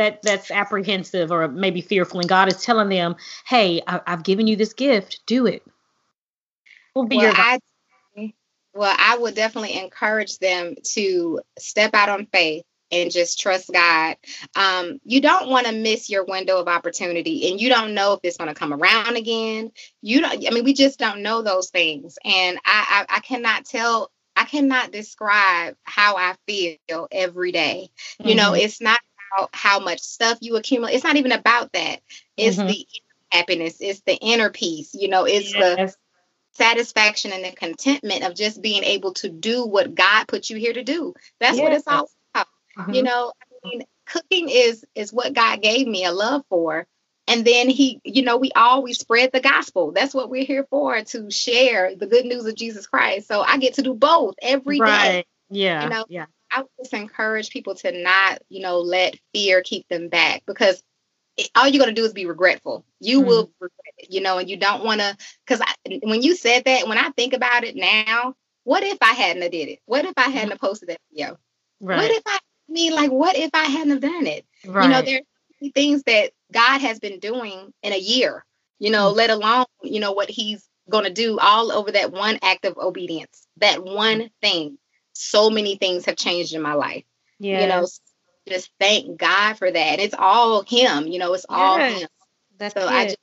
that 0.00 0.22
that's 0.22 0.50
apprehensive 0.50 1.30
or 1.30 1.48
maybe 1.48 1.80
fearful 1.80 2.20
and 2.20 2.28
god 2.28 2.48
is 2.48 2.62
telling 2.62 2.88
them 2.88 3.16
hey 3.46 3.80
I, 3.86 4.00
have 4.06 4.22
given 4.22 4.46
you 4.46 4.56
this 4.56 4.72
gift 4.72 5.20
do 5.26 5.46
it 5.46 5.62
well, 6.94 7.06
I, 7.10 7.58
well 8.74 8.96
i 8.98 9.16
would 9.18 9.34
definitely 9.34 9.78
encourage 9.78 10.38
them 10.38 10.74
to 10.94 11.40
step 11.58 11.94
out 11.94 12.08
on 12.08 12.26
faith 12.26 12.64
and 12.90 13.10
just 13.10 13.38
trust 13.38 13.70
God. 13.72 14.16
Um, 14.56 15.00
you 15.04 15.20
don't 15.20 15.48
want 15.48 15.66
to 15.66 15.72
miss 15.72 16.10
your 16.10 16.24
window 16.24 16.58
of 16.58 16.68
opportunity, 16.68 17.50
and 17.50 17.60
you 17.60 17.68
don't 17.68 17.94
know 17.94 18.14
if 18.14 18.20
it's 18.22 18.36
going 18.36 18.48
to 18.48 18.54
come 18.54 18.72
around 18.72 19.16
again. 19.16 19.72
You 20.02 20.20
don't. 20.20 20.46
I 20.46 20.50
mean, 20.50 20.64
we 20.64 20.74
just 20.74 20.98
don't 20.98 21.22
know 21.22 21.42
those 21.42 21.70
things, 21.70 22.18
and 22.24 22.58
I, 22.64 23.04
I, 23.08 23.16
I 23.16 23.20
cannot 23.20 23.64
tell. 23.64 24.10
I 24.36 24.44
cannot 24.44 24.92
describe 24.92 25.76
how 25.82 26.16
I 26.16 26.34
feel 26.46 27.08
every 27.10 27.52
day. 27.52 27.90
Mm-hmm. 28.20 28.28
You 28.28 28.34
know, 28.36 28.52
mm-hmm. 28.52 28.64
it's 28.64 28.80
not 28.80 29.00
about 29.32 29.50
how 29.52 29.80
much 29.80 30.00
stuff 30.00 30.38
you 30.40 30.56
accumulate. 30.56 30.94
It's 30.94 31.04
not 31.04 31.16
even 31.16 31.32
about 31.32 31.72
that. 31.72 32.00
It's 32.36 32.56
mm-hmm. 32.56 32.68
the 32.68 32.86
happiness. 33.30 33.76
It's 33.80 34.00
the 34.00 34.16
inner 34.16 34.50
peace. 34.50 34.94
You 34.94 35.08
know, 35.08 35.24
it's 35.24 35.54
yes. 35.54 35.94
the 35.94 35.96
satisfaction 36.52 37.32
and 37.32 37.44
the 37.44 37.52
contentment 37.52 38.24
of 38.24 38.34
just 38.34 38.60
being 38.60 38.84
able 38.84 39.14
to 39.14 39.28
do 39.28 39.64
what 39.66 39.94
God 39.94 40.26
put 40.28 40.50
you 40.50 40.56
here 40.56 40.72
to 40.72 40.82
do. 40.82 41.14
That's 41.38 41.56
yes. 41.56 41.62
what 41.62 41.72
it's 41.72 41.86
all 41.86 42.08
Mm-hmm. 42.78 42.94
You 42.94 43.02
know, 43.02 43.32
I 43.42 43.68
mean, 43.68 43.82
cooking 44.06 44.48
is 44.48 44.84
is 44.94 45.12
what 45.12 45.32
God 45.32 45.62
gave 45.62 45.86
me 45.86 46.04
a 46.04 46.12
love 46.12 46.42
for. 46.48 46.86
And 47.26 47.44
then 47.44 47.68
he, 47.68 48.00
you 48.02 48.22
know, 48.22 48.38
we 48.38 48.50
always 48.56 48.98
spread 48.98 49.30
the 49.32 49.40
gospel. 49.40 49.92
That's 49.92 50.14
what 50.14 50.30
we're 50.30 50.44
here 50.44 50.66
for 50.68 51.00
to 51.00 51.30
share 51.30 51.94
the 51.94 52.06
good 52.06 52.24
news 52.24 52.44
of 52.46 52.56
Jesus 52.56 52.86
Christ. 52.86 53.28
So 53.28 53.40
I 53.40 53.58
get 53.58 53.74
to 53.74 53.82
do 53.82 53.94
both 53.94 54.34
every 54.42 54.80
right. 54.80 55.08
day. 55.08 55.24
Yeah. 55.48 55.84
You 55.84 55.90
know, 55.90 56.04
yeah. 56.08 56.26
I 56.50 56.60
would 56.60 56.70
just 56.78 56.94
encourage 56.94 57.50
people 57.50 57.74
to 57.76 57.92
not, 57.92 58.40
you 58.48 58.60
know, 58.60 58.80
let 58.80 59.16
fear 59.32 59.62
keep 59.62 59.88
them 59.88 60.08
back 60.08 60.42
because 60.46 60.82
it, 61.36 61.50
all 61.54 61.68
you're 61.68 61.82
going 61.82 61.94
to 61.94 62.00
do 62.00 62.04
is 62.04 62.12
be 62.12 62.26
regretful. 62.26 62.84
You 63.00 63.22
mm 63.22 63.26
will 63.26 63.52
regret 63.60 63.94
it, 63.98 64.10
you 64.10 64.20
know, 64.20 64.38
and 64.38 64.48
you 64.48 64.56
don't 64.56 64.84
want 64.84 65.00
to, 65.00 65.16
because 65.46 65.62
when 66.02 66.22
you 66.22 66.34
said 66.34 66.64
that, 66.64 66.88
when 66.88 66.98
I 66.98 67.10
think 67.10 67.32
about 67.32 67.64
it 67.64 67.76
now, 67.76 68.34
what 68.64 68.82
if 68.82 68.98
I 69.00 69.12
hadn't 69.12 69.42
have 69.42 69.52
did 69.52 69.68
it? 69.68 69.78
What 69.86 70.04
if 70.04 70.14
I 70.16 70.28
hadn't 70.28 70.50
have 70.50 70.60
posted 70.60 70.88
that 70.88 71.00
video? 71.10 71.38
Right. 71.80 71.96
What 71.96 72.10
if 72.10 72.22
I 72.26 72.38
me 72.68 72.92
like, 72.92 73.10
what 73.10 73.36
if 73.36 73.50
I 73.54 73.64
hadn't 73.64 73.90
have 73.90 74.00
done 74.00 74.26
it? 74.26 74.46
Right. 74.64 74.84
You 74.84 74.90
know, 74.90 75.02
there's 75.02 75.72
things 75.74 76.02
that 76.04 76.32
God 76.52 76.80
has 76.80 76.98
been 76.98 77.18
doing 77.18 77.72
in 77.82 77.92
a 77.92 77.98
year, 77.98 78.44
you 78.78 78.90
know, 78.90 79.08
mm-hmm. 79.08 79.16
let 79.16 79.30
alone, 79.30 79.66
you 79.82 80.00
know, 80.00 80.12
what 80.12 80.30
he's 80.30 80.66
going 80.88 81.04
to 81.04 81.12
do 81.12 81.38
all 81.38 81.72
over 81.72 81.92
that 81.92 82.12
one 82.12 82.38
act 82.42 82.64
of 82.64 82.76
obedience, 82.76 83.46
that 83.58 83.82
one 83.82 84.30
thing. 84.42 84.78
So 85.20 85.50
many 85.50 85.76
things 85.76 86.06
have 86.06 86.16
changed 86.16 86.54
in 86.54 86.62
my 86.62 86.74
life. 86.74 87.04
Yeah. 87.38 87.60
You 87.60 87.66
know, 87.68 87.86
just 88.48 88.70
thank 88.80 89.18
God 89.18 89.54
for 89.54 89.70
that. 89.70 90.00
It's 90.00 90.14
all 90.18 90.62
him, 90.62 91.06
you 91.06 91.18
know, 91.18 91.34
it's 91.34 91.46
all 91.48 91.78
him. 91.78 92.08
That's 92.58 92.74
so 92.74 92.82
it. 92.82 92.90
I 92.90 93.04
just 93.04 93.18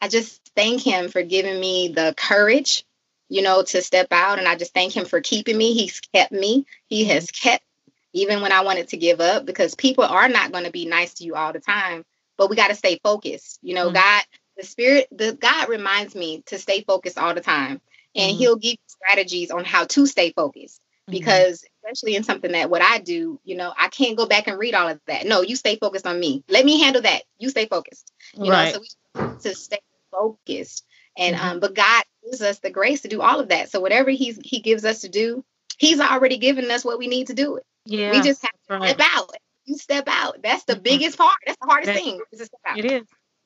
I 0.00 0.08
just 0.08 0.52
thank 0.54 0.82
him 0.82 1.08
for 1.08 1.22
giving 1.22 1.58
me 1.58 1.88
the 1.88 2.14
courage, 2.16 2.84
you 3.28 3.42
know, 3.42 3.62
to 3.62 3.80
step 3.80 4.08
out. 4.10 4.38
And 4.38 4.46
I 4.46 4.56
just 4.56 4.74
thank 4.74 4.96
him 4.96 5.04
for 5.04 5.20
keeping 5.20 5.56
me. 5.56 5.72
He's 5.72 6.00
kept 6.00 6.32
me. 6.32 6.66
He 6.88 7.04
has 7.06 7.30
kept 7.30 7.64
even 8.12 8.40
when 8.40 8.52
I 8.52 8.62
wanted 8.62 8.88
to 8.88 8.96
give 8.96 9.20
up, 9.20 9.44
because 9.44 9.74
people 9.74 10.04
are 10.04 10.28
not 10.28 10.50
going 10.50 10.64
to 10.64 10.70
be 10.70 10.86
nice 10.86 11.14
to 11.14 11.24
you 11.24 11.34
all 11.34 11.52
the 11.52 11.60
time. 11.60 12.04
But 12.36 12.50
we 12.50 12.56
got 12.56 12.68
to 12.68 12.74
stay 12.74 12.98
focused. 13.02 13.58
You 13.62 13.74
know, 13.74 13.86
mm-hmm. 13.86 13.94
God, 13.94 14.24
the 14.56 14.64
spirit, 14.64 15.08
the 15.12 15.32
God 15.32 15.68
reminds 15.68 16.14
me 16.14 16.42
to 16.46 16.58
stay 16.58 16.82
focused 16.82 17.18
all 17.18 17.34
the 17.34 17.40
time. 17.40 17.80
And 18.14 18.30
mm-hmm. 18.30 18.38
he'll 18.38 18.56
give 18.56 18.72
you 18.72 18.78
strategies 18.86 19.50
on 19.50 19.64
how 19.64 19.84
to 19.84 20.06
stay 20.06 20.32
focused. 20.32 20.80
Mm-hmm. 21.08 21.18
Because 21.18 21.64
especially 21.84 22.16
in 22.16 22.24
something 22.24 22.52
that 22.52 22.68
what 22.70 22.82
I 22.82 22.98
do, 22.98 23.40
you 23.44 23.56
know, 23.56 23.72
I 23.76 23.88
can't 23.88 24.16
go 24.16 24.26
back 24.26 24.48
and 24.48 24.58
read 24.58 24.74
all 24.74 24.88
of 24.88 25.00
that. 25.06 25.26
No, 25.26 25.42
you 25.42 25.54
stay 25.54 25.76
focused 25.76 26.06
on 26.06 26.18
me. 26.18 26.42
Let 26.48 26.64
me 26.64 26.80
handle 26.80 27.02
that. 27.02 27.22
You 27.38 27.48
stay 27.48 27.66
focused. 27.66 28.12
You 28.34 28.50
right. 28.50 28.66
know, 28.66 28.72
so 28.72 28.80
we 28.80 29.20
have 29.20 29.38
to 29.40 29.54
stay 29.54 29.80
focused. 30.10 30.84
And 31.16 31.36
mm-hmm. 31.36 31.48
um, 31.48 31.60
but 31.60 31.74
God 31.74 32.04
gives 32.24 32.42
us 32.42 32.58
the 32.58 32.70
grace 32.70 33.02
to 33.02 33.08
do 33.08 33.22
all 33.22 33.40
of 33.40 33.48
that. 33.48 33.70
So 33.70 33.80
whatever 33.80 34.10
He's 34.10 34.38
He 34.42 34.60
gives 34.60 34.84
us 34.84 35.02
to 35.02 35.08
do, 35.08 35.44
He's 35.78 36.00
already 36.00 36.38
given 36.38 36.70
us 36.70 36.84
what 36.84 36.98
we 36.98 37.06
need 37.06 37.28
to 37.28 37.34
do 37.34 37.56
it. 37.56 37.64
Yeah. 37.84 38.10
We 38.10 38.22
just 38.22 38.42
have 38.42 38.50
to 38.68 38.78
right. 38.78 38.94
step 38.94 39.08
out. 39.14 39.30
You 39.64 39.76
step 39.76 40.08
out. 40.08 40.42
That's 40.42 40.64
the 40.64 40.74
mm-hmm. 40.74 40.82
biggest 40.82 41.18
part. 41.18 41.36
That's 41.46 41.58
the 41.60 41.66
hardest 41.66 41.92
thing. 41.92 42.20
Is 42.32 42.40
to 42.40 42.46
step 42.46 42.60
out. 42.66 42.78
It 42.78 42.84
is. 42.84 43.02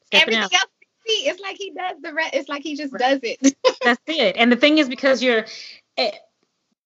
Stepping 0.07 0.35
Everything 0.35 0.43
out. 0.43 0.53
else 0.55 0.71
it's 1.11 1.41
like 1.41 1.57
he 1.57 1.73
does 1.73 2.01
the 2.03 2.13
rest. 2.13 2.35
It's 2.35 2.49
like 2.49 2.63
he 2.63 2.77
just 2.77 2.93
does 2.93 3.21
it. 3.23 3.39
That's 3.83 4.01
it. 4.07 4.37
And 4.37 4.51
the 4.51 4.57
thing 4.57 4.79
is, 4.79 4.89
because 4.89 5.23
you're, 5.23 5.47
eh, 5.97 6.11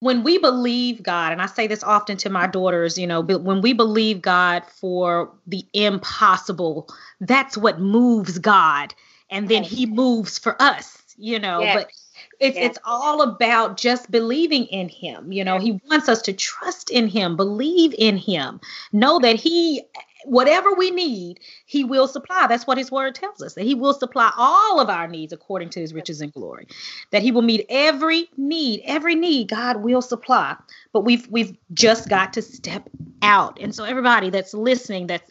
when 0.05 0.23
we 0.23 0.37
believe 0.37 1.03
God, 1.03 1.33
and 1.33 1.41
I 1.41 1.47
say 1.47 1.67
this 1.67 1.83
often 1.83 2.19
to 2.19 2.29
my 2.29 2.47
daughters, 2.47 2.99
you 2.99 3.07
know, 3.07 3.23
when 3.23 3.63
we 3.63 3.73
believe 3.73 4.21
God 4.21 4.63
for 4.67 5.33
the 5.47 5.65
impossible, 5.73 6.91
that's 7.23 7.57
what 7.57 7.81
moves 7.81 8.39
God. 8.39 8.95
And 9.31 9.49
then 9.49 9.63
he 9.63 9.87
moves 9.87 10.39
for 10.39 10.61
us, 10.61 11.03
you 11.17 11.39
know. 11.39 11.63
Yes. 11.63 11.77
But 11.77 11.93
it's 12.39 12.59
it's 12.59 12.79
all 12.85 13.23
about 13.23 13.79
just 13.79 14.11
believing 14.11 14.65
in 14.67 14.91
him. 14.91 15.33
You 15.33 15.43
know, 15.43 15.59
he 15.59 15.81
wants 15.89 16.11
us 16.11 16.21
to 16.23 16.35
trust 16.35 16.91
in 16.91 17.09
him, 17.09 17.35
believe 17.35 17.95
in 17.97 18.19
him, 18.19 18.61
know 18.93 19.19
that 19.21 19.37
he 19.37 19.85
whatever 20.25 20.73
we 20.75 20.91
need, 20.91 21.41
he 21.67 21.85
will 21.85 22.09
supply. 22.09 22.47
That's 22.47 22.67
what 22.67 22.79
his 22.79 22.91
word 22.91 23.15
tells 23.15 23.43
us. 23.43 23.55
That 23.55 23.65
he 23.65 23.75
will 23.75 23.95
supply 23.95 24.33
all 24.37 24.81
of 24.81 24.89
our 24.89 25.07
needs 25.07 25.33
according 25.33 25.71
to 25.71 25.81
his 25.81 25.95
riches 25.95 26.21
and 26.21 26.33
glory. 26.33 26.67
That 27.11 27.23
he 27.23 27.33
will 27.33 27.43
meet 27.43 27.67
every 27.69 28.29
need, 28.37 28.83
every 28.85 29.15
need 29.15 29.49
God 29.49 29.79
will 29.79 30.03
supply. 30.03 30.57
But 30.93 31.05
we've 31.05 31.27
we've 31.29 31.57
just 31.73 32.09
got 32.09 32.33
to 32.35 32.43
step 32.43 32.89
out. 33.23 33.59
And 33.61 33.75
so 33.75 33.85
everybody 33.85 34.31
that's 34.31 34.55
listening 34.55 35.07
that's 35.07 35.31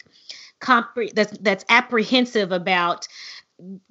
compre- 0.60 1.14
that's 1.14 1.36
that's 1.38 1.64
apprehensive 1.68 2.52
about 2.52 3.06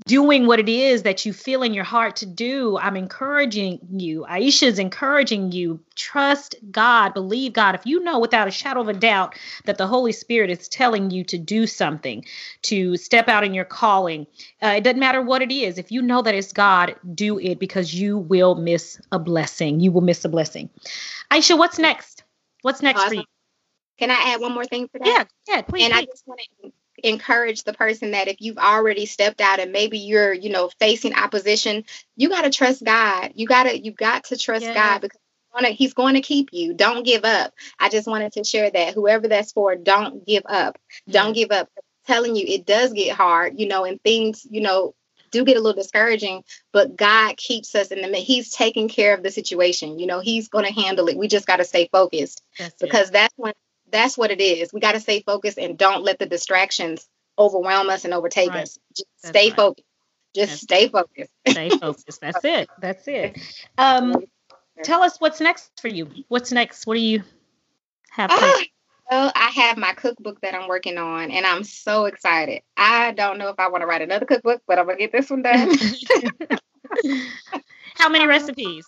doing 0.05 0.45
what 0.45 0.59
it 0.59 0.67
is 0.67 1.03
that 1.03 1.25
you 1.25 1.31
feel 1.31 1.63
in 1.63 1.73
your 1.73 1.83
heart 1.83 2.17
to 2.17 2.25
do, 2.25 2.77
I'm 2.77 2.97
encouraging 2.97 3.79
you. 3.91 4.25
Aisha 4.29 4.63
is 4.63 4.77
encouraging 4.77 5.51
you. 5.51 5.79
Trust 5.95 6.55
God, 6.69 7.13
believe 7.13 7.53
God. 7.53 7.75
If 7.75 7.85
you 7.85 8.01
know 8.01 8.19
without 8.19 8.47
a 8.47 8.51
shadow 8.51 8.81
of 8.81 8.89
a 8.89 8.93
doubt 8.93 9.35
that 9.65 9.77
the 9.77 9.87
Holy 9.87 10.11
Spirit 10.11 10.49
is 10.49 10.67
telling 10.67 11.11
you 11.11 11.23
to 11.25 11.37
do 11.37 11.65
something, 11.65 12.25
to 12.63 12.97
step 12.97 13.29
out 13.29 13.43
in 13.43 13.53
your 13.53 13.65
calling, 13.65 14.27
uh, 14.61 14.75
it 14.77 14.83
doesn't 14.83 14.99
matter 14.99 15.21
what 15.21 15.41
it 15.41 15.51
is. 15.51 15.77
If 15.77 15.91
you 15.91 16.01
know 16.01 16.21
that 16.21 16.35
it's 16.35 16.51
God, 16.51 16.95
do 17.13 17.39
it 17.39 17.59
because 17.59 17.93
you 17.93 18.17
will 18.17 18.55
miss 18.55 18.99
a 19.11 19.19
blessing. 19.19 19.79
You 19.79 19.91
will 19.91 20.01
miss 20.01 20.25
a 20.25 20.29
blessing. 20.29 20.69
Aisha, 21.31 21.57
what's 21.57 21.79
next? 21.79 22.23
What's 22.63 22.81
next 22.81 22.99
awesome. 22.99 23.09
for 23.09 23.15
you? 23.15 23.23
Can 23.97 24.11
I 24.11 24.33
add 24.33 24.41
one 24.41 24.53
more 24.53 24.65
thing 24.65 24.89
for 24.89 24.99
that? 24.99 25.07
Yeah, 25.07 25.23
yeah, 25.47 25.61
please. 25.61 25.83
And 25.85 25.93
please. 25.93 26.01
I 26.01 26.05
just 26.05 26.27
want 26.27 26.41
to 26.63 26.71
encourage 27.03 27.63
the 27.63 27.73
person 27.73 28.11
that 28.11 28.27
if 28.27 28.37
you've 28.39 28.57
already 28.57 29.05
stepped 29.05 29.41
out 29.41 29.59
and 29.59 29.71
maybe 29.71 29.99
you're, 29.99 30.33
you 30.33 30.49
know, 30.49 30.69
facing 30.79 31.13
opposition, 31.13 31.83
you 32.15 32.29
got 32.29 32.43
to 32.43 32.49
trust 32.49 32.83
God. 32.83 33.33
You 33.35 33.45
got 33.45 33.63
to 33.63 33.77
you 33.77 33.91
got 33.91 34.25
to 34.25 34.37
trust 34.37 34.65
yeah. 34.65 34.73
God 34.73 35.01
because 35.01 35.19
he's 35.75 35.93
going 35.93 36.15
to 36.15 36.21
keep 36.21 36.49
you. 36.51 36.73
Don't 36.73 37.05
give 37.05 37.25
up. 37.25 37.53
I 37.79 37.89
just 37.89 38.07
wanted 38.07 38.31
to 38.33 38.43
share 38.43 38.71
that 38.71 38.93
whoever 38.93 39.27
that's 39.27 39.51
for, 39.51 39.75
don't 39.75 40.25
give 40.25 40.43
up. 40.45 40.77
Don't 41.09 41.33
give 41.33 41.51
up. 41.51 41.69
I'm 41.77 41.83
telling 42.07 42.35
you, 42.35 42.45
it 42.47 42.65
does 42.65 42.93
get 42.93 43.15
hard, 43.15 43.59
you 43.59 43.67
know, 43.67 43.85
and 43.85 44.01
things, 44.01 44.47
you 44.49 44.61
know, 44.61 44.95
do 45.33 45.43
get 45.43 45.57
a 45.57 45.59
little 45.59 45.81
discouraging, 45.81 46.43
but 46.71 46.95
God 46.95 47.35
keeps 47.35 47.75
us 47.75 47.87
in 47.87 48.09
the 48.09 48.17
He's 48.17 48.51
taking 48.51 48.87
care 48.87 49.15
of 49.15 49.23
the 49.23 49.31
situation. 49.31 49.99
You 49.99 50.05
know, 50.05 50.19
He's 50.19 50.47
going 50.47 50.65
to 50.65 50.71
handle 50.71 51.07
it. 51.07 51.17
We 51.17 51.27
just 51.27 51.47
got 51.47 51.57
to 51.57 51.65
stay 51.65 51.89
focused 51.91 52.41
that's 52.57 52.75
because 52.79 53.09
it. 53.09 53.13
that's 53.13 53.33
when 53.35 53.53
that's 53.93 54.17
what 54.17 54.31
it 54.31 54.41
is. 54.41 54.73
We 54.73 54.81
got 54.81 54.93
to 54.93 54.99
stay 54.99 55.21
focused 55.21 55.57
and 55.57 55.77
don't 55.77 56.03
let 56.03 56.19
the 56.19 56.25
distractions 56.25 57.07
overwhelm 57.39 57.89
us 57.89 58.03
and 58.03 58.13
overtake 58.13 58.49
right. 58.49 58.63
us. 58.63 58.77
Just 58.95 59.07
stay 59.23 59.49
right. 59.49 59.55
focused. 59.55 59.87
Just 60.35 60.49
that's 60.49 60.61
stay 60.61 60.89
focused. 60.89 61.31
Stay 61.47 61.69
focused. 61.69 62.19
That's 62.19 62.39
it. 62.43 62.69
That's 62.79 63.07
it. 63.07 63.39
Um, 63.77 64.15
tell 64.83 65.03
us 65.03 65.17
what's 65.19 65.39
next 65.39 65.71
for 65.79 65.87
you. 65.87 66.09
What's 66.27 66.51
next? 66.51 66.87
What 66.87 66.95
do 66.95 67.01
you 67.01 67.23
have? 68.09 68.31
Uh, 68.31 68.51
well, 69.11 69.31
I 69.35 69.51
have 69.51 69.77
my 69.77 69.93
cookbook 69.93 70.41
that 70.41 70.55
I'm 70.55 70.67
working 70.67 70.97
on, 70.97 71.29
and 71.29 71.45
I'm 71.45 71.63
so 71.63 72.05
excited. 72.05 72.63
I 72.75 73.11
don't 73.11 73.37
know 73.37 73.49
if 73.49 73.59
I 73.59 73.69
want 73.69 73.81
to 73.81 73.85
write 73.85 74.01
another 74.01 74.25
cookbook, 74.25 74.63
but 74.67 74.79
I'm 74.79 74.87
gonna 74.87 74.97
get 74.97 75.11
this 75.11 75.29
one 75.29 75.43
done. 75.43 75.69
How 77.95 78.09
many 78.09 78.25
recipes? 78.25 78.85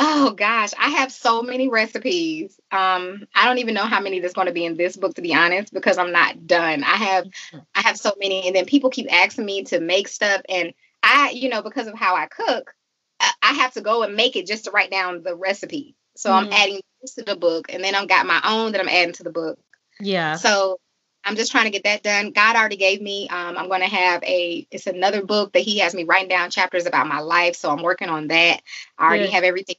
Oh 0.00 0.30
gosh, 0.30 0.70
I 0.78 0.90
have 0.90 1.10
so 1.10 1.42
many 1.42 1.68
recipes. 1.68 2.60
Um, 2.70 3.26
I 3.34 3.46
don't 3.46 3.58
even 3.58 3.74
know 3.74 3.82
how 3.82 4.00
many 4.00 4.20
that's 4.20 4.32
going 4.32 4.46
to 4.46 4.52
be 4.52 4.64
in 4.64 4.76
this 4.76 4.96
book, 4.96 5.14
to 5.14 5.22
be 5.22 5.34
honest, 5.34 5.72
because 5.72 5.98
I'm 5.98 6.12
not 6.12 6.46
done. 6.46 6.84
I 6.84 6.96
have. 6.96 7.26
I 7.74 7.80
have 7.80 7.96
so 7.96 8.12
many, 8.20 8.46
and 8.46 8.54
then 8.54 8.64
people 8.64 8.90
keep 8.90 9.12
asking 9.12 9.44
me 9.44 9.64
to 9.64 9.80
make 9.80 10.06
stuff, 10.06 10.42
and 10.48 10.72
I, 11.02 11.30
you 11.30 11.48
know, 11.48 11.62
because 11.62 11.88
of 11.88 11.98
how 11.98 12.14
I 12.14 12.26
cook, 12.26 12.72
I 13.20 13.54
have 13.54 13.72
to 13.72 13.80
go 13.80 14.04
and 14.04 14.14
make 14.14 14.36
it 14.36 14.46
just 14.46 14.66
to 14.66 14.70
write 14.70 14.92
down 14.92 15.24
the 15.24 15.34
recipe. 15.34 15.96
So 16.14 16.30
mm-hmm. 16.30 16.46
I'm 16.46 16.52
adding 16.52 16.80
this 17.02 17.14
to 17.14 17.24
the 17.24 17.34
book, 17.34 17.66
and 17.72 17.82
then 17.82 17.96
I've 17.96 18.08
got 18.08 18.24
my 18.24 18.40
own 18.44 18.72
that 18.72 18.80
I'm 18.80 18.88
adding 18.88 19.14
to 19.14 19.24
the 19.24 19.32
book. 19.32 19.58
Yeah. 19.98 20.36
So 20.36 20.78
I'm 21.24 21.34
just 21.34 21.50
trying 21.50 21.64
to 21.64 21.70
get 21.70 21.84
that 21.84 22.04
done. 22.04 22.30
God 22.30 22.54
already 22.54 22.76
gave 22.76 23.02
me. 23.02 23.28
Um, 23.28 23.56
I'm 23.56 23.68
going 23.68 23.80
to 23.80 23.88
have 23.88 24.22
a. 24.22 24.64
It's 24.70 24.86
another 24.86 25.24
book 25.24 25.54
that 25.54 25.62
He 25.62 25.78
has 25.78 25.92
me 25.92 26.04
writing 26.04 26.28
down 26.28 26.50
chapters 26.50 26.86
about 26.86 27.08
my 27.08 27.18
life. 27.18 27.56
So 27.56 27.70
I'm 27.70 27.82
working 27.82 28.10
on 28.10 28.28
that. 28.28 28.60
I 28.96 29.04
already 29.04 29.24
yeah. 29.24 29.30
have 29.30 29.44
everything 29.44 29.76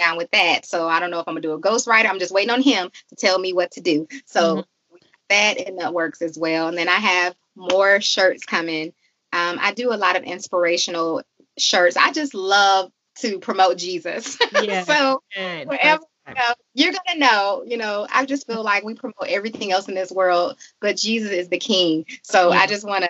down 0.00 0.16
with 0.16 0.30
that. 0.32 0.66
So 0.66 0.88
I 0.88 0.98
don't 0.98 1.10
know 1.10 1.20
if 1.20 1.28
I'm 1.28 1.34
gonna 1.34 1.42
do 1.42 1.52
a 1.52 1.60
ghostwriter. 1.60 2.08
I'm 2.08 2.18
just 2.18 2.32
waiting 2.32 2.50
on 2.50 2.62
him 2.62 2.90
to 3.10 3.16
tell 3.16 3.38
me 3.38 3.52
what 3.52 3.72
to 3.72 3.80
do. 3.80 4.08
So 4.26 4.56
mm-hmm. 4.56 4.96
that 5.28 5.58
in 5.58 5.76
the 5.76 5.92
works 5.92 6.22
as 6.22 6.38
well. 6.38 6.68
And 6.68 6.76
then 6.76 6.88
I 6.88 6.96
have 6.96 7.34
more 7.54 8.00
shirts 8.00 8.44
coming. 8.44 8.92
Um, 9.32 9.58
I 9.60 9.72
do 9.72 9.92
a 9.92 9.94
lot 9.94 10.16
of 10.16 10.24
inspirational 10.24 11.22
shirts. 11.58 11.96
I 11.96 12.12
just 12.12 12.34
love 12.34 12.90
to 13.18 13.38
promote 13.38 13.78
Jesus. 13.78 14.38
Yeah. 14.62 14.84
so 14.84 15.22
wherever 15.36 16.02
you 16.28 16.34
know, 16.34 16.54
you're 16.74 16.92
gonna 16.92 17.18
know, 17.18 17.64
you 17.66 17.76
know, 17.76 18.06
I 18.12 18.24
just 18.26 18.46
feel 18.46 18.62
like 18.62 18.84
we 18.84 18.94
promote 18.94 19.28
everything 19.28 19.72
else 19.72 19.88
in 19.88 19.94
this 19.94 20.10
world, 20.10 20.58
but 20.80 20.96
Jesus 20.96 21.30
is 21.30 21.48
the 21.48 21.58
king. 21.58 22.04
So 22.22 22.52
yeah. 22.52 22.60
I 22.60 22.66
just 22.66 22.86
wanna 22.86 23.08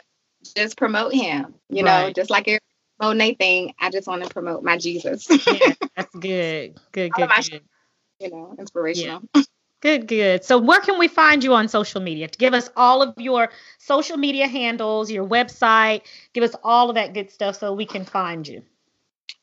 just 0.54 0.76
promote 0.76 1.12
him, 1.12 1.54
you 1.68 1.84
right. 1.84 2.06
know, 2.06 2.12
just 2.12 2.30
like 2.30 2.48
every 2.48 2.60
promote 3.00 3.20
anything, 3.20 3.74
I 3.78 3.90
just 3.90 4.06
want 4.06 4.22
to 4.22 4.28
promote 4.28 4.62
my 4.62 4.76
Jesus. 4.76 5.26
yeah, 5.46 5.74
that's 5.96 6.14
good. 6.14 6.78
Good, 6.92 7.12
good, 7.12 7.30
good. 7.36 7.62
You 8.18 8.30
know, 8.30 8.54
inspirational. 8.58 9.22
Yeah. 9.34 9.42
Good, 9.80 10.06
good. 10.06 10.44
So, 10.44 10.58
where 10.58 10.80
can 10.80 10.98
we 10.98 11.08
find 11.08 11.42
you 11.42 11.54
on 11.54 11.68
social 11.68 12.02
media? 12.02 12.28
To 12.28 12.38
give 12.38 12.52
us 12.52 12.68
all 12.76 13.00
of 13.00 13.14
your 13.16 13.48
social 13.78 14.18
media 14.18 14.46
handles, 14.46 15.10
your 15.10 15.26
website, 15.26 16.02
give 16.34 16.44
us 16.44 16.54
all 16.62 16.90
of 16.90 16.96
that 16.96 17.14
good 17.14 17.30
stuff 17.30 17.56
so 17.56 17.72
we 17.72 17.86
can 17.86 18.04
find 18.04 18.46
you. 18.46 18.62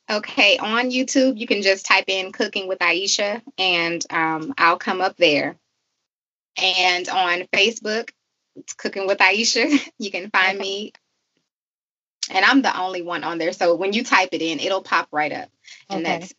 Okay, 0.10 0.58
on 0.58 0.91
YouTube, 0.91 1.39
you 1.39 1.47
can 1.47 1.64
just 1.64 1.86
type 1.86 2.05
in 2.08 2.32
Cooking 2.32 2.68
with 2.68 2.80
Aisha 2.80 3.41
and 3.58 4.05
um, 4.12 4.53
I'll 4.58 4.78
come 4.78 5.01
up 5.01 5.18
there. 5.18 5.58
And 6.55 7.10
on 7.10 7.41
Facebook, 7.51 8.12
it's 8.55 8.74
Cooking 8.74 9.08
with 9.08 9.18
Aisha. 9.18 9.68
You 9.97 10.12
can 10.12 10.30
find 10.30 10.60
me. 10.60 10.93
And 12.30 12.43
I'm 12.43 12.61
the 12.61 12.78
only 12.78 13.01
one 13.01 13.23
on 13.23 13.38
there. 13.38 13.53
So 13.53 13.75
when 13.75 13.93
you 13.93 14.03
type 14.03 14.30
it 14.32 14.41
in, 14.41 14.59
it'll 14.59 14.82
pop 14.82 15.07
right 15.11 15.32
up. 15.32 15.49
And 15.89 16.05
okay. 16.05 16.19
that's 16.19 16.34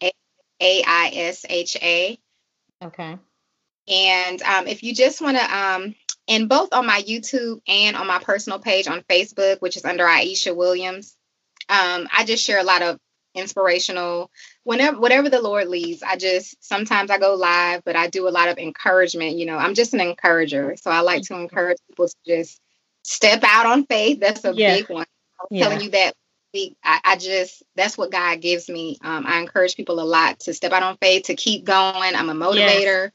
A 0.60 0.82
I 0.86 1.10
S 1.14 1.46
H 1.48 1.76
A. 1.80 2.18
Okay. 2.84 3.18
And 3.88 4.42
um, 4.42 4.66
if 4.66 4.82
you 4.82 4.94
just 4.94 5.20
want 5.20 5.38
to, 5.38 5.56
um, 5.56 5.94
and 6.28 6.48
both 6.48 6.74
on 6.74 6.86
my 6.86 7.00
YouTube 7.02 7.60
and 7.66 7.96
on 7.96 8.06
my 8.06 8.18
personal 8.18 8.58
page 8.58 8.86
on 8.86 9.02
Facebook, 9.02 9.60
which 9.60 9.76
is 9.76 9.84
under 9.84 10.04
Aisha 10.04 10.54
Williams, 10.54 11.16
um, 11.70 12.06
I 12.12 12.24
just 12.24 12.44
share 12.44 12.60
a 12.60 12.64
lot 12.64 12.82
of 12.82 12.98
inspirational 13.34 14.30
whenever 14.64 14.98
whatever 14.98 15.28
the 15.28 15.40
lord 15.40 15.68
leads 15.68 16.02
i 16.02 16.16
just 16.16 16.62
sometimes 16.64 17.10
i 17.10 17.18
go 17.18 17.34
live 17.34 17.82
but 17.84 17.94
i 17.94 18.08
do 18.08 18.26
a 18.26 18.30
lot 18.30 18.48
of 18.48 18.58
encouragement 18.58 19.36
you 19.36 19.46
know 19.46 19.56
i'm 19.56 19.74
just 19.74 19.94
an 19.94 20.00
encourager 20.00 20.74
so 20.76 20.90
i 20.90 21.00
like 21.00 21.22
to 21.22 21.34
encourage 21.34 21.78
people 21.88 22.08
to 22.08 22.14
just 22.26 22.60
step 23.04 23.42
out 23.44 23.66
on 23.66 23.84
faith 23.86 24.18
that's 24.18 24.44
a 24.44 24.54
yeah. 24.54 24.76
big 24.76 24.88
one 24.88 25.06
yeah. 25.50 25.64
telling 25.64 25.80
you 25.82 25.90
that 25.90 26.14
I, 26.82 27.00
I, 27.04 27.16
just 27.16 27.62
that's 27.76 27.98
what 27.98 28.10
god 28.10 28.40
gives 28.40 28.68
me 28.68 28.98
um, 29.02 29.26
i 29.26 29.38
encourage 29.38 29.76
people 29.76 30.00
a 30.00 30.02
lot 30.02 30.40
to 30.40 30.54
step 30.54 30.72
out 30.72 30.82
on 30.82 30.96
faith 30.96 31.24
to 31.24 31.34
keep 31.34 31.64
going 31.64 32.14
i'm 32.14 32.30
a 32.30 32.34
motivator 32.34 33.04
yes. 33.04 33.12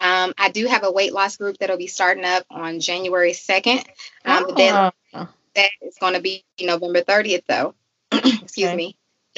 Um, 0.00 0.34
I 0.36 0.50
do 0.50 0.66
have 0.66 0.84
a 0.84 0.90
weight 0.90 1.14
loss 1.14 1.38
group 1.38 1.56
that'll 1.56 1.78
be 1.78 1.86
starting 1.86 2.24
up 2.24 2.44
on 2.50 2.80
January 2.80 3.30
2nd. 3.30 3.86
Um, 4.26 4.44
oh. 4.48 5.28
that 5.54 5.70
is 5.80 5.96
going 5.98 6.12
to 6.12 6.20
be 6.20 6.44
November 6.60 7.00
30th, 7.00 7.44
though. 7.46 7.74
Excuse 8.12 8.68
okay. 8.68 8.76
me 8.76 8.96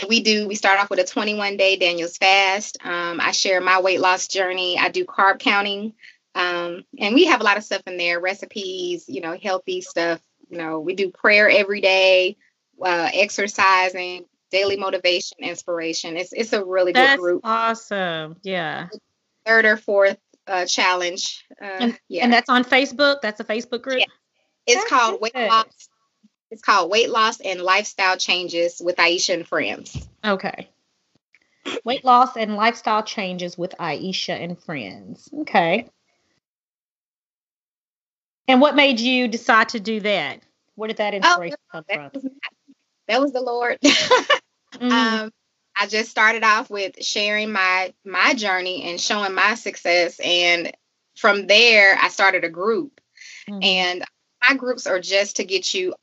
we 0.08 0.20
do 0.20 0.46
we 0.46 0.54
start 0.54 0.78
off 0.78 0.90
with 0.90 0.98
a 0.98 1.04
21 1.04 1.56
day 1.56 1.76
daniel's 1.76 2.18
fast 2.18 2.78
um, 2.84 3.20
i 3.20 3.30
share 3.30 3.60
my 3.60 3.80
weight 3.80 4.00
loss 4.00 4.28
journey 4.28 4.78
i 4.78 4.88
do 4.88 5.04
carb 5.04 5.38
counting 5.38 5.94
um, 6.34 6.84
and 6.98 7.14
we 7.14 7.24
have 7.24 7.40
a 7.40 7.44
lot 7.44 7.56
of 7.56 7.64
stuff 7.64 7.80
in 7.86 7.96
there 7.96 8.20
recipes 8.20 9.06
you 9.08 9.20
know 9.20 9.36
healthy 9.40 9.80
stuff 9.80 10.20
you 10.48 10.58
know 10.58 10.80
we 10.80 10.94
do 10.94 11.10
prayer 11.10 11.48
every 11.48 11.80
day 11.80 12.36
uh, 12.84 13.08
exercising 13.12 14.24
daily 14.50 14.76
motivation 14.76 15.38
inspiration 15.40 16.16
it's 16.16 16.32
it's 16.32 16.52
a 16.52 16.64
really 16.64 16.92
That's 16.92 17.16
good 17.16 17.20
group 17.20 17.40
awesome 17.44 18.36
yeah 18.42 18.88
third 19.44 19.64
or 19.64 19.76
fourth 19.76 20.18
uh, 20.46 20.66
challenge 20.66 21.44
uh, 21.60 21.64
and, 21.64 21.98
yeah 22.08 22.24
and 22.24 22.32
that's 22.32 22.48
on 22.48 22.64
facebook 22.64 23.20
that's 23.22 23.40
a 23.40 23.44
facebook 23.44 23.82
group 23.82 23.98
yeah. 23.98 24.06
it's 24.66 24.76
that's 24.76 24.90
called 24.90 25.20
good. 25.20 25.32
weight 25.34 25.48
loss 25.48 25.88
it's 26.50 26.62
called 26.62 26.90
Weight 26.90 27.10
Loss 27.10 27.40
and 27.40 27.60
Lifestyle 27.60 28.16
Changes 28.16 28.80
with 28.80 28.96
Aisha 28.96 29.34
and 29.34 29.46
Friends. 29.46 30.08
Okay. 30.24 30.68
Weight 31.84 32.04
loss 32.04 32.36
and 32.36 32.54
lifestyle 32.54 33.02
changes 33.02 33.58
with 33.58 33.74
Aisha 33.80 34.40
and 34.40 34.58
friends. 34.62 35.28
Okay. 35.40 35.88
And 38.48 38.60
what 38.60 38.76
made 38.76 39.00
you 39.00 39.28
decide 39.28 39.70
to 39.70 39.80
do 39.80 40.00
that? 40.00 40.40
Where 40.74 40.88
did 40.88 40.98
that 40.98 41.14
oh, 41.14 41.16
inspiration 41.16 41.56
oh, 41.68 41.72
come 41.72 41.84
that 41.88 42.12
from? 42.12 42.22
Was, 42.22 42.32
that 43.08 43.20
was 43.20 43.32
the 43.32 43.40
Lord. 43.40 43.78
mm-hmm. 43.82 44.90
um, 44.90 45.32
I 45.78 45.86
just 45.86 46.10
started 46.10 46.42
off 46.42 46.70
with 46.70 47.02
sharing 47.02 47.52
my 47.52 47.92
my 48.04 48.34
journey 48.34 48.84
and 48.84 49.00
showing 49.00 49.34
my 49.34 49.54
success, 49.54 50.18
and 50.20 50.72
from 51.16 51.46
there, 51.46 51.98
I 52.00 52.08
started 52.08 52.44
a 52.44 52.50
group. 52.50 53.00
Mm-hmm. 53.48 53.62
And 53.62 54.04
my 54.46 54.56
groups 54.56 54.86
are 54.86 55.00
just 55.00 55.36
to 55.36 55.44
get 55.44 55.72
you 55.74 55.94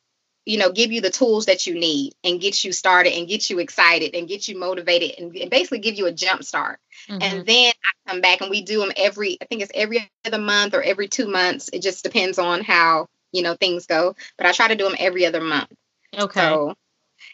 you 0.46 0.58
know, 0.58 0.72
give 0.72 0.92
you 0.92 1.00
the 1.00 1.10
tools 1.10 1.46
that 1.46 1.66
you 1.68 1.74
need 1.74 2.14
and 2.24 2.42
get 2.42 2.64
you 2.64 2.72
started 2.74 3.14
and 3.14 3.28
get 3.28 3.50
you 3.50 3.60
excited 3.60 4.14
and 4.14 4.28
get 4.28 4.48
you 4.48 4.60
motivated 4.60 5.14
and, 5.18 5.36
and 5.36 5.50
basically 5.50 5.80
give 5.80 5.96
you 5.96 6.06
a 6.06 6.12
jump 6.12 6.44
start. 6.44 6.80
Mm-hmm. 7.10 7.22
And 7.22 7.46
then 7.46 7.72
I 7.84 8.12
come 8.12 8.22
back 8.22 8.42
and 8.42 8.50
we 8.50 8.62
do 8.62 8.80
them 8.80 8.92
every, 8.98 9.38
I 9.42 9.46
think 9.46 9.62
it's 9.62 9.72
every 9.74 10.10
other 10.26 10.38
month 10.38 10.74
or 10.74 10.82
every 10.82 11.08
two 11.08 11.28
months. 11.28 11.70
It 11.72 11.82
just 11.82 12.04
depends 12.04 12.40
on 12.40 12.64
how, 12.64 13.08
you 13.32 13.42
know, 13.42 13.56
things 13.56 13.86
go. 13.86 14.16
But 14.38 14.48
I 14.48 14.52
try 14.52 14.68
to 14.68 14.76
do 14.76 14.84
them 14.84 14.98
every 15.00 15.26
other 15.26 15.42
month. 15.42 15.72
Okay. 16.18 16.42
So 16.42 16.76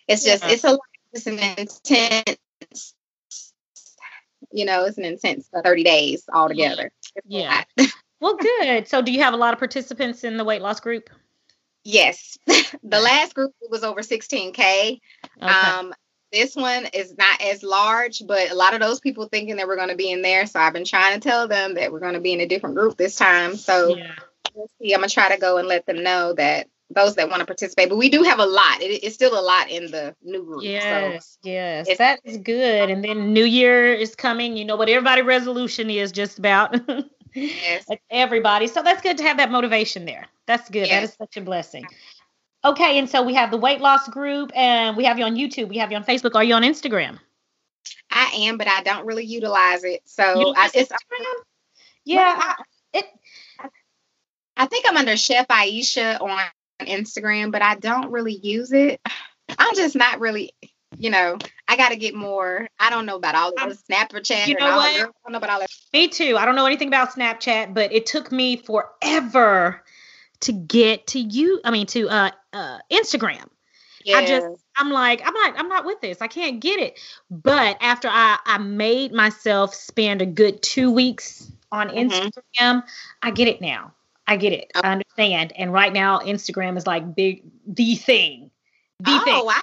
it's 0.08 0.24
just, 0.24 0.44
yeah. 0.44 0.52
it's 0.52 0.64
a, 0.64 0.78
it's 1.12 1.26
an 1.26 1.40
intense, 1.40 2.94
you 4.52 4.66
know, 4.66 4.86
it's 4.86 5.00
an 5.00 5.06
intense 5.06 5.50
30 5.52 5.84
days 5.84 6.26
altogether. 6.32 6.92
yeah. 7.26 7.64
well, 8.20 8.36
good. 8.36 8.88
So 8.88 9.02
do 9.02 9.12
you 9.12 9.24
have 9.24 9.34
a 9.34 9.38
lot 9.38 9.54
of 9.54 9.60
participants 9.60 10.24
in 10.24 10.38
the 10.38 10.44
weight 10.44 10.62
loss 10.62 10.80
group? 10.80 11.10
Yes. 11.84 12.38
the 12.48 13.00
last 13.00 13.36
group 13.36 13.52
was 13.70 13.84
over 13.84 14.02
16K. 14.02 14.52
Okay. 14.52 15.00
Um, 15.42 15.94
this 16.32 16.56
one 16.56 16.86
is 16.94 17.16
not 17.18 17.42
as 17.42 17.64
large, 17.64 18.22
but 18.28 18.52
a 18.52 18.56
lot 18.56 18.74
of 18.74 18.80
those 18.80 19.00
people 19.00 19.28
thinking 19.28 19.56
that 19.56 19.68
we're 19.68 19.76
going 19.76 19.90
to 19.90 19.96
be 19.96 20.12
in 20.12 20.22
there. 20.22 20.46
So 20.46 20.60
I've 20.60 20.74
been 20.74 20.86
trying 20.86 21.20
to 21.20 21.28
tell 21.28 21.48
them 21.48 21.76
that 21.76 21.92
we're 21.92 22.00
going 22.00 22.14
to 22.14 22.20
be 22.20 22.34
in 22.34 22.42
a 22.42 22.46
different 22.46 22.76
group 22.76 22.98
this 22.98 23.16
time. 23.16 23.56
So 23.56 23.96
yeah. 23.96 24.12
we'll 24.54 24.70
see. 24.80 24.94
I'm 24.94 25.00
going 25.00 25.10
to 25.10 25.14
try 25.14 25.34
to 25.34 25.42
go 25.42 25.58
and 25.58 25.68
let 25.68 25.86
them 25.86 26.04
know 26.04 26.34
that 26.34 26.68
those 26.92 27.16
that 27.16 27.30
want 27.30 27.40
to 27.40 27.46
participate. 27.46 27.90
But 27.90 27.98
we 27.98 28.10
do 28.10 28.24
have 28.24 28.40
a 28.40 28.46
lot. 28.46 28.82
It, 28.82 29.04
it's 29.04 29.16
still 29.16 29.38
a 29.38 29.42
lot 29.42 29.70
in 29.70 29.92
the 29.92 30.16
new 30.24 30.44
group. 30.44 30.64
Yes, 30.64 31.38
so 31.42 31.50
yes, 31.50 31.98
that 31.98 32.20
is 32.24 32.38
good. 32.38 32.90
And 32.90 33.04
then 33.04 33.34
New 33.34 33.46
Year 33.46 33.94
is 33.94 34.16
coming. 34.16 34.58
You 34.58 34.66
know 34.66 34.76
what 34.76 34.90
everybody 34.90 35.22
resolution 35.22 35.90
is 35.90 36.12
just 36.12 36.40
about. 36.40 36.76
Yes. 37.34 37.86
everybody. 38.10 38.68
So 38.68 38.82
that's 38.82 39.02
good 39.02 39.18
to 39.18 39.24
have 39.24 39.38
that 39.38 39.52
motivation 39.52 40.06
there. 40.06 40.28
That's 40.48 40.70
good. 40.70 40.88
Yes. 40.88 40.90
That 40.90 41.04
is 41.04 41.16
such 41.16 41.38
a 41.38 41.42
blessing. 41.42 41.86
Okay, 42.66 43.00
and 43.00 43.10
so 43.10 43.24
we 43.24 43.36
have 43.36 43.52
the 43.52 43.58
weight 43.58 43.80
loss 43.80 44.08
group 44.10 44.52
and 44.54 44.98
we 44.98 45.06
have 45.06 45.18
you 45.18 45.26
on 45.26 45.36
YouTube. 45.36 45.70
We 45.70 45.78
have 45.78 45.92
you 45.92 45.98
on 45.98 46.04
Facebook. 46.04 46.36
Are 46.36 46.44
you 46.44 46.56
on 46.56 46.64
Instagram? 46.64 47.20
I 48.12 48.32
am, 48.40 48.58
but 48.58 48.68
I 48.68 48.84
don't 48.84 49.06
really 49.06 49.26
utilize 49.26 49.84
it. 49.84 50.02
So 50.06 50.54
I, 50.56 50.70
it's 50.74 50.92
Instagram? 50.92 51.44
Yeah. 52.04 52.36
I, 52.38 52.56
it 52.94 53.06
I 54.58 54.66
think 54.66 54.86
I'm 54.88 54.98
under 54.98 55.16
Chef 55.16 55.48
Aisha 55.48 56.20
on 56.20 56.40
Instagram, 56.82 57.52
but 57.52 57.62
I 57.62 57.76
don't 57.76 58.12
really 58.12 58.36
use 58.36 58.74
it. 58.74 59.00
I'm 59.58 59.74
just 59.76 59.96
not 59.96 60.20
really, 60.20 60.54
you 60.98 61.10
know, 61.10 61.38
I 61.70 61.78
got 61.78 61.90
to 61.90 61.96
get 61.96 62.16
more. 62.16 62.68
I 62.80 62.90
don't 62.90 63.06
know 63.06 63.16
about 63.16 63.36
all 63.36 63.52
the 63.52 63.78
Snapchat. 63.90 64.48
You 64.48 64.56
know 64.56 64.76
what? 64.76 64.90
I 64.90 64.98
don't 64.98 65.14
know 65.30 65.38
about 65.38 65.52
all 65.52 65.60
that. 65.60 65.70
Me 65.94 66.08
too. 66.08 66.36
I 66.36 66.44
don't 66.46 66.56
know 66.56 66.66
anything 66.66 66.88
about 66.88 67.12
Snapchat, 67.12 67.76
but 67.76 67.94
it 67.94 68.08
took 68.08 68.32
me 68.32 68.58
forever 68.58 69.84
to 70.40 70.52
get 70.52 71.06
to 71.08 71.20
you. 71.20 71.62
I 71.64 71.70
mean, 71.70 71.86
to 71.88 72.10
uh, 72.10 72.32
uh 72.54 72.80
Instagram. 72.92 73.48
Yeah. 74.04 74.18
I 74.18 74.26
just 74.26 74.48
I'm 74.78 74.90
like 74.90 75.22
I'm 75.24 75.34
not 75.34 75.60
I'm 75.60 75.70
not 75.70 75.86
with 75.86 76.02
this. 76.02 76.22
I 76.22 76.28
can't 76.28 76.60
get 76.60 76.80
it. 76.80 77.00
But 77.30 77.78
after 77.82 78.08
I 78.08 78.40
I 78.46 78.58
made 78.58 79.14
myself 79.14 79.76
spend 79.76 80.24
a 80.24 80.26
good 80.26 80.64
two 80.64 80.92
weeks 80.92 81.52
on 81.72 81.90
mm-hmm. 81.90 82.10
Instagram, 82.10 82.84
I 83.22 83.30
get 83.30 83.48
it 83.48 83.62
now. 83.62 83.94
I 84.26 84.38
get 84.38 84.54
it. 84.54 84.72
Okay. 84.76 84.88
I 84.88 84.92
understand. 84.94 85.54
And 85.56 85.72
right 85.72 85.94
now, 85.94 86.20
Instagram 86.20 86.78
is 86.78 86.88
like 86.88 87.16
big 87.16 87.44
the 87.68 87.94
thing. 87.96 88.50
The 89.02 89.12
oh, 89.12 89.24
thing. 89.24 89.48
I, 89.50 89.62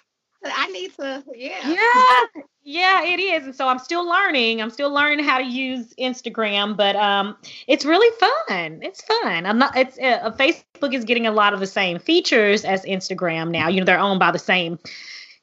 I 0.52 0.66
need 0.68 0.94
to, 0.96 1.24
yeah. 1.34 1.68
Yeah, 1.68 2.42
yeah, 2.62 3.04
it 3.04 3.20
is. 3.20 3.44
And 3.44 3.54
so 3.54 3.68
I'm 3.68 3.78
still 3.78 4.08
learning. 4.08 4.60
I'm 4.60 4.70
still 4.70 4.92
learning 4.92 5.24
how 5.24 5.38
to 5.38 5.44
use 5.44 5.94
Instagram, 5.98 6.76
but 6.76 6.96
um, 6.96 7.36
it's 7.66 7.84
really 7.84 8.14
fun. 8.18 8.80
It's 8.82 9.02
fun. 9.02 9.46
I'm 9.46 9.58
not. 9.58 9.76
It's 9.76 9.98
uh, 9.98 10.32
Facebook 10.32 10.94
is 10.94 11.04
getting 11.04 11.26
a 11.26 11.32
lot 11.32 11.54
of 11.54 11.60
the 11.60 11.66
same 11.66 11.98
features 11.98 12.64
as 12.64 12.84
Instagram 12.84 13.50
now. 13.50 13.68
You 13.68 13.80
know, 13.80 13.86
they're 13.86 13.98
owned 13.98 14.20
by 14.20 14.30
the 14.30 14.38
same 14.38 14.78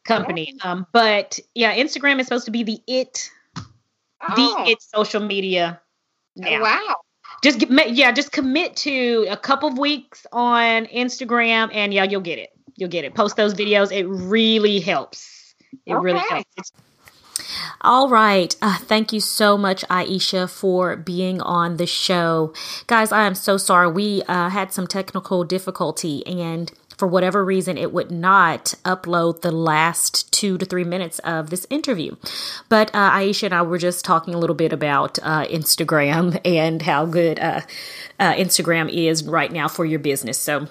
company. 0.06 0.56
Oh. 0.64 0.70
Um, 0.70 0.88
but 0.92 1.40
yeah, 1.56 1.76
Instagram 1.76 2.20
is 2.20 2.28
supposed 2.28 2.46
to 2.46 2.52
be 2.52 2.64
the 2.64 2.80
it, 2.88 3.30
oh. 3.58 4.36
the 4.36 4.72
it 4.72 4.82
social 4.82 5.22
media. 5.22 5.80
Now. 6.36 6.62
Wow 6.62 6.96
just 7.44 7.66
yeah, 7.90 8.12
just 8.12 8.32
commit 8.32 8.76
to 8.78 9.28
a 9.30 9.36
couple 9.36 9.68
of 9.68 9.78
weeks 9.78 10.26
on 10.32 10.86
Instagram, 10.86 11.70
and 11.74 11.94
yeah, 11.94 12.06
you'll 12.06 12.22
get 12.22 12.40
it. 12.40 12.50
You'll 12.76 12.90
get 12.90 13.06
it. 13.06 13.14
Post 13.14 13.36
those 13.36 13.54
videos. 13.54 13.92
It 13.92 14.06
really 14.06 14.80
helps. 14.80 15.56
It 15.86 15.94
okay. 15.94 16.04
really 16.04 16.20
helps. 16.20 16.50
It's- 16.58 16.72
all 17.82 18.08
right. 18.10 18.56
Uh, 18.62 18.78
thank 18.78 19.12
you 19.12 19.20
so 19.20 19.58
much, 19.58 19.84
Aisha, 19.90 20.50
for 20.50 20.96
being 20.96 21.42
on 21.42 21.78
the 21.78 21.88
show. 21.88 22.54
Guys, 22.88 23.12
I 23.12 23.24
am 23.24 23.36
so 23.36 23.58
sorry. 23.58 23.92
We 23.92 24.24
uh, 24.28 24.50
had 24.50 24.72
some 24.72 24.88
technical 24.88 25.44
difficulty 25.44 26.26
and 26.26 26.72
for 26.98 27.08
whatever 27.08 27.44
reason, 27.44 27.78
it 27.78 27.92
would 27.92 28.12
not 28.12 28.76
upload 28.86 29.42
the 29.42 29.52
last 29.52 30.32
two 30.32 30.58
to 30.58 30.66
three 30.66 30.84
minutes 30.84 31.20
of 31.20 31.50
this 31.50 31.66
interview. 31.70 32.16
But 32.70 32.94
uh, 32.94 33.12
Aisha 33.12 33.44
and 33.44 33.54
I 33.54 33.62
were 33.64 33.78
just 33.78 34.06
talking 34.06 34.34
a 34.34 34.38
little 34.38 34.56
bit 34.56 34.72
about 34.72 35.20
uh, 35.22 35.46
Instagram 35.48 36.40
and 36.46 36.82
how 36.82 37.06
good 37.06 37.40
uh, 37.40 37.62
uh 38.20 38.34
Instagram 38.34 38.90
is 38.90 39.24
right 39.24 39.52
now 39.52 39.68
for 39.68 39.86
your 39.86 40.00
business. 40.00 40.38
So 40.38 40.68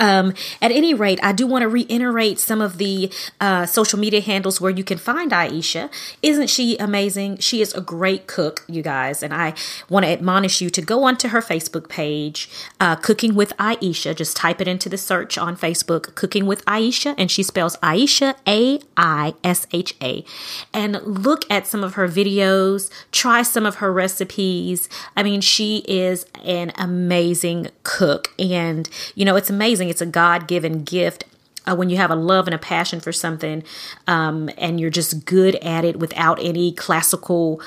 um, 0.00 0.34
at 0.60 0.70
any 0.70 0.94
rate, 0.94 1.20
I 1.22 1.32
do 1.32 1.46
want 1.46 1.62
to 1.62 1.68
reiterate 1.68 2.38
some 2.38 2.60
of 2.60 2.78
the 2.78 3.12
uh, 3.40 3.66
social 3.66 3.98
media 3.98 4.20
handles 4.20 4.60
where 4.60 4.70
you 4.70 4.84
can 4.84 4.98
find 4.98 5.30
Aisha. 5.32 5.90
Isn't 6.22 6.48
she 6.48 6.76
amazing? 6.78 7.38
She 7.38 7.60
is 7.60 7.74
a 7.74 7.80
great 7.80 8.26
cook, 8.26 8.64
you 8.68 8.82
guys, 8.82 9.22
and 9.22 9.32
I 9.32 9.54
want 9.88 10.04
to 10.04 10.12
admonish 10.12 10.60
you 10.60 10.70
to 10.70 10.82
go 10.82 11.04
onto 11.04 11.28
her 11.28 11.40
Facebook 11.40 11.88
page, 11.88 12.48
uh, 12.80 12.96
Cooking 12.96 13.34
with 13.34 13.56
Aisha. 13.56 14.14
Just 14.14 14.36
type 14.36 14.60
it 14.60 14.68
into 14.68 14.88
the 14.88 14.98
search 14.98 15.38
on 15.38 15.56
Facebook, 15.56 16.14
Cooking 16.14 16.46
with 16.46 16.64
Aisha, 16.64 17.14
and 17.16 17.30
she 17.30 17.42
spells 17.42 17.76
Aisha 17.78 18.34
A 18.46 18.80
I 18.96 19.34
S 19.44 19.66
H 19.72 19.94
A. 20.02 20.24
And 20.72 21.00
look 21.02 21.50
at 21.50 21.66
some 21.66 21.82
of 21.82 21.94
her 21.94 22.08
videos, 22.08 22.90
try 23.12 23.42
some 23.42 23.64
of 23.64 23.76
her 23.76 23.92
recipes. 23.92 24.88
I 25.16 25.22
mean, 25.22 25.40
she 25.40 25.78
is 25.88 26.26
an 26.44 26.72
amazing 26.76 27.68
cook, 27.84 28.34
and 28.38 28.88
you 29.14 29.24
know, 29.24 29.36
it's 29.36 29.50
amazing 29.50 29.77
it's 29.86 30.00
a 30.00 30.06
God 30.06 30.48
given 30.48 30.82
gift 30.82 31.24
uh, 31.68 31.76
when 31.76 31.90
you 31.90 31.96
have 31.96 32.10
a 32.10 32.16
love 32.16 32.46
and 32.46 32.54
a 32.54 32.58
passion 32.58 33.00
for 33.00 33.12
something 33.12 33.62
um, 34.06 34.50
and 34.58 34.80
you're 34.80 34.90
just 34.90 35.24
good 35.24 35.54
at 35.56 35.84
it 35.84 35.98
without 35.98 36.42
any 36.42 36.72
classical 36.72 37.60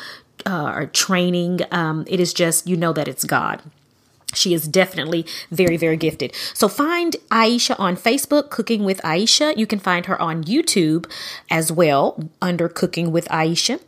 uh, 0.45 0.73
or 0.75 0.85
training, 0.87 1.61
um, 1.71 2.03
it 2.07 2.19
is 2.19 2.33
just, 2.33 2.67
you 2.67 2.75
know 2.75 2.93
that 2.93 3.07
it's 3.07 3.23
God. 3.23 3.61
She 4.33 4.53
is 4.53 4.67
definitely 4.67 5.25
very, 5.51 5.75
very 5.75 5.97
gifted. 5.97 6.33
So 6.53 6.67
find 6.69 7.17
Aisha 7.29 7.77
on 7.77 7.97
Facebook, 7.97 8.49
Cooking 8.49 8.85
with 8.85 9.01
Aisha. 9.01 9.55
You 9.57 9.67
can 9.67 9.79
find 9.79 10.05
her 10.05 10.19
on 10.21 10.45
YouTube 10.45 11.11
as 11.49 11.69
well 11.71 12.29
under 12.41 12.69
Cooking 12.69 13.11
with 13.11 13.27
Aisha. 13.27 13.81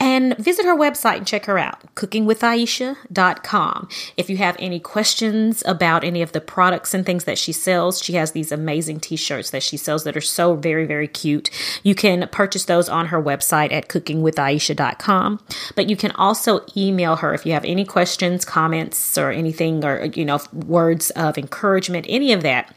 And 0.00 0.36
visit 0.38 0.64
her 0.64 0.76
website 0.76 1.16
and 1.16 1.26
check 1.26 1.46
her 1.46 1.58
out, 1.58 1.94
cookingwithaisha.com. 1.96 3.88
If 4.16 4.30
you 4.30 4.36
have 4.36 4.56
any 4.60 4.78
questions 4.78 5.64
about 5.66 6.04
any 6.04 6.22
of 6.22 6.30
the 6.30 6.40
products 6.40 6.94
and 6.94 7.04
things 7.04 7.24
that 7.24 7.36
she 7.36 7.50
sells, 7.50 8.00
she 8.00 8.12
has 8.12 8.30
these 8.30 8.52
amazing 8.52 9.00
t 9.00 9.16
shirts 9.16 9.50
that 9.50 9.64
she 9.64 9.76
sells 9.76 10.04
that 10.04 10.16
are 10.16 10.20
so 10.20 10.54
very, 10.54 10.86
very 10.86 11.08
cute. 11.08 11.50
You 11.82 11.96
can 11.96 12.28
purchase 12.30 12.64
those 12.66 12.88
on 12.88 13.06
her 13.06 13.20
website 13.20 13.72
at 13.72 13.88
cookingwithaisha.com. 13.88 15.40
But 15.74 15.90
you 15.90 15.96
can 15.96 16.12
also 16.12 16.60
email 16.76 17.16
her 17.16 17.34
if 17.34 17.44
you 17.44 17.52
have 17.52 17.64
any 17.64 17.84
questions, 17.84 18.44
comments, 18.44 19.18
or 19.18 19.32
anything 19.32 19.84
or, 19.84 20.04
you 20.04 20.24
know, 20.24 20.38
words 20.52 21.10
of 21.10 21.36
encouragement, 21.36 22.06
any 22.08 22.32
of 22.32 22.42
that. 22.42 22.72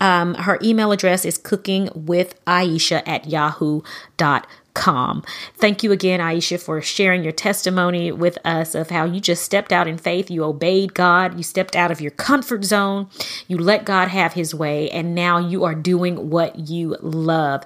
Um, 0.00 0.34
her 0.34 0.58
email 0.62 0.92
address 0.92 1.24
is 1.24 1.36
cookingwithaisha 1.36 3.02
at 3.06 3.26
yahoo.com 3.26 4.42
calm. 4.74 5.22
Thank 5.56 5.82
you 5.82 5.92
again, 5.92 6.20
Aisha, 6.20 6.60
for 6.60 6.80
sharing 6.80 7.22
your 7.22 7.32
testimony 7.32 8.12
with 8.12 8.38
us 8.44 8.74
of 8.74 8.90
how 8.90 9.04
you 9.04 9.20
just 9.20 9.42
stepped 9.42 9.72
out 9.72 9.88
in 9.88 9.98
faith. 9.98 10.30
You 10.30 10.44
obeyed 10.44 10.94
God. 10.94 11.36
You 11.36 11.42
stepped 11.42 11.76
out 11.76 11.90
of 11.90 12.00
your 12.00 12.10
comfort 12.12 12.64
zone. 12.64 13.08
You 13.48 13.58
let 13.58 13.84
God 13.84 14.08
have 14.08 14.34
his 14.34 14.54
way. 14.54 14.90
And 14.90 15.14
now 15.14 15.38
you 15.38 15.64
are 15.64 15.74
doing 15.74 16.30
what 16.30 16.68
you 16.68 16.96
love. 17.00 17.64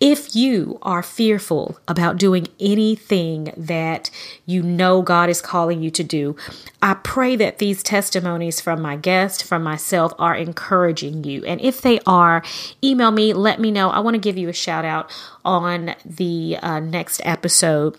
If 0.00 0.34
you 0.34 0.78
are 0.82 1.02
fearful 1.02 1.78
about 1.88 2.16
doing 2.16 2.46
anything 2.60 3.52
that 3.56 4.10
you 4.46 4.62
know 4.62 5.02
God 5.02 5.28
is 5.28 5.40
calling 5.40 5.82
you 5.82 5.90
to 5.90 6.04
do, 6.04 6.36
I 6.82 6.94
pray 6.94 7.36
that 7.36 7.58
these 7.58 7.82
testimonies 7.82 8.60
from 8.60 8.80
my 8.80 8.96
guest, 8.96 9.44
from 9.44 9.62
myself, 9.62 10.12
are 10.18 10.34
encouraging 10.34 11.24
you. 11.24 11.44
And 11.44 11.60
if 11.60 11.80
they 11.80 12.00
are, 12.06 12.42
email 12.82 13.10
me, 13.10 13.32
let 13.32 13.60
me 13.60 13.70
know. 13.70 13.90
I 13.90 14.00
want 14.00 14.14
to 14.14 14.20
give 14.20 14.36
you 14.36 14.48
a 14.48 14.52
shout 14.52 14.84
out 14.84 15.10
on 15.44 15.94
the 16.04 16.58
uh, 16.62 16.80
next 16.80 17.20
episode. 17.24 17.98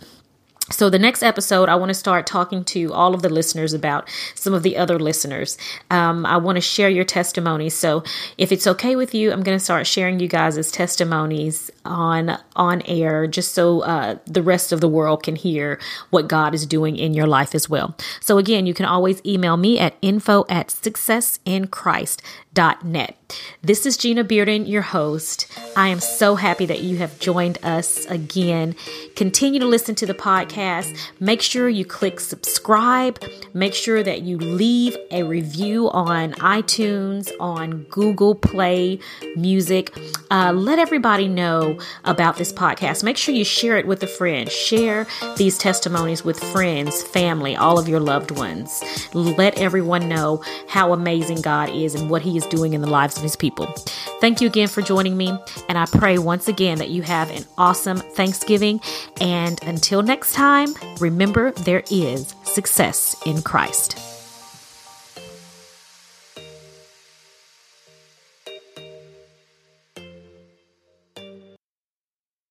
So, 0.71 0.89
the 0.89 0.97
next 0.97 1.21
episode, 1.21 1.69
I 1.69 1.75
want 1.75 1.89
to 1.89 1.93
start 1.93 2.25
talking 2.25 2.63
to 2.65 2.91
all 2.91 3.13
of 3.13 3.21
the 3.21 3.29
listeners 3.29 3.71
about 3.71 4.09
some 4.33 4.51
of 4.51 4.63
the 4.63 4.77
other 4.77 4.97
listeners. 4.97 5.59
Um, 5.91 6.25
I 6.25 6.37
want 6.37 6.55
to 6.55 6.61
share 6.61 6.89
your 6.89 7.03
testimonies. 7.03 7.75
So, 7.75 8.03
if 8.39 8.51
it's 8.51 8.65
okay 8.65 8.95
with 8.95 9.13
you, 9.13 9.31
I'm 9.31 9.43
going 9.43 9.55
to 9.55 9.63
start 9.63 9.85
sharing 9.85 10.19
you 10.19 10.27
guys' 10.27 10.71
testimonies 10.71 11.69
on 11.85 12.39
on 12.55 12.81
air, 12.87 13.27
just 13.27 13.53
so 13.53 13.81
uh, 13.81 14.17
the 14.25 14.41
rest 14.41 14.71
of 14.71 14.81
the 14.81 14.89
world 14.89 15.21
can 15.21 15.35
hear 15.35 15.79
what 16.09 16.27
God 16.27 16.55
is 16.55 16.65
doing 16.65 16.95
in 16.95 17.13
your 17.13 17.27
life 17.27 17.53
as 17.53 17.69
well. 17.69 17.95
So, 18.19 18.39
again, 18.39 18.65
you 18.65 18.73
can 18.73 18.87
always 18.87 19.23
email 19.23 19.57
me 19.57 19.77
at 19.77 19.95
info 20.01 20.45
at 20.49 20.71
successinchrist.net. 22.55 23.41
This 23.61 23.85
is 23.85 23.97
Gina 23.97 24.23
Bearden, 24.23 24.67
your 24.67 24.83
host. 24.83 25.47
I 25.75 25.87
am 25.87 25.99
so 25.99 26.35
happy 26.35 26.67
that 26.67 26.81
you 26.81 26.97
have 26.97 27.19
joined 27.19 27.57
us 27.63 28.05
again. 28.05 28.75
Continue 29.15 29.59
to 29.59 29.65
listen 29.65 29.95
to 29.95 30.05
the 30.05 30.13
podcast. 30.13 30.95
Make 31.19 31.41
sure 31.41 31.67
you 31.67 31.85
click 31.85 32.19
subscribe. 32.19 33.21
Make 33.53 33.73
sure 33.73 34.03
that 34.03 34.21
you 34.21 34.37
leave 34.37 34.95
a 35.09 35.23
review 35.23 35.89
on 35.89 36.33
iTunes, 36.33 37.31
on 37.39 37.83
Google 37.83 38.35
Play 38.35 38.99
Music. 39.35 39.97
Uh, 40.29 40.53
let 40.53 40.77
everybody 40.77 41.27
know 41.27 41.79
about 42.03 42.37
this 42.37 42.53
podcast. 42.53 43.03
Make 43.03 43.17
sure 43.17 43.33
you 43.33 43.43
share 43.43 43.77
it 43.77 43.87
with 43.87 44.03
a 44.03 44.07
friend. 44.07 44.51
Share 44.51 45.07
these 45.35 45.57
testimonies 45.57 46.23
with 46.23 46.39
friends, 46.39 47.01
family, 47.01 47.55
all 47.55 47.79
of 47.79 47.89
your 47.89 47.99
loved 47.99 48.31
ones. 48.31 48.83
Let 49.13 49.57
everyone 49.57 50.07
know 50.07 50.43
how 50.67 50.93
amazing 50.93 51.41
God 51.41 51.69
is 51.69 51.95
and 51.95 52.09
what 52.09 52.21
He 52.21 52.37
is 52.45 52.51
doing 52.51 52.73
in 52.73 52.81
the 52.81 52.89
lives 52.89 53.17
of 53.17 53.23
His 53.23 53.35
people. 53.35 53.67
Thank 54.21 54.41
you 54.41 54.47
again 54.47 54.67
for 54.67 54.81
joining 54.81 55.17
me. 55.17 55.37
And 55.69 55.77
I 55.77 55.85
pray 55.85 56.17
once 56.17 56.47
again 56.47 56.77
that 56.77 56.89
you 56.89 57.01
have 57.01 57.29
an 57.31 57.45
awesome 57.57 57.97
Thanksgiving. 57.97 58.81
And 59.19 59.61
until 59.63 60.01
next 60.01 60.33
time, 60.33 60.73
remember 60.99 61.51
there 61.51 61.83
is 61.91 62.33
success 62.43 63.15
in 63.25 63.41
Christ. 63.41 64.14